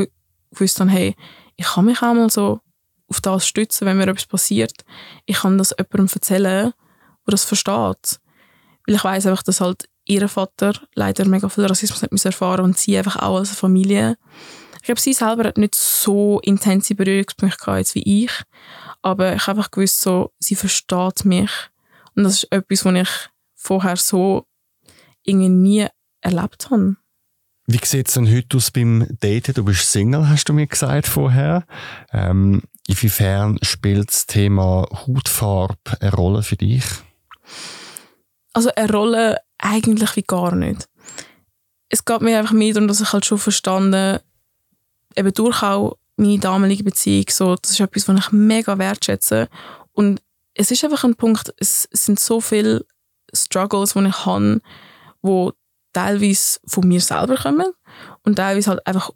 gewusst 0.50 0.80
habe, 0.80 0.90
hey, 0.90 1.14
ich 1.56 1.66
kann 1.66 1.84
mich 1.84 2.02
auch 2.02 2.14
mal 2.14 2.30
so 2.30 2.60
auf 3.08 3.20
das 3.20 3.46
stützen, 3.46 3.86
wenn 3.86 3.96
mir 3.96 4.08
etwas 4.08 4.26
passiert. 4.26 4.84
Ich 5.26 5.38
kann 5.38 5.58
das 5.58 5.74
jemandem 5.78 6.08
erzählen, 6.12 6.72
der 6.72 6.72
das 7.26 7.44
versteht. 7.44 8.20
Weil 8.86 8.94
ich 8.94 9.04
weiß 9.04 9.26
einfach, 9.26 9.42
dass 9.42 9.60
halt 9.60 9.88
ihr 10.04 10.28
Vater 10.28 10.72
leider 10.94 11.24
mega 11.24 11.48
viel 11.48 11.66
Rassismus 11.66 12.02
hat 12.02 12.24
erfahren 12.24 12.64
und 12.64 12.78
sie 12.78 12.96
einfach 12.96 13.16
auch 13.16 13.38
als 13.38 13.50
Familie. 13.50 14.16
Ich 14.86 14.88
glaube, 14.88 15.00
sie 15.00 15.14
selber 15.14 15.48
hat 15.48 15.58
nicht 15.58 15.74
so 15.74 16.38
intensive 16.44 16.94
Berührungspunkte 16.94 17.58
gehabt 17.58 17.92
wie 17.96 18.22
ich, 18.24 18.30
aber 19.02 19.34
ich 19.34 19.44
habe 19.48 19.58
einfach 19.58 19.72
gewusst, 19.72 20.00
so, 20.00 20.30
sie 20.38 20.54
versteht 20.54 21.24
mich. 21.24 21.50
Und 22.14 22.22
das 22.22 22.44
ist 22.44 22.52
etwas, 22.52 22.84
was 22.84 22.94
ich 22.94 23.08
vorher 23.56 23.96
so 23.96 24.46
irgendwie 25.24 25.48
nie 25.48 25.86
erlebt 26.20 26.70
habe. 26.70 26.94
Wie 27.66 27.80
sieht 27.84 28.06
es 28.06 28.14
denn 28.14 28.32
heute 28.32 28.58
aus 28.58 28.70
beim 28.70 29.08
Daten? 29.18 29.54
Du 29.54 29.64
bist 29.64 29.90
Single, 29.90 30.28
hast 30.28 30.48
du 30.48 30.52
mir 30.52 30.68
gesagt 30.68 31.08
vorher. 31.08 31.66
Ähm, 32.12 32.62
inwiefern 32.86 33.58
spielt 33.62 34.06
das 34.06 34.26
Thema 34.26 34.86
Hautfarbe 34.92 35.98
eine 35.98 36.12
Rolle 36.12 36.44
für 36.44 36.58
dich? 36.58 36.84
Also 38.52 38.70
eine 38.76 38.92
Rolle 38.92 39.38
eigentlich 39.58 40.14
wie 40.14 40.22
gar 40.22 40.54
nicht. 40.54 40.88
Es 41.88 42.04
geht 42.04 42.20
mir 42.20 42.38
einfach 42.38 42.52
mehr 42.52 42.72
darum, 42.72 42.86
dass 42.86 43.00
ich 43.00 43.12
halt 43.12 43.26
schon 43.26 43.38
verstanden, 43.38 44.20
eben 45.16 45.32
durch 45.32 45.62
auch 45.62 45.96
meine 46.16 46.38
damalige 46.38 46.84
Beziehung, 46.84 47.26
so, 47.30 47.56
das 47.56 47.72
ist 47.72 47.80
etwas, 47.80 48.08
was 48.08 48.18
ich 48.18 48.32
mega 48.32 48.78
wertschätze. 48.78 49.48
Und 49.92 50.22
es 50.54 50.70
ist 50.70 50.82
einfach 50.84 51.04
ein 51.04 51.14
Punkt, 51.14 51.52
es 51.58 51.88
sind 51.92 52.18
so 52.18 52.40
viele 52.40 52.86
Struggles, 53.32 53.92
die 53.92 54.06
ich 54.06 54.24
habe, 54.24 54.60
wo 55.20 55.52
teilweise 55.92 56.58
von 56.66 56.88
mir 56.88 57.00
selber 57.00 57.36
kommen 57.36 57.72
und 58.22 58.36
teilweise 58.36 58.70
halt 58.70 58.86
einfach 58.86 59.10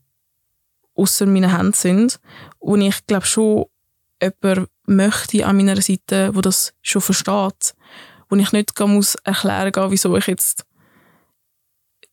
außer 0.94 1.26
meinen 1.26 1.54
Händen 1.54 1.72
sind, 1.72 2.20
wo 2.58 2.76
ich 2.76 3.06
glaube 3.06 3.26
schon 3.26 3.66
jemand 4.22 4.68
möchte 4.86 5.46
an 5.46 5.56
meiner 5.56 5.80
Seite, 5.80 6.34
wo 6.34 6.40
das 6.40 6.74
schon 6.82 7.02
versteht, 7.02 7.74
wo 8.28 8.36
ich 8.36 8.52
nicht 8.52 8.78
muss 8.80 9.14
erklären 9.16 9.72
muss, 9.74 9.90
wieso 9.90 10.16
ich 10.16 10.26
jetzt 10.26 10.64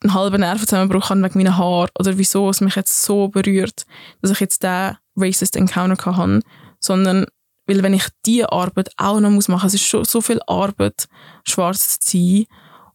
einen 0.03 0.13
halben 0.13 0.41
Nervenzusammenbruch 0.41 1.09
habe 1.09 1.23
wegen 1.23 1.39
meiner 1.39 1.57
Haare 1.57 1.89
oder 1.97 2.17
wieso 2.17 2.49
es 2.49 2.61
mich 2.61 2.75
jetzt 2.75 3.03
so 3.03 3.29
berührt, 3.29 3.85
dass 4.21 4.31
ich 4.31 4.39
jetzt 4.39 4.63
diesen 4.63 4.97
Racist 5.15 5.55
Encounter 5.55 6.15
habe, 6.15 6.41
sondern 6.79 7.25
weil 7.67 7.83
wenn 7.83 7.93
ich 7.93 8.07
diese 8.25 8.51
Arbeit 8.51 8.89
auch 8.97 9.19
noch 9.19 9.29
machen 9.29 9.49
muss, 9.49 9.63
es 9.63 9.73
ist 9.73 9.87
schon 9.87 10.05
so 10.05 10.21
viel 10.21 10.39
Arbeit, 10.47 11.07
schwarz 11.43 11.99
zu 11.99 12.17
sein 12.17 12.45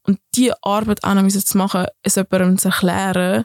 und 0.04 0.18
diese 0.34 0.54
Arbeit 0.62 1.04
auch 1.04 1.14
noch 1.14 1.28
zu 1.28 1.58
machen, 1.58 1.86
es 2.02 2.16
jemandem 2.16 2.58
zu 2.58 2.68
erklären, 2.68 3.44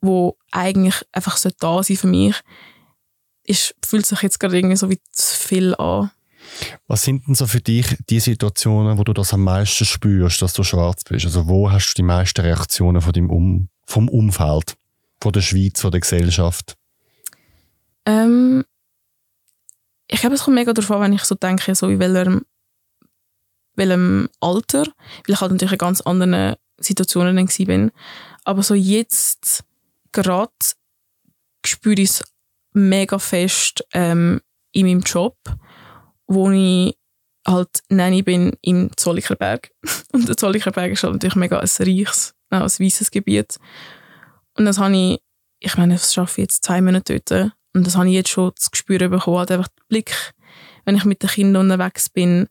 wo 0.00 0.36
eigentlich 0.50 1.04
einfach 1.12 1.36
so 1.36 1.50
da 1.58 1.82
sein 1.82 1.96
für 1.96 2.06
mich, 2.06 2.36
ist, 3.44 3.74
fühlt 3.84 4.06
sich 4.06 4.22
jetzt 4.22 4.40
gerade 4.40 4.56
irgendwie 4.56 4.76
so 4.76 4.90
wie 4.90 5.00
zu 5.10 5.36
viel 5.36 5.74
an. 5.76 6.10
Was 6.86 7.02
sind 7.02 7.26
denn 7.26 7.34
so 7.34 7.46
für 7.46 7.60
dich 7.60 7.96
die 8.08 8.20
Situationen, 8.20 8.98
wo 8.98 9.04
du 9.04 9.12
das 9.12 9.34
am 9.34 9.44
meisten 9.44 9.84
spürst, 9.84 10.42
dass 10.42 10.52
du 10.52 10.62
schwarz 10.62 11.04
bist? 11.04 11.26
Also 11.26 11.48
wo 11.48 11.70
hast 11.70 11.90
du 11.90 11.94
die 11.94 12.02
meisten 12.02 12.40
Reaktionen 12.40 13.00
von 13.00 13.12
deinem 13.12 13.30
um 13.30 13.68
vom 13.86 14.08
Umfeld, 14.08 14.76
von 15.20 15.32
der 15.32 15.40
Schweiz, 15.40 15.80
von 15.80 15.90
der 15.90 16.00
Gesellschaft? 16.00 16.76
Ähm, 18.04 18.64
ich 20.06 20.20
glaube, 20.20 20.34
es 20.34 20.42
kommt 20.42 20.56
mega 20.56 20.72
darauf 20.72 20.90
an, 20.90 21.02
wenn 21.02 21.12
ich 21.14 21.24
so 21.24 21.34
denke, 21.34 21.74
so 21.74 21.88
in 21.88 21.98
welchem, 21.98 22.44
welchem 23.76 24.28
Alter, 24.40 24.80
weil 24.82 25.34
ich 25.34 25.40
halt 25.40 25.52
natürlich 25.52 25.72
in 25.72 25.78
ganz 25.78 26.00
anderen 26.02 26.56
Situationen 26.78 27.48
bin. 27.66 27.90
Aber 28.44 28.62
so 28.62 28.74
jetzt 28.74 29.64
gerade 30.12 30.52
spüre 31.64 32.00
ich 32.00 32.10
es 32.10 32.24
mega 32.72 33.18
fest 33.18 33.84
ähm, 33.92 34.40
in 34.72 34.86
meinem 34.86 35.00
Job, 35.00 35.36
wo 36.28 36.50
ich 36.50 36.96
halt 37.46 37.82
Nanny 37.88 38.22
bin 38.22 38.52
im 38.60 38.90
Zollikerberg. 38.96 39.70
Und 40.12 40.28
der 40.28 40.36
Zollikerberg 40.36 40.92
ist 40.92 41.02
halt 41.02 41.14
natürlich 41.14 41.36
mega 41.36 41.58
ein 41.58 41.68
reiches, 41.78 42.34
ein 42.50 42.62
weißes 42.62 43.10
Gebiet. 43.10 43.58
Und 44.56 44.66
das 44.66 44.78
habe 44.78 44.94
ich, 44.94 45.20
ich 45.58 45.76
meine, 45.76 45.94
das 45.94 46.14
schaffe 46.14 46.40
ich 46.40 46.44
jetzt 46.44 46.64
zwei 46.64 46.80
Monate 46.80 47.20
dort. 47.20 47.52
Und 47.74 47.86
das 47.86 47.96
habe 47.96 48.08
ich 48.08 48.14
jetzt 48.14 48.30
schon 48.30 48.52
zu 48.56 48.70
spüren 48.74 49.10
bekommen, 49.10 49.38
halt 49.38 49.50
einfach 49.50 49.68
der 49.68 49.84
Blick, 49.88 50.34
wenn 50.84 50.96
ich 50.96 51.04
mit 51.04 51.22
den 51.22 51.30
Kindern 51.30 51.70
unterwegs 51.70 52.08
bin, 52.08 52.48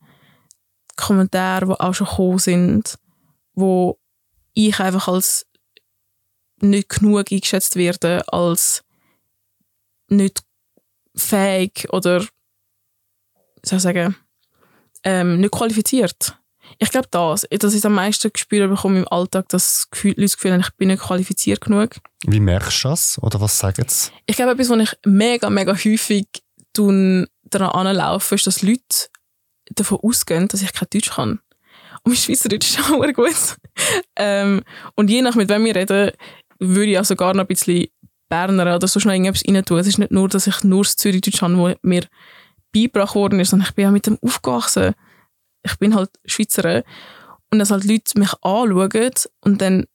die 0.92 0.96
Kommentare, 0.96 1.66
die 1.66 1.80
auch 1.80 1.94
schon 1.94 2.08
gekommen 2.08 2.40
sind, 2.40 2.98
wo 3.54 4.00
ich 4.54 4.80
einfach 4.80 5.08
als 5.08 5.46
nicht 6.62 6.90
genug 6.90 7.32
eingeschätzt 7.32 7.76
werde, 7.76 8.24
als 8.32 8.84
nicht 10.10 10.42
fähig 11.16 11.88
oder 11.92 12.26
soll 13.68 13.78
ich 13.78 13.84
sagen, 13.84 14.16
ähm, 15.04 15.40
nicht 15.40 15.52
qualifiziert. 15.52 16.38
Ich 16.80 16.92
glaube 16.92 17.08
das, 17.12 17.48
dass 17.50 17.74
ich 17.74 17.86
am 17.86 17.94
meisten 17.94 18.32
gespürt 18.32 18.70
bekomme 18.70 19.00
im 19.00 19.08
Alltag, 19.08 19.48
dass 19.50 19.88
Gefühl, 19.90 20.12
Leute 20.12 20.24
das 20.24 20.36
Gefühl 20.38 20.54
haben, 20.54 20.62
ich 20.62 20.76
bin 20.76 20.90
nicht 20.90 21.02
qualifiziert 21.02 21.62
genug. 21.62 21.96
Wie 22.26 22.40
merkst 22.40 22.84
du 22.84 22.90
das? 22.90 23.18
Oder 23.22 23.40
was 23.40 23.58
sagen 23.58 23.86
sie? 23.88 24.12
Ich 24.26 24.36
glaube, 24.36 24.52
etwas, 24.52 24.70
was 24.70 24.80
ich 24.80 24.98
mega, 25.06 25.50
mega 25.50 25.74
häufig 25.74 26.28
daran 26.74 27.88
anlaufe, 27.88 28.36
ist, 28.36 28.46
dass 28.46 28.62
Leute 28.62 29.08
davon 29.72 30.00
ausgehen, 30.04 30.48
dass 30.48 30.62
ich 30.62 30.74
kein 30.74 30.88
Deutsch 30.92 31.10
kann. 31.10 31.40
Und 32.04 32.12
mein 32.12 32.16
Schweizerdeutsch 32.16 32.70
ist 32.70 32.80
auch 32.92 33.14
gut. 33.14 33.58
ähm, 34.16 34.62
und 34.96 35.10
je 35.10 35.22
nach 35.22 35.36
mit 35.36 35.50
wem 35.50 35.66
wir 35.66 35.76
reden, 35.76 36.12
würde 36.60 36.92
ich 36.92 36.98
also 36.98 37.16
gar 37.16 37.34
noch 37.34 37.44
ein 37.44 37.48
bisschen 37.48 37.88
Berner 38.30 38.76
oder 38.76 38.88
so 38.88 39.00
schnell 39.00 39.16
irgendetwas 39.16 39.44
rein 39.48 39.66
tun. 39.66 39.80
Es 39.80 39.88
ist 39.88 40.00
nicht 40.00 40.12
nur, 40.12 40.28
dass 40.28 40.48
ich 40.48 40.64
nur 40.64 40.84
das 40.84 40.98
Zürichdeutsch 40.98 41.42
habe, 41.42 41.58
wo 41.58 41.74
mir 41.82 42.04
beigebracht 42.74 43.16
worden 43.16 43.40
ist, 43.40 43.50
sondern 43.50 43.68
ich 43.70 43.76
bin 43.76 43.84
ja 43.84 43.92
mit 43.92 44.08
dem 44.08 44.18
aufgewachsen. 44.22 44.94
Ich 45.64 45.76
bin 45.78 45.96
halt 45.96 46.10
Schweizerin. 46.26 46.84
Und 47.52 47.60
dass 47.60 47.72
halt 47.72 47.86
Leute 47.86 48.20
mich 48.20 48.34
anschauen 48.42 49.12
und 49.42 49.62
dann 49.62 49.86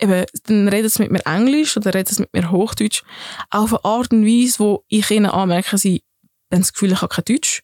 eben, 0.00 0.24
dann 0.44 0.68
reden 0.68 0.88
sie 0.88 1.02
mit 1.02 1.10
mir 1.10 1.26
Englisch 1.26 1.76
oder 1.76 1.94
reden 1.94 2.14
sie 2.14 2.22
mit 2.22 2.32
mir 2.32 2.50
Hochdeutsch. 2.50 3.02
Auf 3.50 3.72
eine 3.72 3.84
Art 3.84 4.12
und 4.12 4.24
Weise, 4.24 4.58
wo 4.58 4.84
ich 4.88 5.10
ihnen 5.10 5.26
anmerke, 5.26 5.78
sie 5.78 6.04
haben 6.52 6.60
das 6.60 6.72
Gefühl, 6.72 6.92
ich 6.92 7.02
habe 7.02 7.14
kein 7.14 7.24
Deutsch. 7.24 7.62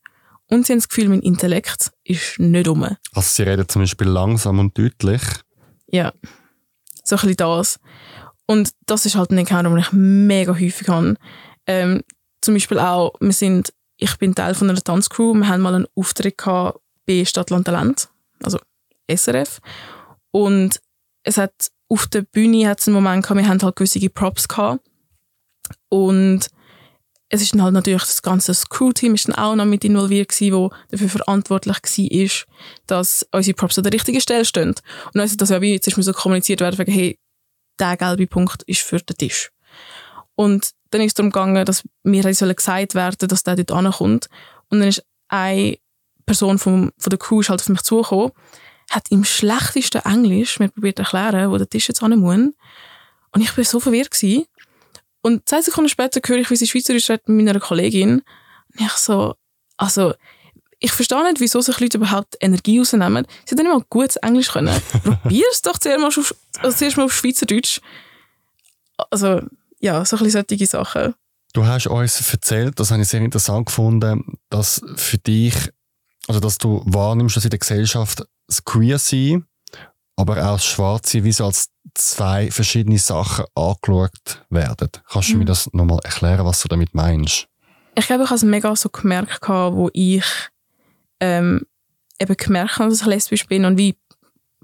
Und 0.49 0.67
sie 0.67 0.73
haben 0.73 0.81
das 0.81 0.89
Gefühl, 0.89 1.09
mein 1.09 1.21
Intellekt 1.23 1.93
ist 2.05 2.39
nicht 2.39 2.69
um. 2.69 2.83
Also 2.83 2.99
sie 3.15 3.43
reden 3.43 3.69
zum 3.69 3.83
Beispiel 3.83 4.09
langsam 4.09 4.59
und 4.59 4.77
deutlich? 4.77 5.23
Ja, 5.87 6.13
so 7.05 7.17
ein 7.17 7.21
bisschen 7.21 7.37
das. 7.37 7.81
Und 8.47 8.73
das 8.87 9.07
ist 9.07 9.15
halt 9.15 9.31
ein 9.31 9.39
Encounter, 9.39 9.71
den 9.71 9.79
ich 9.79 9.93
mega 9.93 10.53
häufig 10.53 10.89
habe. 10.89 11.17
Ähm, 11.67 12.03
zum 12.41 12.55
Beispiel 12.55 12.79
auch, 12.79 13.15
wir 13.21 13.33
sind, 13.33 13.73
ich 14.03 14.17
bin 14.17 14.35
Teil 14.35 14.55
von 14.55 14.69
einer 14.69 14.81
Tanzcrew, 14.81 15.33
wir 15.35 15.49
haben 15.49 15.63
mal 15.63 15.75
einen 15.75 15.87
Auftritt 15.95 16.37
gehabt 16.37 16.81
bei 17.07 17.25
Stadtland 17.25 17.67
Talent, 17.67 18.09
also 18.43 18.59
SRF. 19.09 19.61
Und 20.33 20.81
es 21.23 21.37
hat 21.37 21.71
auf 21.89 22.09
der 22.09 22.23
Bühne 22.23 22.69
hat 22.69 22.81
es 22.81 22.89
einen 22.89 22.95
Moment 22.95 23.23
gehabt, 23.23 23.39
wir 23.39 23.49
haben 23.49 23.63
halt 23.63 23.77
gewisse 23.77 24.11
Props 24.11 24.49
gehabt. 24.49 24.85
Und 25.89 26.49
es 27.29 27.43
ist 27.43 27.55
dann 27.55 27.63
halt 27.63 27.75
natürlich 27.75 28.03
das 28.03 28.23
ganze 28.23 28.53
Crew-Team 28.69 29.15
ist 29.15 29.29
dann 29.29 29.37
auch 29.37 29.55
noch 29.55 29.65
mit 29.65 29.85
involviert 29.85 30.31
gewesen, 30.31 30.55
wo 30.55 30.71
dafür 30.91 31.09
verantwortlich 31.09 31.77
war, 31.77 32.47
dass 32.87 33.27
unsere 33.31 33.55
Props 33.55 33.79
an 33.79 33.85
der 33.85 33.93
richtigen 33.93 34.21
Stelle 34.21 34.45
stehen. 34.45 34.75
Und 35.15 35.21
also 35.21 35.37
das 35.37 35.51
ja 35.51 35.61
wie, 35.61 35.73
jetzt 35.73 35.87
ist 35.87 35.97
mir 35.97 36.03
so 36.03 36.13
kommuniziert 36.13 36.61
werden, 36.61 36.85
hey, 36.87 37.19
der 37.79 37.97
gelbe 37.97 38.27
Punkt 38.27 38.65
ist 38.65 38.83
für 38.83 38.99
den 38.99 39.17
Tisch. 39.17 39.51
Und 40.35 40.73
dann 40.93 41.01
ist 41.01 41.13
es 41.13 41.15
darum 41.15 41.31
gegangen, 41.31 41.65
dass 41.65 41.83
mir 42.03 42.23
gesagt 42.23 42.95
werden 42.95 43.29
dass 43.29 43.43
der 43.43 43.57
dort 43.57 43.73
ankommt. 43.73 44.29
Und 44.69 44.81
dann 44.81 44.89
ist 44.89 45.05
eine 45.29 45.79
Person 46.27 46.59
vom, 46.59 46.93
von 46.99 47.11
der 47.11 47.19
Crew 47.19 47.43
halt 47.43 47.61
auf 47.61 47.69
mich 47.69 47.83
zugekommen, 47.83 48.33
hat 48.91 49.11
im 49.11 49.25
schlechtesten 49.25 50.03
Englisch 50.03 50.59
mir 50.59 50.69
probiert 50.69 50.97
zu 50.97 51.03
erklären, 51.03 51.51
wo 51.51 51.59
der 51.59 51.69
Tisch 51.69 51.89
jetzt 51.89 52.01
hin 52.01 52.19
muss. 52.19 52.53
Und 53.33 53.41
ich 53.41 53.57
war 53.57 53.65
so 53.65 53.81
verwirrt. 53.81 54.11
Gewesen. 54.11 54.47
Und 55.23 55.49
zwei 55.49 55.63
Sekunden 55.63 55.89
später 55.89 56.21
höre 56.25 56.39
ich, 56.39 56.51
wie 56.51 56.57
sie 56.57 56.67
Schweizerisch 56.67 57.09
redet 57.09 57.29
mit 57.29 57.47
meiner 57.47 57.61
Kollegin. 57.61 58.23
Und 58.73 58.81
ich 58.81 58.93
so, 58.93 59.35
also, 59.77 60.15
ich 60.79 60.93
verstehe 60.93 61.23
nicht, 61.23 61.41
wieso 61.41 61.61
sich 61.61 61.79
Leute 61.81 61.99
überhaupt 61.99 62.37
Energie 62.41 62.79
rausnehmen. 62.79 63.27
Sie 63.47 63.55
haben 63.55 63.65
nicht 63.65 63.73
mal 63.73 63.85
gutes 63.89 64.17
Englisch 64.17 64.51
können. 64.51 64.83
Probier 65.05 65.45
es 65.53 65.63
doch 65.63 65.79
zuerst 65.79 66.01
mal, 66.01 66.09
auf, 66.09 66.35
also 66.59 66.77
zuerst 66.77 66.97
mal 66.97 67.05
auf 67.05 67.15
Schweizerdeutsch. 67.15 67.81
Also, 69.11 69.43
ja, 69.83 70.05
so 70.05 70.17
ein 70.17 70.23
bisschen 70.25 70.45
solche 70.49 70.67
Sachen. 70.67 71.15
Du 71.53 71.67
hast 71.67 71.87
uns 71.87 72.33
erzählt, 72.33 72.81
das 72.81 72.91
habe 72.91 73.03
ich 73.03 73.09
sehr 73.09 73.21
interessant 73.21 73.67
gefunden, 73.67 74.39
dass 74.49 74.81
für 74.97 75.19
dich, 75.19 75.55
also 76.27 76.41
dass 76.41 76.57
du 76.57 76.83
wahrnimmst, 76.87 77.37
dass 77.37 77.45
in 77.45 77.51
der 77.51 77.59
Gesellschaft 77.59 78.25
das 78.47 78.65
Queer 78.65 78.99
sein, 78.99 79.45
aber 80.17 80.39
auch 80.39 80.55
das 80.55 80.65
Schwarze 80.65 81.25
wie 81.25 81.33
so 81.33 81.45
als 81.45 81.69
zwei 81.95 82.51
verschiedene 82.51 82.99
Sachen 82.99 83.45
angeschaut 83.55 84.45
werden. 84.49 84.89
Kannst 85.11 85.29
du 85.29 85.35
mhm. 85.35 85.39
mir 85.41 85.45
das 85.47 85.69
nochmal 85.73 85.99
erklären, 86.05 86.47
was 86.47 86.63
du 86.63 86.69
damit 86.69 86.95
meinst? 86.95 87.49
Ich 87.95 88.07
glaube, 88.07 88.23
ich 88.23 88.31
habe 88.31 88.37
es 88.37 88.45
mega 88.45 88.75
so 88.75 88.89
gemerkt, 88.89 89.47
wo 89.49 89.91
ich 89.93 90.25
ähm, 91.21 91.67
eben 92.19 92.37
gemerkt 92.37 92.79
habe, 92.79 92.89
dass 92.89 93.01
ich 93.01 93.07
lesbisch 93.07 93.47
bin 93.47 93.65
und 93.65 93.77
wie 93.77 93.97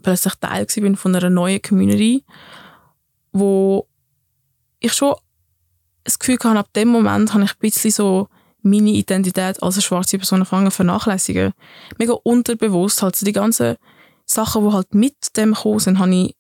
plötzlich 0.03 0.35
Teil 0.37 0.67
bin 0.77 0.97
von 0.97 1.15
einer 1.15 1.29
neuen 1.29 1.61
Community, 1.61 2.25
wo 3.33 3.88
ich 4.81 4.93
schon 4.93 5.15
das 6.05 6.19
Gefühl 6.19 6.39
hatte, 6.43 6.59
ab 6.59 6.73
dem 6.75 6.89
Moment 6.89 7.35
habe 7.35 7.45
ich 7.45 7.51
ein 7.51 7.59
bisschen 7.61 7.91
so 7.91 8.29
meine 8.63 8.91
Identität 8.91 9.63
als 9.63 9.77
eine 9.77 9.83
schwarze 9.83 10.19
Person 10.19 10.41
angefangen 10.41 10.71
vernachlässigen. 10.71 11.53
Mega 11.99 12.15
unterbewusst, 12.15 13.03
halt 13.03 13.17
so 13.17 13.25
die 13.25 13.33
ganzen 13.33 13.77
Sachen, 14.25 14.67
die 14.67 14.73
halt 14.73 14.95
mit 14.95 15.37
dem 15.37 15.55
gekommen 15.55 15.81
sind, 15.81 15.99
habe 15.99 16.15
ich 16.15 16.35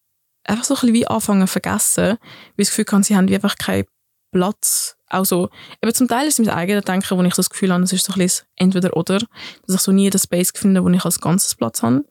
einfach 0.45 0.64
so 0.64 0.74
ein 0.74 0.80
bisschen 0.80 0.95
wie 0.95 1.07
anfangen 1.07 1.47
vergessen, 1.47 2.05
weil 2.05 2.18
ich 2.57 2.68
das 2.68 2.76
Gefühl 2.76 2.86
hatte, 2.91 3.05
sie 3.05 3.16
haben 3.16 3.28
wie 3.28 3.34
einfach 3.34 3.57
keinen 3.57 3.84
Platz 4.32 4.99
also, 5.09 5.49
eben 5.82 5.95
zum 5.95 6.07
Teil 6.07 6.28
ist 6.28 6.39
es 6.39 6.47
mein 6.47 6.55
eigenes 6.55 6.84
Denken, 6.84 7.18
wo 7.18 7.22
ich 7.22 7.34
das 7.34 7.51
Gefühl 7.51 7.72
habe, 7.72 7.82
es 7.82 7.93
ist 7.93 8.05
so 8.05 8.12
ein 8.12 8.18
bisschen 8.18 8.47
entweder 8.57 8.97
oder, 8.97 9.18
dass 9.66 9.76
ich 9.76 9.80
so 9.80 9.93
nie 9.93 10.11
den 10.11 10.20
Space 10.20 10.53
finde, 10.55 10.84
wo 10.84 10.89
ich 10.91 11.05
als 11.05 11.20
ganzes 11.20 11.55
Platz 11.55 11.82
habe. 11.82 12.05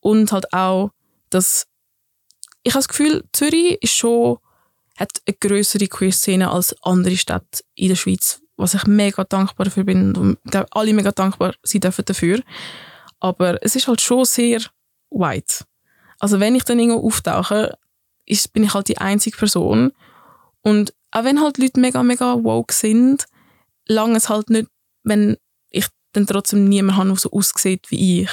Und 0.00 0.32
halt 0.32 0.52
auch, 0.52 0.90
dass 1.30 1.66
ich 2.62 2.72
habe 2.72 2.80
das 2.80 2.88
Gefühl, 2.88 3.24
Zürich 3.32 3.78
ist 3.82 3.94
schon, 3.94 4.38
hat 4.96 5.10
eine 5.26 5.36
größere 5.38 5.88
Queer-Szene 5.88 6.50
als 6.50 6.74
andere 6.82 7.16
Städte 7.16 7.62
in 7.74 7.88
der 7.88 7.96
Schweiz, 7.96 8.40
was 8.56 8.74
ich 8.74 8.86
mega 8.86 9.24
dankbar 9.24 9.64
dafür 9.64 9.84
bin 9.84 10.16
und 10.16 10.38
alle 10.70 10.92
mega 10.92 11.12
dankbar 11.12 11.54
sein 11.62 11.80
dürfen 11.80 12.04
dafür. 12.04 12.40
Aber 13.20 13.62
es 13.62 13.76
ist 13.76 13.88
halt 13.88 14.00
schon 14.00 14.24
sehr 14.24 14.60
white. 15.10 15.64
Also 16.18 16.40
wenn 16.40 16.54
ich 16.54 16.64
dann 16.64 16.78
irgendwo 16.78 17.06
auftauche, 17.06 17.76
ist, 18.24 18.52
bin 18.52 18.64
ich 18.64 18.74
halt 18.74 18.88
die 18.88 18.98
einzige 18.98 19.36
Person 19.36 19.92
und 20.62 20.92
auch 21.12 21.24
wenn 21.24 21.40
halt 21.40 21.58
Leute 21.58 21.80
mega, 21.80 22.02
mega 22.02 22.42
woke 22.42 22.74
sind, 22.74 23.26
lange 23.86 24.16
es 24.16 24.28
halt 24.28 24.50
nicht, 24.50 24.68
wenn 25.04 25.36
ich 25.70 25.86
dann 26.12 26.26
trotzdem 26.26 26.64
niemanden 26.64 26.96
habe, 26.96 27.08
der 27.10 27.18
so 27.18 27.30
aussieht 27.30 27.90
wie 27.90 28.22
ich. 28.22 28.30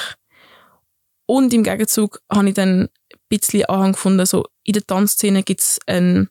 Und 1.26 1.54
im 1.54 1.64
Gegenzug 1.64 2.22
habe 2.32 2.50
ich 2.50 2.56
dann, 2.56 2.90
bisschen 3.30 3.66
Anhang 3.66 3.94
gefunden, 3.94 4.26
so 4.26 4.46
in 4.64 4.74
der 4.74 4.86
Tanzszene 4.86 5.44
gibt 5.44 5.62
es 5.62 5.80
einen, 5.88 6.30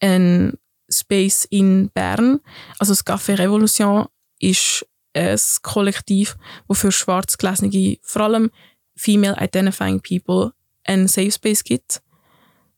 einen 0.00 0.58
Space 0.90 1.46
in 1.48 1.90
Bern. 1.90 2.40
Also 2.78 2.92
das 2.92 3.06
Café 3.06 3.38
Revolution 3.38 4.06
ist 4.38 4.86
ein 5.14 5.38
Kollektiv, 5.62 6.36
das 6.68 6.78
für 6.78 6.92
schwarzgelesene, 6.92 7.98
vor 8.02 8.22
allem 8.22 8.50
female 8.96 9.36
identifying 9.40 10.00
people, 10.00 10.52
einen 10.84 11.08
Safe 11.08 11.30
Space 11.30 11.64
gibt. 11.64 12.02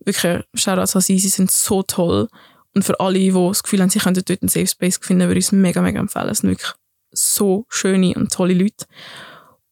Wirklich, 0.04 0.44
Shoutouts 0.54 0.94
an 0.94 1.02
sie, 1.02 1.18
sie 1.18 1.28
sind 1.28 1.50
so 1.50 1.82
toll. 1.82 2.28
Und 2.74 2.84
für 2.84 3.00
alle, 3.00 3.18
die 3.18 3.32
das 3.32 3.62
Gefühl 3.62 3.80
haben, 3.80 3.90
sie 3.90 3.98
könnten 3.98 4.22
dort 4.24 4.42
einen 4.42 4.48
Safe 4.48 4.66
Space 4.66 4.98
finden, 5.00 5.26
würde 5.26 5.38
ich 5.38 5.46
es 5.46 5.52
mega, 5.52 5.80
mega 5.80 5.98
empfehlen. 5.98 6.28
Es 6.28 6.38
sind 6.38 6.50
wirklich 6.50 6.72
so 7.10 7.64
schöne 7.68 8.14
und 8.14 8.32
tolle 8.32 8.54
Leute. 8.54 8.86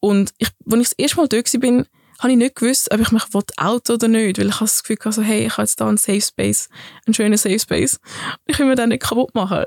Und 0.00 0.32
ich, 0.38 0.48
als 0.66 0.74
ich 0.74 0.88
das 0.88 0.92
erste 0.92 1.16
Mal 1.18 1.28
dort 1.28 1.54
war, 1.54 1.86
habe 2.24 2.32
ich 2.32 2.38
nicht 2.38 2.56
gewusst, 2.56 2.90
ob 2.90 3.00
ich 3.00 3.12
mich 3.12 3.22
auto 3.58 3.92
oder 3.92 4.08
nicht, 4.08 4.38
weil 4.38 4.48
ich 4.48 4.54
habe 4.54 4.64
das 4.64 4.82
Gefühl 4.82 4.96
hatte, 5.04 5.22
hey, 5.22 5.46
ich 5.46 5.52
habe 5.52 5.62
jetzt 5.62 5.78
da 5.78 5.86
einen 5.86 5.98
Safe 5.98 6.22
Space, 6.22 6.70
einen 7.06 7.12
schönen 7.12 7.36
Safe 7.36 7.58
Space. 7.58 8.00
Ich 8.46 8.58
will 8.58 8.66
mir 8.66 8.76
den 8.76 8.88
nicht 8.88 9.02
kaputt 9.02 9.34
machen. 9.34 9.64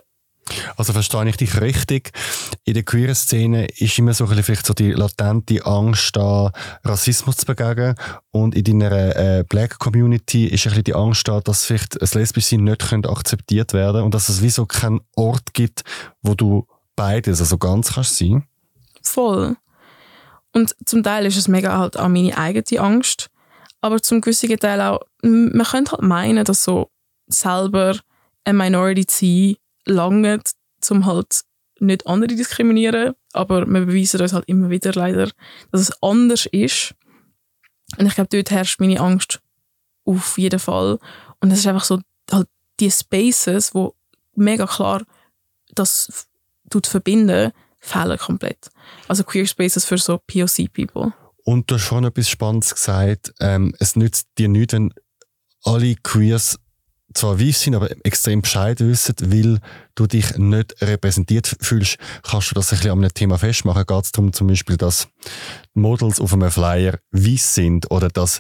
Also 0.76 0.94
verstehe 0.94 1.28
ich 1.30 1.38
dich 1.38 1.62
richtig. 1.62 2.12
In 2.64 2.74
der 2.74 2.84
queeren 2.84 3.14
Szene 3.14 3.68
ist 3.68 4.00
immer 4.00 4.14
so 4.14 4.24
ein 4.24 4.30
bisschen 4.30 4.44
vielleicht 4.44 4.66
so 4.66 4.74
die 4.74 4.92
latente 4.92 5.64
Angst 5.66 6.16
da, 6.16 6.52
Rassismus 6.84 7.38
zu 7.38 7.46
begegnen. 7.46 7.96
Und 8.32 8.56
in 8.56 8.64
deiner 8.64 9.16
äh, 9.16 9.44
Black 9.48 9.78
Community 9.78 10.48
ist 10.48 10.66
ein 10.66 10.72
bisschen 10.72 10.86
die 10.86 10.96
Angst 10.96 11.28
da, 11.28 11.42
dass 11.42 11.66
vielleicht 11.66 12.02
das 12.02 12.16
Lesbischsein 12.16 12.64
nicht 12.64 12.92
akzeptiert 12.92 13.74
werden 13.74 14.02
und 14.02 14.16
dass 14.16 14.30
es 14.30 14.42
wie 14.42 14.50
so 14.50 14.66
keinen 14.66 15.02
Ort 15.16 15.54
gibt, 15.54 15.84
wo 16.24 16.34
du 16.34 16.66
beides, 16.96 17.40
also 17.40 17.58
ganz 17.60 17.94
kannst 17.94 18.16
sein. 18.16 18.46
Voll. 19.04 19.58
Und 20.58 20.76
zum 20.86 21.04
Teil 21.04 21.28
ist 21.28 21.38
es 21.38 21.48
mega 21.48 21.78
halt 21.78 22.00
auch 22.00 22.08
meine 22.08 22.36
eigene 22.36 22.82
Angst. 22.82 23.30
Aber 23.80 24.02
zum 24.02 24.22
gewissen 24.22 24.58
Teil 24.58 24.82
auch, 24.82 25.02
man 25.22 25.68
könnte 25.68 25.92
halt 25.92 26.02
meinen, 26.02 26.44
dass 26.44 26.64
so 26.64 26.90
selber 27.28 28.00
eine 28.44 28.58
Minority 28.58 29.06
zu 29.06 29.20
sein, 29.86 29.96
lange, 29.96 30.42
um 30.90 31.06
halt 31.06 31.42
nicht 31.80 32.08
andere 32.08 32.36
diskriminieren. 32.36 33.14
Aber 33.34 33.68
wir 33.68 33.86
beweisen 33.86 34.20
uns 34.20 34.34
halt 34.34 34.46
immer 34.48 34.72
wieder 34.72 34.94
leider, 34.94 35.30
dass 35.72 35.82
es 35.82 36.02
anders 36.02 36.48
ist. 36.48 36.96
Und 38.00 38.08
ich 38.08 38.16
glaube, 38.16 38.30
dort 38.32 38.50
herrscht 38.50 38.80
meine 38.80 39.00
Angst 39.00 39.40
auf 40.06 40.40
jeden 40.40 40.60
Fall. 40.60 40.98
Und 41.40 41.52
es 41.52 41.60
ist 41.60 41.68
einfach 41.68 41.84
so, 41.84 42.00
halt 42.32 42.48
die 42.80 42.90
Spaces, 42.90 43.76
wo 43.76 43.94
mega 44.34 44.66
klar 44.66 45.04
das 45.76 46.28
verbinden, 46.88 47.52
fehlen 47.80 48.18
komplett. 48.18 48.70
Also 49.08 49.24
Queer 49.24 49.48
Spaces 49.48 49.86
für 49.86 49.98
so 49.98 50.18
POC-People. 50.18 51.14
Und 51.44 51.72
du 51.72 51.76
hast 51.76 51.86
vorhin 51.86 52.08
etwas 52.08 52.30
Spannendes 52.30 52.74
gesagt. 52.74 53.34
Ähm, 53.40 53.74
es 53.80 53.96
nützt 53.96 54.28
dir 54.38 54.50
nichts, 54.50 54.74
wenn 54.74 54.94
alle 55.64 55.96
Queers 55.96 56.60
zwar 57.14 57.40
weiß 57.40 57.62
sind, 57.62 57.76
aber 57.76 57.90
extrem 58.06 58.42
Bescheid 58.42 58.80
wissen, 58.80 59.16
weil 59.22 59.60
du 59.96 60.08
dich 60.08 60.38
nicht 60.38 60.76
repräsentiert 60.82 61.56
fühlst, 61.62 61.98
kannst 62.24 62.52
du 62.52 62.56
das 62.56 62.72
ein 62.72 62.78
bisschen 62.78 62.92
an 62.92 63.00
einem 63.00 63.14
Thema 63.14 63.38
festmachen. 63.38 63.86
Geht 63.86 64.04
es 64.04 64.12
darum 64.12 64.34
zum 64.34 64.48
Beispiel, 64.48 64.78
dass 64.78 65.08
Models 65.74 66.20
auf 66.20 66.34
einem 66.34 66.52
Flyer 66.52 67.00
weiß 67.12 67.56
sind 67.56 67.92
oder 67.92 68.10
dass 68.10 68.40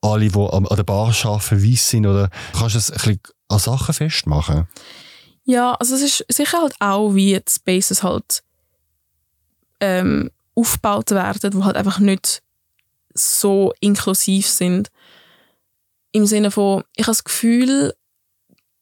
alle, 0.00 0.28
die 0.28 0.38
an 0.38 0.64
der 0.64 0.84
Bar 0.84 1.14
arbeiten, 1.24 1.62
weiß 1.62 1.90
sind 1.90 2.06
oder 2.06 2.30
kannst 2.52 2.74
du 2.74 2.78
es 2.78 2.90
ein 2.90 2.96
bisschen 2.96 3.20
an 3.48 3.58
Sachen 3.58 3.94
festmachen? 3.94 4.68
Ja, 5.44 5.74
also 5.74 5.94
es 5.94 6.02
ist 6.02 6.24
sicher 6.28 6.60
halt 6.60 6.74
auch, 6.78 7.14
wie 7.14 7.34
die 7.34 7.50
Spaces 7.50 8.02
halt 8.02 8.42
ähm, 9.80 10.30
aufgebaut 10.54 11.10
werden, 11.10 11.50
die 11.50 11.64
halt 11.64 11.76
einfach 11.76 11.98
nicht 11.98 12.42
so 13.14 13.72
inklusiv 13.80 14.46
sind. 14.46 14.90
Im 16.12 16.26
Sinne 16.26 16.50
von, 16.50 16.84
ich 16.96 17.04
habe 17.04 17.12
das 17.12 17.24
Gefühl, 17.24 17.94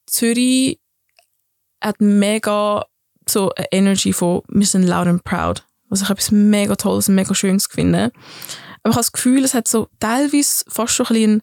Zürich 0.07 0.79
hat 1.83 2.01
mega 2.01 2.87
so 3.29 3.51
eine 3.57 3.67
Energy 3.73 4.13
von, 4.13 4.43
wir 4.49 4.67
sind 4.67 4.85
loud 4.85 5.07
and 5.07 5.25
proud. 5.25 5.65
Was 5.89 6.03
ich 6.03 6.11
etwas 6.11 6.31
mega 6.31 6.75
Tolles 6.77 7.09
und 7.09 7.15
mega 7.15 7.35
Schönes 7.35 7.67
finde. 7.67 8.11
Aber 8.83 8.91
ich 8.91 8.97
habe 8.97 8.97
das 8.97 9.13
Gefühl, 9.13 9.45
es 9.45 9.55
hat 9.55 9.69
so 9.69 9.89
teilweise 10.01 10.65
fast 10.69 10.95
schon 10.95 11.07
ein 11.07 11.13
bisschen 11.15 11.43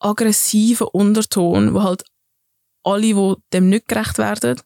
aggressiven 0.00 0.86
Unterton, 0.88 1.74
wo 1.74 1.82
halt 1.82 2.04
alle, 2.82 3.14
die 3.14 3.34
dem 3.52 3.70
nicht 3.70 3.88
gerecht 3.88 4.18
werden, 4.18 4.60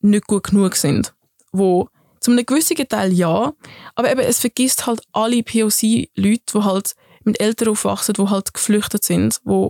nicht 0.00 0.26
gut 0.26 0.44
genug 0.44 0.76
sind. 0.76 1.14
Wo 1.52 1.88
zum 2.22 2.34
einem 2.34 2.46
gewissen 2.46 2.76
Teil 2.88 3.12
ja, 3.12 3.52
aber 3.94 4.10
eben, 4.10 4.20
es 4.20 4.38
vergisst 4.38 4.86
halt 4.86 5.02
alle 5.12 5.42
POC-Leute, 5.42 6.42
die 6.54 6.62
halt 6.62 6.94
mit 7.24 7.40
Eltern 7.40 7.68
aufwachsen, 7.68 8.14
die 8.14 8.28
halt 8.28 8.54
geflüchtet 8.54 9.04
sind, 9.04 9.40
die 9.44 9.68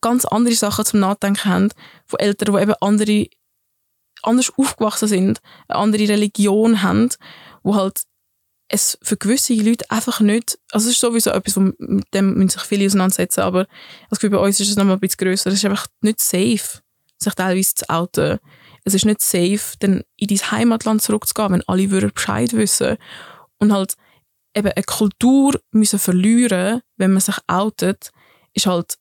ganz 0.00 0.24
andere 0.24 0.54
Sachen 0.54 0.84
zum 0.84 1.00
Nachdenken 1.00 1.44
haben, 1.44 1.68
von 2.06 2.20
Eltern, 2.20 2.54
die 2.54 2.62
eben 2.62 2.74
andere, 2.80 3.26
anders 4.22 4.52
aufgewachsen 4.56 5.08
sind, 5.08 5.40
eine 5.68 5.78
andere 5.78 6.08
Religion 6.08 6.82
haben, 6.82 7.10
wo 7.62 7.74
halt 7.74 8.02
es 8.68 8.98
für 9.02 9.16
gewisse 9.16 9.54
Leute 9.54 9.90
einfach 9.90 10.20
nicht, 10.20 10.58
also 10.72 10.88
es 10.88 10.94
ist 10.94 11.00
sowieso 11.00 11.30
etwas, 11.30 11.56
mit 11.56 12.06
dem 12.14 12.34
müssen 12.34 12.50
sich 12.50 12.62
viele 12.62 12.86
auseinandersetzen, 12.86 13.40
aber 13.40 13.66
das 14.10 14.18
Gefühl, 14.18 14.36
bei 14.36 14.44
uns 14.44 14.60
ist 14.60 14.70
es 14.70 14.76
noch 14.76 14.84
mal 14.84 14.94
ein 14.94 15.00
bisschen 15.00 15.18
grösser. 15.18 15.48
Es 15.48 15.56
ist 15.56 15.64
einfach 15.64 15.86
nicht 16.00 16.20
safe, 16.20 16.80
sich 17.18 17.34
teilweise 17.34 17.74
zu 17.74 17.88
outen 17.88 18.38
es 18.84 18.94
ist 18.94 19.06
nicht 19.06 19.22
safe, 19.22 19.76
dann 19.80 20.02
in 20.16 20.28
dein 20.28 20.50
Heimatland 20.50 21.02
zurückzugehen, 21.02 21.52
wenn 21.52 21.68
alle 21.68 21.90
würden 21.90 22.12
Bescheid 22.12 22.52
wissen. 22.52 22.98
Und 23.58 23.72
halt 23.72 23.94
eben 24.54 24.70
eine 24.70 24.84
Kultur 24.84 25.58
müssen 25.72 25.98
verlieren, 25.98 26.82
wenn 26.96 27.12
man 27.12 27.20
sich 27.20 27.36
outet, 27.46 28.10
ist 28.52 28.66
halt 28.66 28.96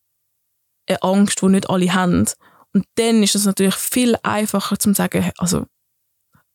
eine 0.87 1.01
Angst, 1.03 1.41
die 1.41 1.47
nicht 1.47 1.69
alle 1.69 1.93
haben. 1.93 2.25
Und 2.73 2.85
dann 2.95 3.21
ist 3.23 3.35
es 3.35 3.45
natürlich 3.45 3.75
viel 3.75 4.15
einfacher 4.23 4.79
zu 4.79 4.93
sagen, 4.93 5.31
also 5.37 5.65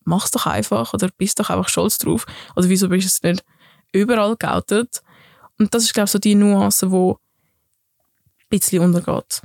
mach's 0.04 0.30
doch 0.30 0.46
einfach 0.46 0.94
oder 0.94 1.10
bist 1.16 1.38
doch 1.38 1.50
einfach 1.50 1.68
stolz 1.68 1.98
drauf. 1.98 2.26
Oder 2.56 2.68
wieso 2.68 2.88
bist 2.88 3.22
du 3.22 3.28
nicht 3.28 3.44
überall 3.92 4.36
geoutet? 4.36 5.02
Und 5.58 5.74
das 5.74 5.84
ist, 5.84 5.94
glaube 5.94 6.06
ich, 6.06 6.12
so 6.12 6.18
die 6.18 6.34
Nuance, 6.34 6.88
die 6.88 6.94
ein 6.94 7.14
bisschen 8.48 8.82
untergeht. 8.82 9.42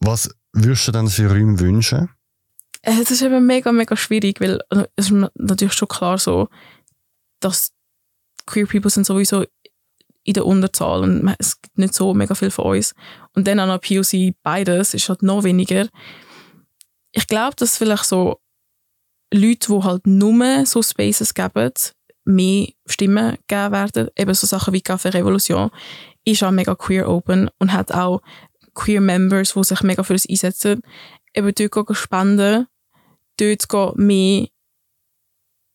Was 0.00 0.30
würdest 0.52 0.88
du 0.88 0.92
denn 0.92 1.08
für 1.08 1.28
Räume 1.28 1.58
wünschen? 1.58 2.10
Äh, 2.84 3.00
es 3.00 3.10
ist 3.10 3.22
eben 3.22 3.46
mega, 3.46 3.72
mega 3.72 3.96
schwierig, 3.96 4.40
weil 4.40 4.60
also, 4.68 4.86
es 4.96 5.10
ist 5.10 5.30
natürlich 5.34 5.72
schon 5.72 5.88
klar 5.88 6.18
so, 6.18 6.48
dass 7.40 7.72
Queer 8.46 8.66
People 8.66 8.90
sind 8.90 9.06
sowieso 9.06 9.44
in 10.22 10.34
der 10.34 10.46
Unterzahl 10.46 11.02
und 11.02 11.34
es 11.38 11.60
gibt 11.60 11.78
nicht 11.78 11.94
so 11.94 12.14
mega 12.14 12.34
viel 12.34 12.50
von 12.50 12.76
uns. 12.76 12.94
Und 13.34 13.46
dann 13.46 13.60
auch 13.60 13.66
noch 13.66 13.80
POC, 13.80 14.34
beides, 14.42 14.94
ist 14.94 15.08
halt 15.08 15.22
noch 15.22 15.44
weniger. 15.44 15.88
Ich 17.12 17.26
glaube, 17.26 17.56
dass 17.56 17.78
vielleicht 17.78 18.04
so 18.04 18.40
Leute, 19.32 19.72
die 19.72 19.82
halt 19.82 20.06
nur 20.06 20.66
so 20.66 20.82
Spaces 20.82 21.34
geben, 21.34 21.72
mehr 22.24 22.68
Stimmen 22.86 23.36
geben 23.46 23.72
werden. 23.72 24.08
Eben 24.16 24.34
so 24.34 24.46
Sachen 24.46 24.74
wie 24.74 24.80
Café 24.80 25.12
Revolution 25.12 25.70
ist 26.24 26.42
auch 26.42 26.50
mega 26.50 26.74
queer 26.74 27.08
open 27.08 27.50
und 27.58 27.72
hat 27.72 27.92
auch 27.92 28.20
queer 28.74 29.00
Members, 29.00 29.54
die 29.54 29.64
sich 29.64 29.82
mega 29.82 30.02
für 30.02 30.14
das 30.14 30.28
einsetzen. 30.28 30.80
Eben 31.34 31.52
dort 31.54 31.96
spenden 31.96 32.66
dort 33.38 33.96
mehr, 33.96 34.48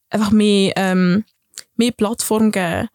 einfach 0.09 0.31
mehr, 0.31 0.73
ähm, 0.75 1.25
mehr 1.75 1.91
Plattform 1.91 2.51
geben, 2.51 2.89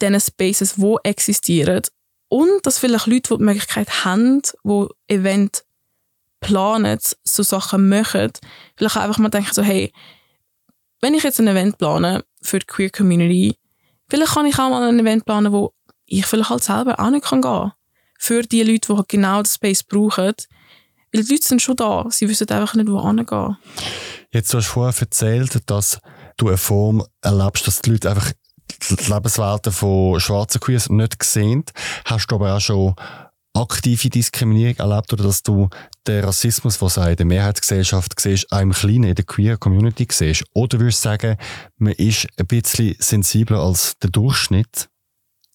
diesen 0.00 0.20
Spaces, 0.20 0.74
die 0.76 0.96
existieren. 1.04 1.82
Und 2.28 2.66
dass 2.66 2.78
vielleicht 2.78 3.06
Leute, 3.06 3.30
die 3.34 3.38
die 3.38 3.44
Möglichkeit 3.44 4.04
haben, 4.04 4.42
die 4.64 4.86
Event 5.06 5.64
planen, 6.40 6.98
so 7.24 7.42
Sachen 7.42 7.88
machen, 7.88 8.32
vielleicht 8.76 8.96
einfach 8.96 9.18
mal 9.18 9.28
denken 9.28 9.52
so, 9.52 9.62
hey, 9.62 9.92
wenn 11.00 11.14
ich 11.14 11.22
jetzt 11.22 11.40
ein 11.40 11.48
Event 11.48 11.78
plane 11.78 12.24
für 12.42 12.58
die 12.58 12.66
Queer 12.66 12.90
Community, 12.90 13.56
vielleicht 14.08 14.34
kann 14.34 14.46
ich 14.46 14.58
auch 14.58 14.70
mal 14.70 14.88
ein 14.88 14.98
Event 14.98 15.24
planen, 15.24 15.52
wo 15.52 15.72
ich 16.06 16.26
vielleicht 16.26 16.50
halt 16.50 16.62
selber 16.62 16.98
auch 16.98 17.10
nicht 17.10 17.28
gehen 17.28 17.42
kann. 17.42 17.72
Für 18.18 18.42
die 18.42 18.62
Leute, 18.62 18.88
die 18.88 18.96
halt 18.96 19.08
genau 19.08 19.42
das 19.42 19.54
Space 19.54 19.82
brauchen, 19.82 20.34
weil 21.12 21.24
die 21.24 21.32
Leute 21.32 21.48
sind 21.48 21.62
schon 21.62 21.76
da, 21.76 22.06
sie 22.10 22.28
wissen 22.28 22.48
einfach 22.50 22.74
nicht, 22.74 22.88
wo 22.88 23.02
hingehen. 23.02 23.56
Jetzt 24.32 24.52
hast 24.54 24.68
du 24.68 24.72
vorher 24.72 25.00
erzählt, 25.00 25.70
dass 25.70 26.00
du 26.36 26.48
eine 26.48 26.56
Form 26.56 27.04
erlebst, 27.22 27.66
dass 27.66 27.80
die 27.80 27.90
Leute 27.90 28.10
einfach 28.10 28.32
die 28.90 29.12
Lebenswelten 29.12 29.72
von 29.72 30.20
schwarzen 30.20 30.60
Queers 30.60 30.90
nicht 30.90 31.22
sehen. 31.22 31.64
Hast 32.04 32.30
du 32.30 32.34
aber 32.34 32.54
auch 32.54 32.60
schon 32.60 32.94
aktive 33.54 34.08
Diskriminierung 34.08 34.76
erlebt 34.76 35.12
oder 35.12 35.24
dass 35.24 35.42
du 35.42 35.68
den 36.06 36.24
Rassismus, 36.24 36.80
was 36.80 36.98
auch 36.98 37.06
in 37.06 37.16
der 37.16 37.26
Mehrheitsgesellschaft 37.26 38.18
siehst, 38.20 38.50
auch 38.52 38.60
im 38.60 38.72
Kleinen, 38.72 39.04
in 39.04 39.14
der 39.14 39.24
queer 39.24 39.56
Community 39.56 40.06
siehst? 40.10 40.44
Oder 40.54 40.78
würdest 40.78 41.04
du 41.04 41.08
sagen, 41.08 41.36
man 41.76 41.94
ist 41.94 42.26
ein 42.36 42.46
bisschen 42.46 42.94
sensibler 42.98 43.60
als 43.60 43.98
der 43.98 44.10
Durchschnitt? 44.10 44.88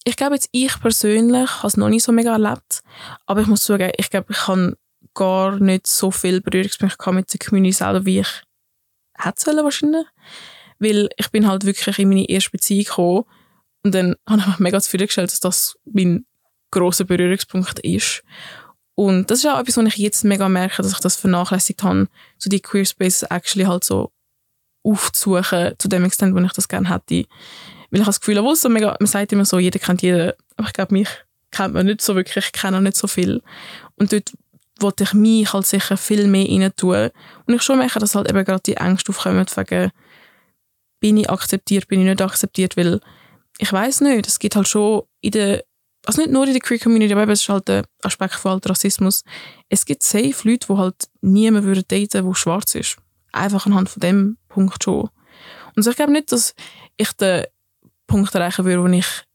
Ich 0.04 0.18
glaube 0.18 0.36
jetzt, 0.36 0.49
ich 0.51 0.80
persönlich 0.82 1.49
habe 1.58 1.68
es 1.68 1.78
noch 1.78 1.88
nicht 1.88 2.04
so 2.04 2.12
mega 2.12 2.34
erlebt. 2.34 2.82
Aber 3.26 3.41
ich 3.41 3.47
muss 3.47 3.66
sagen, 3.66 3.91
ich 3.97 4.10
glaube, 4.10 4.34
ich 4.34 4.38
kann 4.38 4.76
gar 5.14 5.60
nicht 5.60 5.88
so 5.88 6.12
viel 6.12 6.41
Berührungspunkte 6.41 7.12
mit 7.12 7.34
der 7.34 7.39
Community 7.39 7.74
selber, 7.74 8.06
wie 8.06 8.20
ich 8.20 8.43
hätte 9.18 9.41
sollen 9.41 9.64
wahrscheinlich. 9.64 10.06
Weil 10.80 11.10
ich 11.18 11.30
bin 11.32 11.47
halt 11.47 11.66
wirklich 11.66 11.99
in 11.99 12.10
meine 12.10 12.28
erste 12.28 12.51
Beziehung 12.51 12.84
gekommen 12.84 13.24
und 13.84 13.93
dann 13.93 14.16
habe 14.28 14.41
ich 14.41 14.47
mir 14.47 14.56
mega 14.60 14.82
zufriedengestellt, 14.82 15.32
dass 15.32 15.39
das 15.39 15.78
mein 15.86 16.26
grosser 16.72 17.04
Berührungspunkt 17.04 17.80
ist. 17.80 18.24
Und 18.95 19.30
das 19.30 19.39
ist 19.39 19.47
auch 19.47 19.60
etwas, 19.60 19.78
was 19.78 19.86
ich 19.86 19.97
jetzt 19.97 20.24
mega 20.24 20.47
merke, 20.49 20.82
dass 20.82 20.91
ich 20.91 20.99
das 20.99 21.16
vernachlässigt 21.16 21.84
habe, 21.84 22.08
so 22.38 22.49
die 22.49 22.62
Queer 22.62 22.86
Spaces 22.86 23.24
actually 23.24 23.66
halt 23.66 23.84
so 23.84 24.12
aufzusuchen, 24.84 25.74
zu 25.78 25.88
dem 25.88 26.06
Extent, 26.06 26.36
wo 26.36 26.39
ich 26.39 26.54
das 26.54 26.68
gerne 26.68 26.89
hätte. 26.89 27.28
Weil 27.89 27.99
ich 27.99 27.99
habe 28.01 28.10
das 28.10 28.20
Gefühl, 28.20 28.39
obwohl 28.39 28.56
so 28.56 28.70
mega, 28.70 28.95
man 28.99 29.08
sagt 29.08 29.32
immer 29.32 29.45
so, 29.45 29.60
jeder 29.60 29.80
kennt 29.80 30.01
jeden, 30.01 30.34
aber 30.58 30.68
ich 30.68 30.74
glaube, 30.74 30.93
mich 30.93 31.10
kennt 31.51 31.74
man 31.74 31.86
nicht 31.86 32.01
so 32.01 32.16
wirklich, 32.16 32.45
ich 32.45 32.51
kenne 32.51 32.78
auch 32.78 32.82
nicht 32.82 32.97
so 32.97 33.08
viel. 33.08 33.41
Und 33.95 34.12
dort 34.12 34.32
wollte 34.80 35.04
ich 35.04 35.14
mich 35.14 35.54
halt 35.54 35.66
sicher 35.66 35.98
viel 35.98 36.28
mehr 36.28 36.48
rein 36.48 36.76
tun. 36.76 37.10
Und 37.46 37.54
ich 37.54 37.62
schon 37.62 37.78
merke, 37.78 38.00
dass 38.00 38.16
halt 38.16 38.30
eben 38.30 38.44
gerade 38.44 38.64
die 38.66 38.78
Ängste 38.78 39.12
aufkommen, 39.12 39.46
wegen, 39.56 39.92
bin 41.00 41.18
ich 41.18 41.30
akzeptiert, 41.30 41.88
bin 41.88 42.00
ich 42.00 42.08
nicht 42.08 42.22
akzeptiert, 42.22 42.78
weil 42.78 43.00
ich 43.58 43.72
weiß 43.72 44.02
nicht, 44.02 44.28
es 44.28 44.40
gibt 44.40 44.56
halt 44.56 44.68
schon 44.68 45.04
in 45.22 45.32
der, 45.32 45.64
also 46.06 46.22
nicht 46.22 46.32
nur 46.32 46.46
in 46.46 46.54
der 46.54 46.62
Queer 46.62 46.80
Community, 46.80 47.14
aber 47.14 47.32
es 47.32 47.42
ist 47.42 47.50
halt 47.50 47.68
der 47.68 47.84
Aspekt 48.02 48.36
von 48.36 48.54
halt 48.54 48.70
Rassismus. 48.70 49.24
Es 49.70 49.86
gibt 49.86 50.04
safe 50.04 50.48
Leute, 50.48 50.68
die 50.68 50.78
halt 50.78 50.96
niemand 51.22 51.66
würden 51.66 51.84
daten, 51.88 52.26
der 52.26 52.34
schwarz 52.34 52.76
ist. 52.76 52.98
Einfach 53.32 53.66
anhand 53.66 53.90
von 53.90 54.00
dem 54.00 54.38
Punkt 54.48 54.84
schon. 54.84 55.10
Und 55.76 55.84
so, 55.84 55.92
ich 55.92 55.96
glaube 55.96 56.12
nicht, 56.12 56.32
dass 56.32 56.56
ich 56.98 57.12
den 57.14 57.46
Punkt 58.08 58.34
erreichen 58.34 58.66
würde, 58.66 58.82
wo 58.82 58.88
ich 58.88 58.92
nicht 58.92 59.26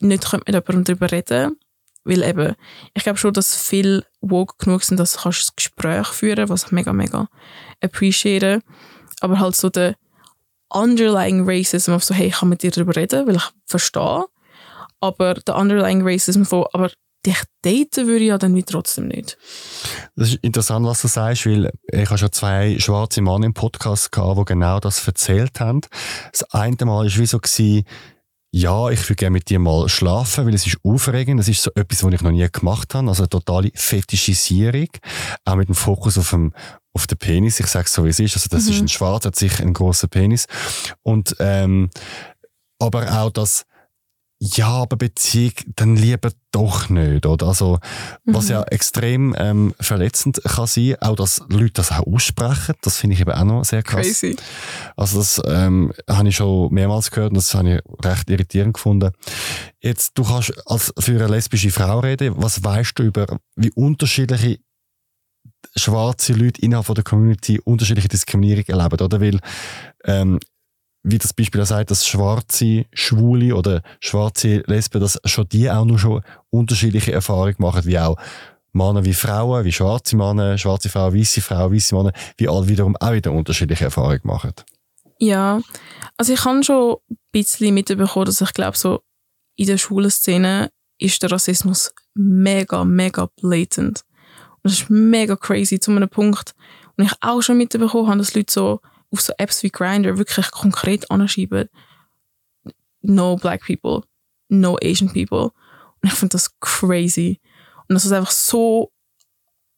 mit 0.00 0.24
jemandem 0.46 0.84
darüber 0.84 1.10
reden 1.10 1.56
weil 2.04 2.22
eben, 2.22 2.54
ich 2.94 3.02
glaube 3.02 3.18
schon, 3.18 3.32
dass 3.32 3.56
viele 3.56 4.04
woke 4.20 4.54
genug 4.58 4.82
sind, 4.82 4.98
dass 4.98 5.14
du 5.14 5.28
ein 5.28 5.34
Gespräch 5.56 6.08
führen 6.08 6.48
was 6.48 6.64
ich 6.64 6.72
mega, 6.72 6.92
mega 6.92 7.28
appreciate. 7.82 8.60
Aber 9.20 9.38
halt 9.38 9.56
so 9.56 9.68
der 9.68 9.96
underlying 10.70 11.48
Racism 11.48 11.92
auf 11.92 12.04
so, 12.04 12.14
hey, 12.14 12.28
ich 12.28 12.36
kann 12.36 12.48
mit 12.48 12.62
dir 12.62 12.70
darüber 12.70 12.96
reden, 12.96 13.26
weil 13.26 13.36
ich 13.36 13.50
verstehe. 13.66 14.26
Aber 15.00 15.34
der 15.34 15.56
underlying 15.56 16.02
Racism 16.06 16.44
von, 16.44 16.66
aber 16.72 16.90
dich 17.26 17.42
daten 17.62 18.06
würde 18.06 18.24
ich 18.24 18.28
ja 18.28 18.38
dann 18.38 18.62
trotzdem 18.64 19.08
nicht. 19.08 19.36
Das 20.16 20.28
ist 20.28 20.38
interessant, 20.42 20.86
was 20.86 21.02
du 21.02 21.08
sagst, 21.08 21.46
weil 21.46 21.70
ich 21.92 22.08
habe 22.08 22.18
schon 22.18 22.32
zwei 22.32 22.78
schwarze 22.78 23.20
Männer 23.20 23.46
im 23.46 23.54
Podcast 23.54 24.12
gehabt, 24.12 24.38
die 24.38 24.44
genau 24.46 24.80
das 24.80 25.06
erzählt 25.06 25.60
haben. 25.60 25.82
Das 26.32 26.44
eine 26.52 26.76
Mal 26.80 27.06
war 27.06 27.16
wie 27.16 27.26
so, 27.26 27.38
gewesen, 27.38 27.84
ja, 28.52 28.90
ich 28.90 29.04
würde 29.04 29.16
gerne 29.16 29.34
mit 29.34 29.48
dir 29.48 29.60
mal 29.60 29.88
schlafen, 29.88 30.44
weil 30.44 30.54
es 30.54 30.66
ist 30.66 30.78
aufregend. 30.82 31.38
Das 31.38 31.48
ist 31.48 31.62
so 31.62 31.70
etwas, 31.74 32.02
was 32.02 32.12
ich 32.12 32.20
noch 32.20 32.32
nie 32.32 32.46
gemacht 32.50 32.94
habe. 32.94 33.08
Also 33.08 33.22
eine 33.22 33.28
totale 33.28 33.70
Fetischisierung. 33.74 34.88
Auch 35.44 35.54
mit 35.54 35.68
dem 35.68 35.76
Fokus 35.76 36.18
auf 36.18 36.30
dem, 36.30 36.52
auf 36.92 37.06
den 37.06 37.18
Penis. 37.18 37.60
Ich 37.60 37.66
sage 37.66 37.86
es 37.86 37.92
so, 37.92 38.04
wie 38.04 38.08
es 38.08 38.18
ist. 38.18 38.34
Also 38.34 38.48
das 38.50 38.64
mhm. 38.64 38.72
ist 38.72 38.80
ein 38.80 38.88
Schwarz, 38.88 39.24
hat 39.24 39.36
sich 39.36 39.60
einen 39.60 39.72
grossen 39.72 40.08
Penis. 40.08 40.46
Und, 41.02 41.36
ähm, 41.38 41.90
aber 42.80 43.20
auch 43.20 43.30
das, 43.30 43.66
ja, 44.42 44.68
aber 44.68 44.96
Beziehung 44.96 45.52
dann 45.76 45.96
lieber 45.96 46.30
doch 46.50 46.88
nicht, 46.88 47.26
oder? 47.26 47.48
Also, 47.48 47.78
mhm. 48.24 48.34
was 48.34 48.48
ja 48.48 48.62
extrem 48.62 49.34
ähm, 49.38 49.74
verletzend 49.78 50.40
kann 50.42 50.66
sein, 50.66 50.96
auch 51.00 51.14
dass 51.14 51.42
Leute 51.50 51.74
das 51.74 51.92
auch 51.92 52.06
aussprechen, 52.06 52.74
das 52.80 52.96
finde 52.96 53.14
ich 53.14 53.20
eben 53.20 53.32
auch 53.32 53.44
noch 53.44 53.64
sehr 53.64 53.82
krass. 53.82 54.06
Crazy. 54.06 54.36
Also 54.96 55.18
das 55.18 55.42
ähm, 55.46 55.92
habe 56.08 56.30
ich 56.30 56.36
schon 56.36 56.72
mehrmals 56.72 57.10
gehört 57.10 57.32
und 57.32 57.36
das 57.36 57.52
habe 57.54 57.74
ich 57.74 58.06
recht 58.06 58.30
irritierend 58.30 58.72
gefunden. 58.72 59.12
Jetzt, 59.78 60.16
du 60.16 60.24
kannst 60.24 60.54
als 60.66 60.90
für 60.98 61.12
eine 61.12 61.26
lesbische 61.28 61.70
Frau 61.70 62.00
reden, 62.00 62.32
was 62.38 62.64
weißt 62.64 62.98
du 62.98 63.02
über, 63.02 63.38
wie 63.56 63.70
unterschiedliche 63.72 64.58
schwarze 65.76 66.32
Leute 66.32 66.62
innerhalb 66.62 66.94
der 66.94 67.04
Community 67.04 67.60
unterschiedliche 67.62 68.08
Diskriminierung 68.08 68.64
erleben, 68.64 69.00
oder? 69.00 69.20
Weil 69.20 69.38
ähm, 70.04 70.40
wie 71.02 71.18
das 71.18 71.32
Beispiel 71.32 71.64
sagt, 71.64 71.90
dass 71.90 72.06
schwarze 72.06 72.84
Schwule 72.92 73.54
oder 73.56 73.82
schwarze 74.00 74.62
Lesben, 74.66 75.00
dass 75.00 75.18
schon 75.24 75.48
die 75.48 75.70
auch 75.70 75.84
noch 75.84 75.98
schon 75.98 76.22
unterschiedliche 76.50 77.12
Erfahrungen 77.12 77.56
machen, 77.58 77.84
wie 77.84 77.98
auch 77.98 78.16
Männer 78.72 79.04
wie 79.04 79.14
Frauen, 79.14 79.64
wie 79.64 79.72
schwarze 79.72 80.16
Männer, 80.16 80.56
schwarze 80.58 80.88
Frauen, 80.88 81.14
weiße 81.14 81.40
Frauen, 81.40 81.74
weiße 81.74 81.94
Männer, 81.94 82.12
wie 82.36 82.48
alle 82.48 82.68
wiederum 82.68 82.96
auch 82.96 83.12
wieder 83.12 83.32
unterschiedliche 83.32 83.84
Erfahrungen 83.84 84.20
machen. 84.24 84.52
Ja, 85.18 85.60
also 86.16 86.32
ich 86.32 86.44
habe 86.44 86.62
schon 86.62 86.96
ein 87.10 87.16
bisschen 87.32 87.74
mitbekommen, 87.74 88.26
dass 88.26 88.40
ich 88.40 88.52
glaube, 88.52 88.76
so 88.76 89.00
in 89.56 89.66
der 89.66 89.78
Schulenszene 89.78 90.70
ist 90.98 91.22
der 91.22 91.32
Rassismus 91.32 91.92
mega, 92.14 92.84
mega 92.84 93.28
blatant. 93.40 94.04
Und 94.62 94.64
das 94.64 94.72
ist 94.74 94.90
mega 94.90 95.36
crazy 95.36 95.80
zu 95.80 95.90
einem 95.90 96.08
Punkt. 96.08 96.54
Und 96.96 97.04
ich 97.04 97.12
auch 97.20 97.40
schon 97.42 97.56
mitbekommen 97.56 98.08
habe, 98.08 98.18
dass 98.18 98.34
Leute 98.34 98.52
so 98.52 98.80
auf 99.12 99.20
so 99.20 99.32
Apps 99.38 99.62
wie 99.62 99.70
Grindr 99.70 100.18
wirklich 100.18 100.50
konkret 100.50 101.10
anschreiben, 101.10 101.68
no 103.02 103.36
black 103.36 103.62
people, 103.66 104.02
no 104.48 104.78
Asian 104.82 105.12
people. 105.12 105.50
Und 106.02 106.12
ich 106.12 106.14
finde 106.14 106.32
das 106.32 106.58
crazy. 106.60 107.40
Und 107.88 107.94
dass 107.94 108.04
es 108.04 108.12
einfach 108.12 108.30
so 108.30 108.92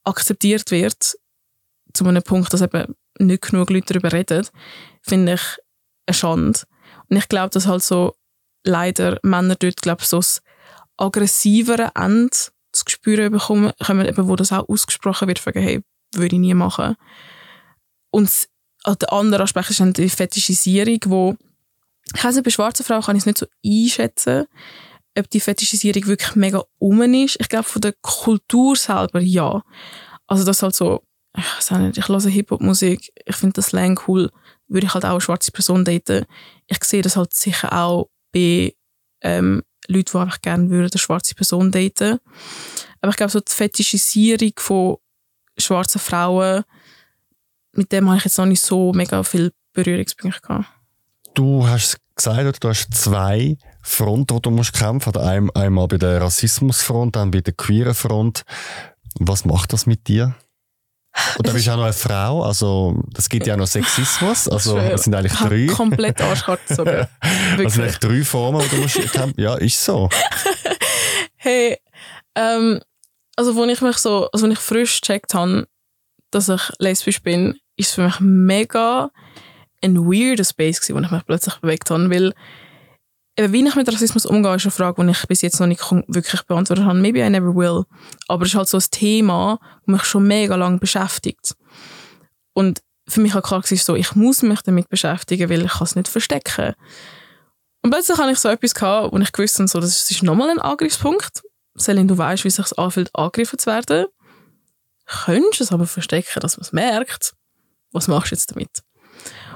akzeptiert 0.05 0.70
wird, 0.70 1.16
zu 1.93 2.07
einem 2.07 2.22
Punkt, 2.22 2.53
dass 2.53 2.62
eben 2.62 2.95
nicht 3.18 3.43
genug 3.43 3.70
Leute 3.70 3.95
darüber 3.95 4.12
reden, 4.12 4.47
finde 5.03 5.35
ich 5.35 5.43
eine 6.07 6.14
Schande. 6.14 6.61
Und 7.09 7.16
ich 7.16 7.28
glaube, 7.28 7.51
dass 7.51 7.66
halt 7.66 7.83
so 7.83 8.14
leider 8.64 9.18
Männer 9.22 9.57
dort, 9.57 9.83
glaube 9.83 10.05
so 10.05 10.18
das 10.18 10.43
aggressivere 10.97 11.93
Ende 11.95 12.37
zu 12.72 12.85
spüren 12.89 13.33
bekommen, 13.33 13.72
eben, 13.80 14.28
wo 14.28 14.37
das 14.37 14.53
auch 14.53 14.68
ausgesprochen 14.68 15.28
wird, 15.28 15.39
von 15.39 15.53
hey, 15.55 15.83
würde 16.14 16.37
ich 16.37 16.41
nie 16.41 16.55
machen. 16.55 16.97
Und 18.11 18.49
der 18.85 19.12
andere 19.12 19.43
Aspekt 19.43 19.70
ist 19.70 19.80
dann 19.80 19.93
die 19.93 20.09
Fetischisierung, 20.09 20.99
wo 21.07 21.37
ich 22.14 22.24
weiß 22.24 22.35
nicht, 22.35 22.45
bei 22.45 22.51
schwarzen 22.51 22.85
Frauen 22.85 23.03
kann 23.03 23.16
ich 23.16 23.22
es 23.22 23.26
nicht 23.26 23.39
so 23.39 23.47
einschätzen, 23.64 24.47
ob 25.18 25.30
die 25.30 25.41
Fetischisierung 25.41 26.07
wirklich 26.07 26.35
mega 26.35 26.62
um 26.78 27.03
ist. 27.03 27.37
Ich 27.41 27.49
glaube, 27.49 27.64
von 27.64 27.83
der 27.83 27.95
Kultur 28.01 28.76
selber 28.76 29.20
ja. 29.20 29.62
Also 30.26 30.45
das 30.45 30.62
halt 30.62 30.74
so, 30.74 31.03
ich 31.37 31.45
weiß 31.45 31.78
nicht, 31.78 31.99
ich 31.99 32.09
höre 32.09 32.20
Hip-Hop-Musik, 32.20 33.12
ich 33.24 33.37
finde 33.37 33.55
das 33.55 33.66
Slang 33.66 34.01
cool, 34.07 34.30
würde 34.68 34.87
ich 34.87 34.95
halt 34.95 35.05
auch 35.05 35.11
eine 35.11 35.20
schwarze 35.20 35.53
Person 35.53 35.85
daten. 35.85 36.26
Ich 36.66 36.83
sehe 36.85 37.03
das 37.03 37.16
halt 37.16 37.35
sicher 37.35 37.72
auch 37.72 38.09
bei 38.33 38.74
ähm, 39.22 39.62
Leuten, 39.89 40.11
die 40.12 40.18
einfach 40.18 40.41
gerne 40.41 40.70
würden 40.70 40.91
eine 40.93 40.99
schwarze 40.99 41.35
Person 41.35 41.70
daten. 41.70 42.18
Aber 43.01 43.11
ich 43.11 43.16
glaube, 43.16 43.33
so 43.33 43.41
die 43.41 43.53
Fetischisierung 43.53 44.53
von 44.57 44.97
schwarzen 45.59 46.01
Frauen 46.01 46.64
mit 47.73 47.93
dem 47.93 48.09
habe 48.09 48.18
ich 48.18 48.25
jetzt 48.25 48.39
noch 48.39 48.47
nicht 48.47 48.62
so 48.62 48.93
mega 48.93 49.23
viel 49.23 49.53
Berührungspunkte 49.73 50.41
gehabt. 50.41 50.66
Du 51.35 51.66
hast 51.66 51.99
gesagt, 52.14 52.62
du 52.62 52.68
hast 52.68 52.95
zwei 52.95 53.57
Fronten, 53.83 54.35
die 54.37 54.43
du 54.43 54.51
musst 54.51 54.75
kämpfen 54.75 55.12
musst. 55.14 55.57
Einmal 55.57 55.89
bei 55.89 55.97
der 55.97 56.20
Rassismusfront, 56.20 57.16
dann 57.16 57.31
bei 57.31 57.41
der 57.41 57.55
queeren 57.55 57.95
Front. 57.95 58.43
Was 59.18 59.45
macht 59.45 59.73
das 59.73 59.87
mit 59.87 60.09
dir? 60.09 60.35
Und 61.37 61.47
dann 61.47 61.55
bist 61.55 61.66
du 61.66 61.73
auch 61.73 61.77
noch 61.77 61.85
eine 61.85 61.93
Frau, 61.93 62.43
also 62.43 62.99
das 63.12 63.29
gibt 63.29 63.47
ja 63.47 63.53
auch 63.53 63.59
noch 63.59 63.66
Sexismus, 63.66 64.49
also 64.49 64.79
es 64.79 65.05
sind 65.05 65.14
eigentlich 65.14 65.35
drei. 65.35 65.66
Komplett 65.66 66.20
Arschkarte 66.23 66.75
sogar. 66.75 67.09
also 67.59 67.68
sind 67.68 67.83
eigentlich 67.83 67.99
drei 67.99 68.25
Formen, 68.25 68.62
die 68.62 68.68
du 68.77 68.77
musst 68.83 69.12
kämpfen. 69.12 69.35
Ja, 69.37 69.57
ist 69.57 69.85
so. 69.85 70.09
hey, 71.37 71.79
ähm, 72.35 72.81
also 73.37 73.55
wo 73.57 73.64
ich 73.64 73.81
mich 73.83 73.99
so, 73.99 74.31
also 74.33 74.45
wenn 74.45 74.53
ich 74.53 74.59
frisch 74.59 75.03
gecheckt 75.03 75.35
habe, 75.35 75.66
dass 76.35 76.49
ich 76.49 76.62
lesbisch 76.78 77.22
bin, 77.22 77.59
ist 77.76 77.95
für 77.95 78.05
mich 78.05 78.20
mega 78.20 79.11
ein 79.83 79.97
weirder 79.97 80.45
Space 80.45 80.80
gewesen, 80.80 80.97
wo 80.97 81.05
ich 81.05 81.11
mich 81.11 81.26
plötzlich 81.26 81.57
bewegt 81.57 81.91
habe, 81.91 82.11
weil 82.11 82.33
eben, 83.37 83.53
wie 83.53 83.66
ich 83.66 83.74
mit 83.74 83.89
Rassismus 83.89 84.26
umgehe, 84.26 84.55
ist 84.55 84.64
eine 84.64 84.70
Frage, 84.70 85.05
die 85.05 85.11
ich 85.11 85.26
bis 85.26 85.43
jetzt 85.43 85.61
noch 85.61 85.66
nicht 85.66 85.83
wirklich 86.09 86.43
beantwortet 86.43 86.85
habe. 86.85 86.99
Maybe 86.99 87.20
I 87.20 87.30
never 87.30 87.55
will. 87.55 87.85
Aber 88.28 88.45
es 88.45 88.51
ist 88.51 88.57
halt 88.57 88.68
so 88.68 88.78
ein 88.78 88.85
Thema, 88.91 89.59
das 89.87 89.93
mich 89.93 90.05
schon 90.05 90.26
mega 90.26 90.55
lange 90.57 90.78
beschäftigt. 90.78 91.55
Und 92.55 92.80
für 93.09 93.20
mich 93.20 93.35
war 93.35 93.43
klar, 93.43 93.62
so, 93.64 93.95
ich 93.95 94.14
muss 94.14 94.43
mich 94.43 94.62
damit 94.62 94.89
beschäftigen, 94.89 95.51
weil 95.51 95.64
ich 95.64 95.80
es 95.80 95.97
nicht 95.97 96.09
verstecken 96.09 96.74
Und 97.83 97.91
plötzlich 97.91 98.18
hatte 98.18 98.33
ich 98.33 98.39
so 98.39 98.49
etwas, 98.49 98.74
gehabt, 98.74 99.12
wo 99.12 99.18
ich 99.18 99.33
gewusst 99.33 99.59
habe, 99.59 99.68
so, 99.68 99.80
das 99.80 100.11
ist 100.11 100.22
nochmal 100.22 100.51
ein 100.51 100.61
Angriffspunkt. 100.61 101.43
Selin, 101.74 102.07
du 102.07 102.16
weißt, 102.16 102.45
wie 102.45 102.49
es 102.49 102.57
sich 102.57 102.78
anfühlt, 102.78 103.11
angegriffen 103.14 103.59
zu 103.59 103.66
werden. 103.66 104.07
Könntest 105.07 105.61
es 105.61 105.72
aber 105.72 105.86
verstecken, 105.86 106.40
dass 106.40 106.57
man 106.57 106.62
es 106.62 106.72
merkt 106.72 107.34
was 107.92 108.09
machst 108.09 108.32
du 108.32 108.34
jetzt 108.34 108.50
damit? 108.50 108.82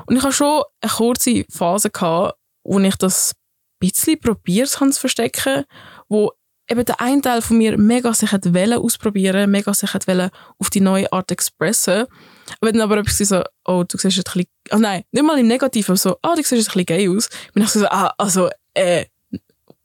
Und 0.06 0.16
ich 0.16 0.22
hatte 0.22 0.34
schon 0.34 0.62
eine 0.80 0.92
kurze 0.92 1.44
Phase, 1.50 1.90
gehabt, 1.90 2.38
wo 2.62 2.78
ich 2.78 2.96
das 2.96 3.32
ein 3.32 3.88
bisschen 3.88 4.20
probiert 4.20 4.78
habe 4.80 4.90
zu 4.90 5.00
verstecken, 5.00 5.64
wo 6.08 6.32
eben 6.68 6.84
der 6.84 7.00
eine 7.00 7.22
Teil 7.22 7.42
von 7.42 7.58
mir 7.58 7.78
mega 7.78 8.12
sich 8.12 8.30
hat 8.30 8.46
ausprobieren, 8.46 9.50
mega 9.50 9.72
sich 9.74 9.92
hat 9.92 10.08
auf 10.58 10.70
die 10.70 10.80
neue 10.80 11.12
Art 11.12 11.30
expressen. 11.30 12.06
Aber 12.60 12.72
dann 12.72 12.80
aber 12.80 12.98
etwas 12.98 13.18
so, 13.18 13.42
oh, 13.64 13.84
du 13.86 13.98
siehst 13.98 14.16
jetzt 14.16 14.28
ein 14.36 14.44
bisschen, 14.44 14.50
oh 14.72 14.78
nein, 14.78 15.02
nicht 15.10 15.24
mal 15.24 15.38
im 15.38 15.48
Negativen, 15.48 15.92
aber 15.92 15.96
so, 15.96 16.16
ah, 16.22 16.32
oh, 16.32 16.34
du 16.36 16.42
siehst 16.42 16.52
jetzt 16.52 16.68
ein 16.70 16.84
bisschen 16.84 16.86
gay 16.86 17.08
aus. 17.08 17.28
Bin 17.52 17.62
ich 17.62 17.70
so, 17.70 17.86
ah, 17.86 18.14
also, 18.18 18.50
äh, 18.74 19.06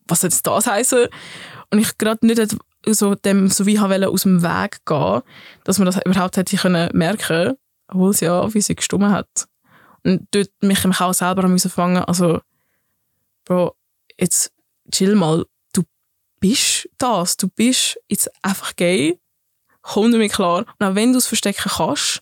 was 0.07 0.21
soll 0.21 0.29
das 0.29 0.67
heißen? 0.67 1.07
Und 1.71 1.79
ich 1.79 1.97
gerade 1.97 2.25
nicht 2.25 2.57
so 2.85 3.15
dem, 3.15 3.49
so 3.49 3.65
wie 3.65 3.73
ich 3.73 3.81
aus 3.81 4.23
dem 4.23 4.41
Weg 4.41 4.85
gehen, 4.85 5.21
dass 5.63 5.77
man 5.77 5.85
das 5.85 5.99
überhaupt 6.05 6.37
hätte 6.37 6.57
können 6.57 6.89
merken 6.93 7.57
obwohl 7.91 8.13
sie 8.13 8.25
ja 8.25 8.53
wie 8.53 8.61
sie 8.61 8.75
gestummen 8.75 9.11
hat. 9.11 9.47
Und 10.03 10.27
dort 10.31 10.49
mich 10.61 10.83
im 10.83 10.93
auch 10.93 11.13
selber 11.13 11.47
müssen 11.47 11.69
fangen, 11.69 12.03
also, 12.03 12.41
Bro, 13.45 13.75
jetzt 14.17 14.51
chill 14.91 15.15
mal, 15.15 15.45
du 15.73 15.83
bist 16.39 16.89
das. 16.97 17.37
Du 17.37 17.49
bist 17.49 17.99
jetzt 18.07 18.29
einfach 18.41 18.75
gay. 18.75 19.19
Komm 19.81 20.11
damit 20.11 20.33
klar. 20.33 20.65
Und 20.79 20.85
auch 20.85 20.95
wenn 20.95 21.11
du 21.11 21.17
es 21.17 21.27
verstecken 21.27 21.69
kannst, 21.69 22.21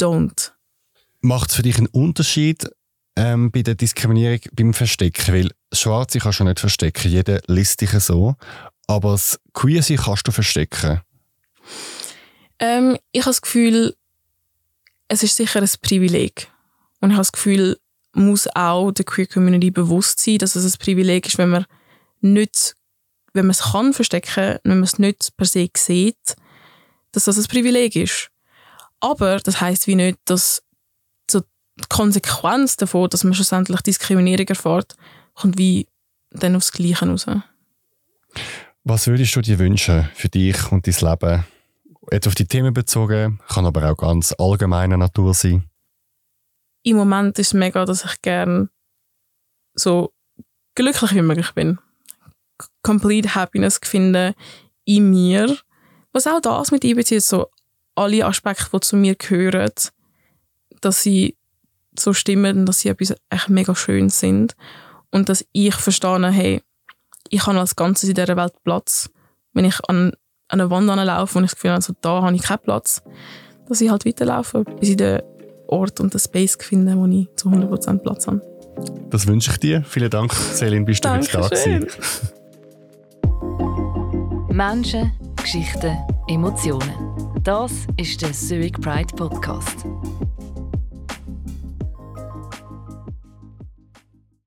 don't. 0.00 0.52
Macht 1.20 1.50
es 1.50 1.56
für 1.56 1.62
dich 1.62 1.76
einen 1.76 1.86
Unterschied 1.88 2.66
ähm, 3.16 3.50
bei 3.50 3.62
der 3.62 3.74
Diskriminierung 3.74 4.40
beim 4.52 4.74
Verstecken? 4.74 5.34
Weil 5.34 5.50
Schwarze 5.72 6.18
kannst 6.18 6.40
du 6.40 6.44
nicht 6.44 6.60
verstecken, 6.60 7.10
jeder 7.10 7.40
liest 7.46 7.80
dich 7.80 7.90
so. 7.90 8.36
Aber 8.90 9.12
das 9.12 9.38
Queer-Sein 9.52 9.98
kannst 9.98 10.26
du 10.26 10.32
verstecken. 10.32 11.00
Ähm, 12.58 12.98
ich 13.12 13.20
habe 13.20 13.30
das 13.30 13.40
Gefühl, 13.40 13.94
es 15.06 15.22
ist 15.22 15.36
sicher 15.36 15.60
ein 15.60 15.70
Privileg. 15.80 16.50
Und 17.00 17.10
ich 17.10 17.14
habe 17.14 17.20
das 17.20 17.30
Gefühl, 17.30 17.78
muss 18.14 18.48
auch 18.52 18.90
der 18.90 19.04
Queer 19.04 19.28
Community 19.28 19.70
bewusst 19.70 20.18
sein, 20.18 20.38
dass 20.38 20.56
es 20.56 20.74
ein 20.74 20.78
Privileg 20.80 21.28
ist, 21.28 21.38
wenn 21.38 21.50
man 21.50 21.66
nicht, 22.20 22.74
wenn 23.32 23.46
man 23.46 23.52
es 23.52 23.62
kann 23.62 23.92
verstecken, 23.92 24.58
wenn 24.64 24.78
man 24.78 24.82
es 24.82 24.98
nicht 24.98 25.36
per 25.36 25.46
se 25.46 25.70
sieht, 25.76 26.34
dass 27.12 27.26
das 27.26 27.38
ein 27.38 27.44
Privileg 27.44 27.94
ist. 27.94 28.32
Aber 28.98 29.38
das 29.38 29.60
heißt 29.60 29.86
wie 29.86 29.94
nicht, 29.94 30.18
dass 30.24 30.64
so 31.30 31.40
die 31.40 31.88
Konsequenz 31.88 32.76
davon, 32.76 33.08
dass 33.08 33.22
man 33.22 33.34
schlussendlich 33.34 33.82
Diskriminierung 33.82 34.48
erfährt, 34.48 34.96
kommt 35.34 35.58
wie 35.58 35.86
dann 36.30 36.56
aufs 36.56 36.72
Gleiche 36.72 37.06
raus. 37.06 37.26
Was 38.84 39.06
würdest 39.06 39.36
du 39.36 39.42
dir 39.42 39.58
wünschen 39.58 40.08
für 40.14 40.28
dich 40.28 40.72
und 40.72 40.86
dein 40.86 41.10
Leben? 41.10 41.44
Jetzt 42.10 42.26
auf 42.26 42.34
die 42.34 42.46
Themen 42.46 42.72
bezogen, 42.72 43.40
kann 43.48 43.66
aber 43.66 43.90
auch 43.90 43.96
ganz 43.96 44.34
allgemeiner 44.38 44.96
Natur 44.96 45.34
sein. 45.34 45.68
Im 46.82 46.96
Moment 46.96 47.38
ist 47.38 47.48
es 47.48 47.54
mega, 47.54 47.84
dass 47.84 48.04
ich 48.04 48.22
gerne 48.22 48.70
so 49.74 50.12
glücklich 50.74 51.14
wie 51.14 51.22
möglich 51.22 51.52
bin. 51.52 51.78
Complete 52.82 53.34
Happiness 53.34 53.78
finde 53.82 54.34
in 54.86 55.10
mir. 55.10 55.58
Was 56.12 56.26
auch 56.26 56.40
das 56.40 56.72
mit 56.72 56.84
einbezieht, 56.84 57.22
so 57.22 57.48
alle 57.94 58.24
Aspekte, 58.24 58.70
die 58.72 58.80
zu 58.80 58.96
mir 58.96 59.14
gehören, 59.14 59.70
dass 60.80 61.02
sie 61.02 61.36
so 61.98 62.14
stimmen 62.14 62.60
und 62.60 62.66
dass 62.66 62.80
sie 62.80 62.88
etwas 62.88 63.14
echt 63.28 63.50
mega 63.50 63.74
schön 63.74 64.08
sind. 64.08 64.56
Und 65.10 65.28
dass 65.28 65.44
ich 65.52 65.74
verstehe, 65.74 66.30
hey, 66.30 66.62
ich 67.30 67.46
habe 67.46 67.58
als 67.58 67.76
Ganzes 67.76 68.08
in 68.08 68.14
dieser 68.14 68.36
Welt 68.36 68.52
Platz. 68.64 69.08
Wenn 69.54 69.64
ich 69.64 69.78
an, 69.88 70.12
an 70.48 70.60
eine 70.60 70.70
Wand 70.70 70.86
laufe 70.86 71.38
und 71.38 71.44
ich 71.44 71.50
das 71.50 71.56
Gefühl 71.56 71.70
habe, 71.70 71.76
also 71.76 71.94
da 72.00 72.22
habe 72.22 72.34
ich 72.34 72.42
keinen 72.42 72.58
Platz, 72.58 73.02
dass 73.68 73.80
ich 73.80 73.90
halt 73.90 74.04
weiterlaufe, 74.04 74.64
bis 74.64 74.90
ich 74.90 74.96
den 74.96 75.22
Ort 75.68 76.00
und 76.00 76.12
den 76.12 76.20
Space 76.20 76.58
finde, 76.60 76.96
wo 76.96 77.06
ich 77.06 77.28
zu 77.36 77.48
100% 77.48 77.98
Platz 77.98 78.26
habe. 78.26 78.42
Das 79.10 79.26
wünsche 79.26 79.52
ich 79.52 79.58
dir. 79.58 79.84
Vielen 79.84 80.10
Dank, 80.10 80.32
Selin, 80.32 80.84
bist 80.84 81.04
du 81.04 81.10
heute 81.10 81.30
da 81.32 81.48
gewesen. 81.48 81.86
Menschen, 84.48 85.12
Geschichten, 85.36 85.96
Emotionen. 86.28 86.92
Das 87.42 87.72
ist 87.96 88.20
der 88.20 88.32
Zurich 88.32 88.72
Pride 88.72 89.14
Podcast. 89.14 89.86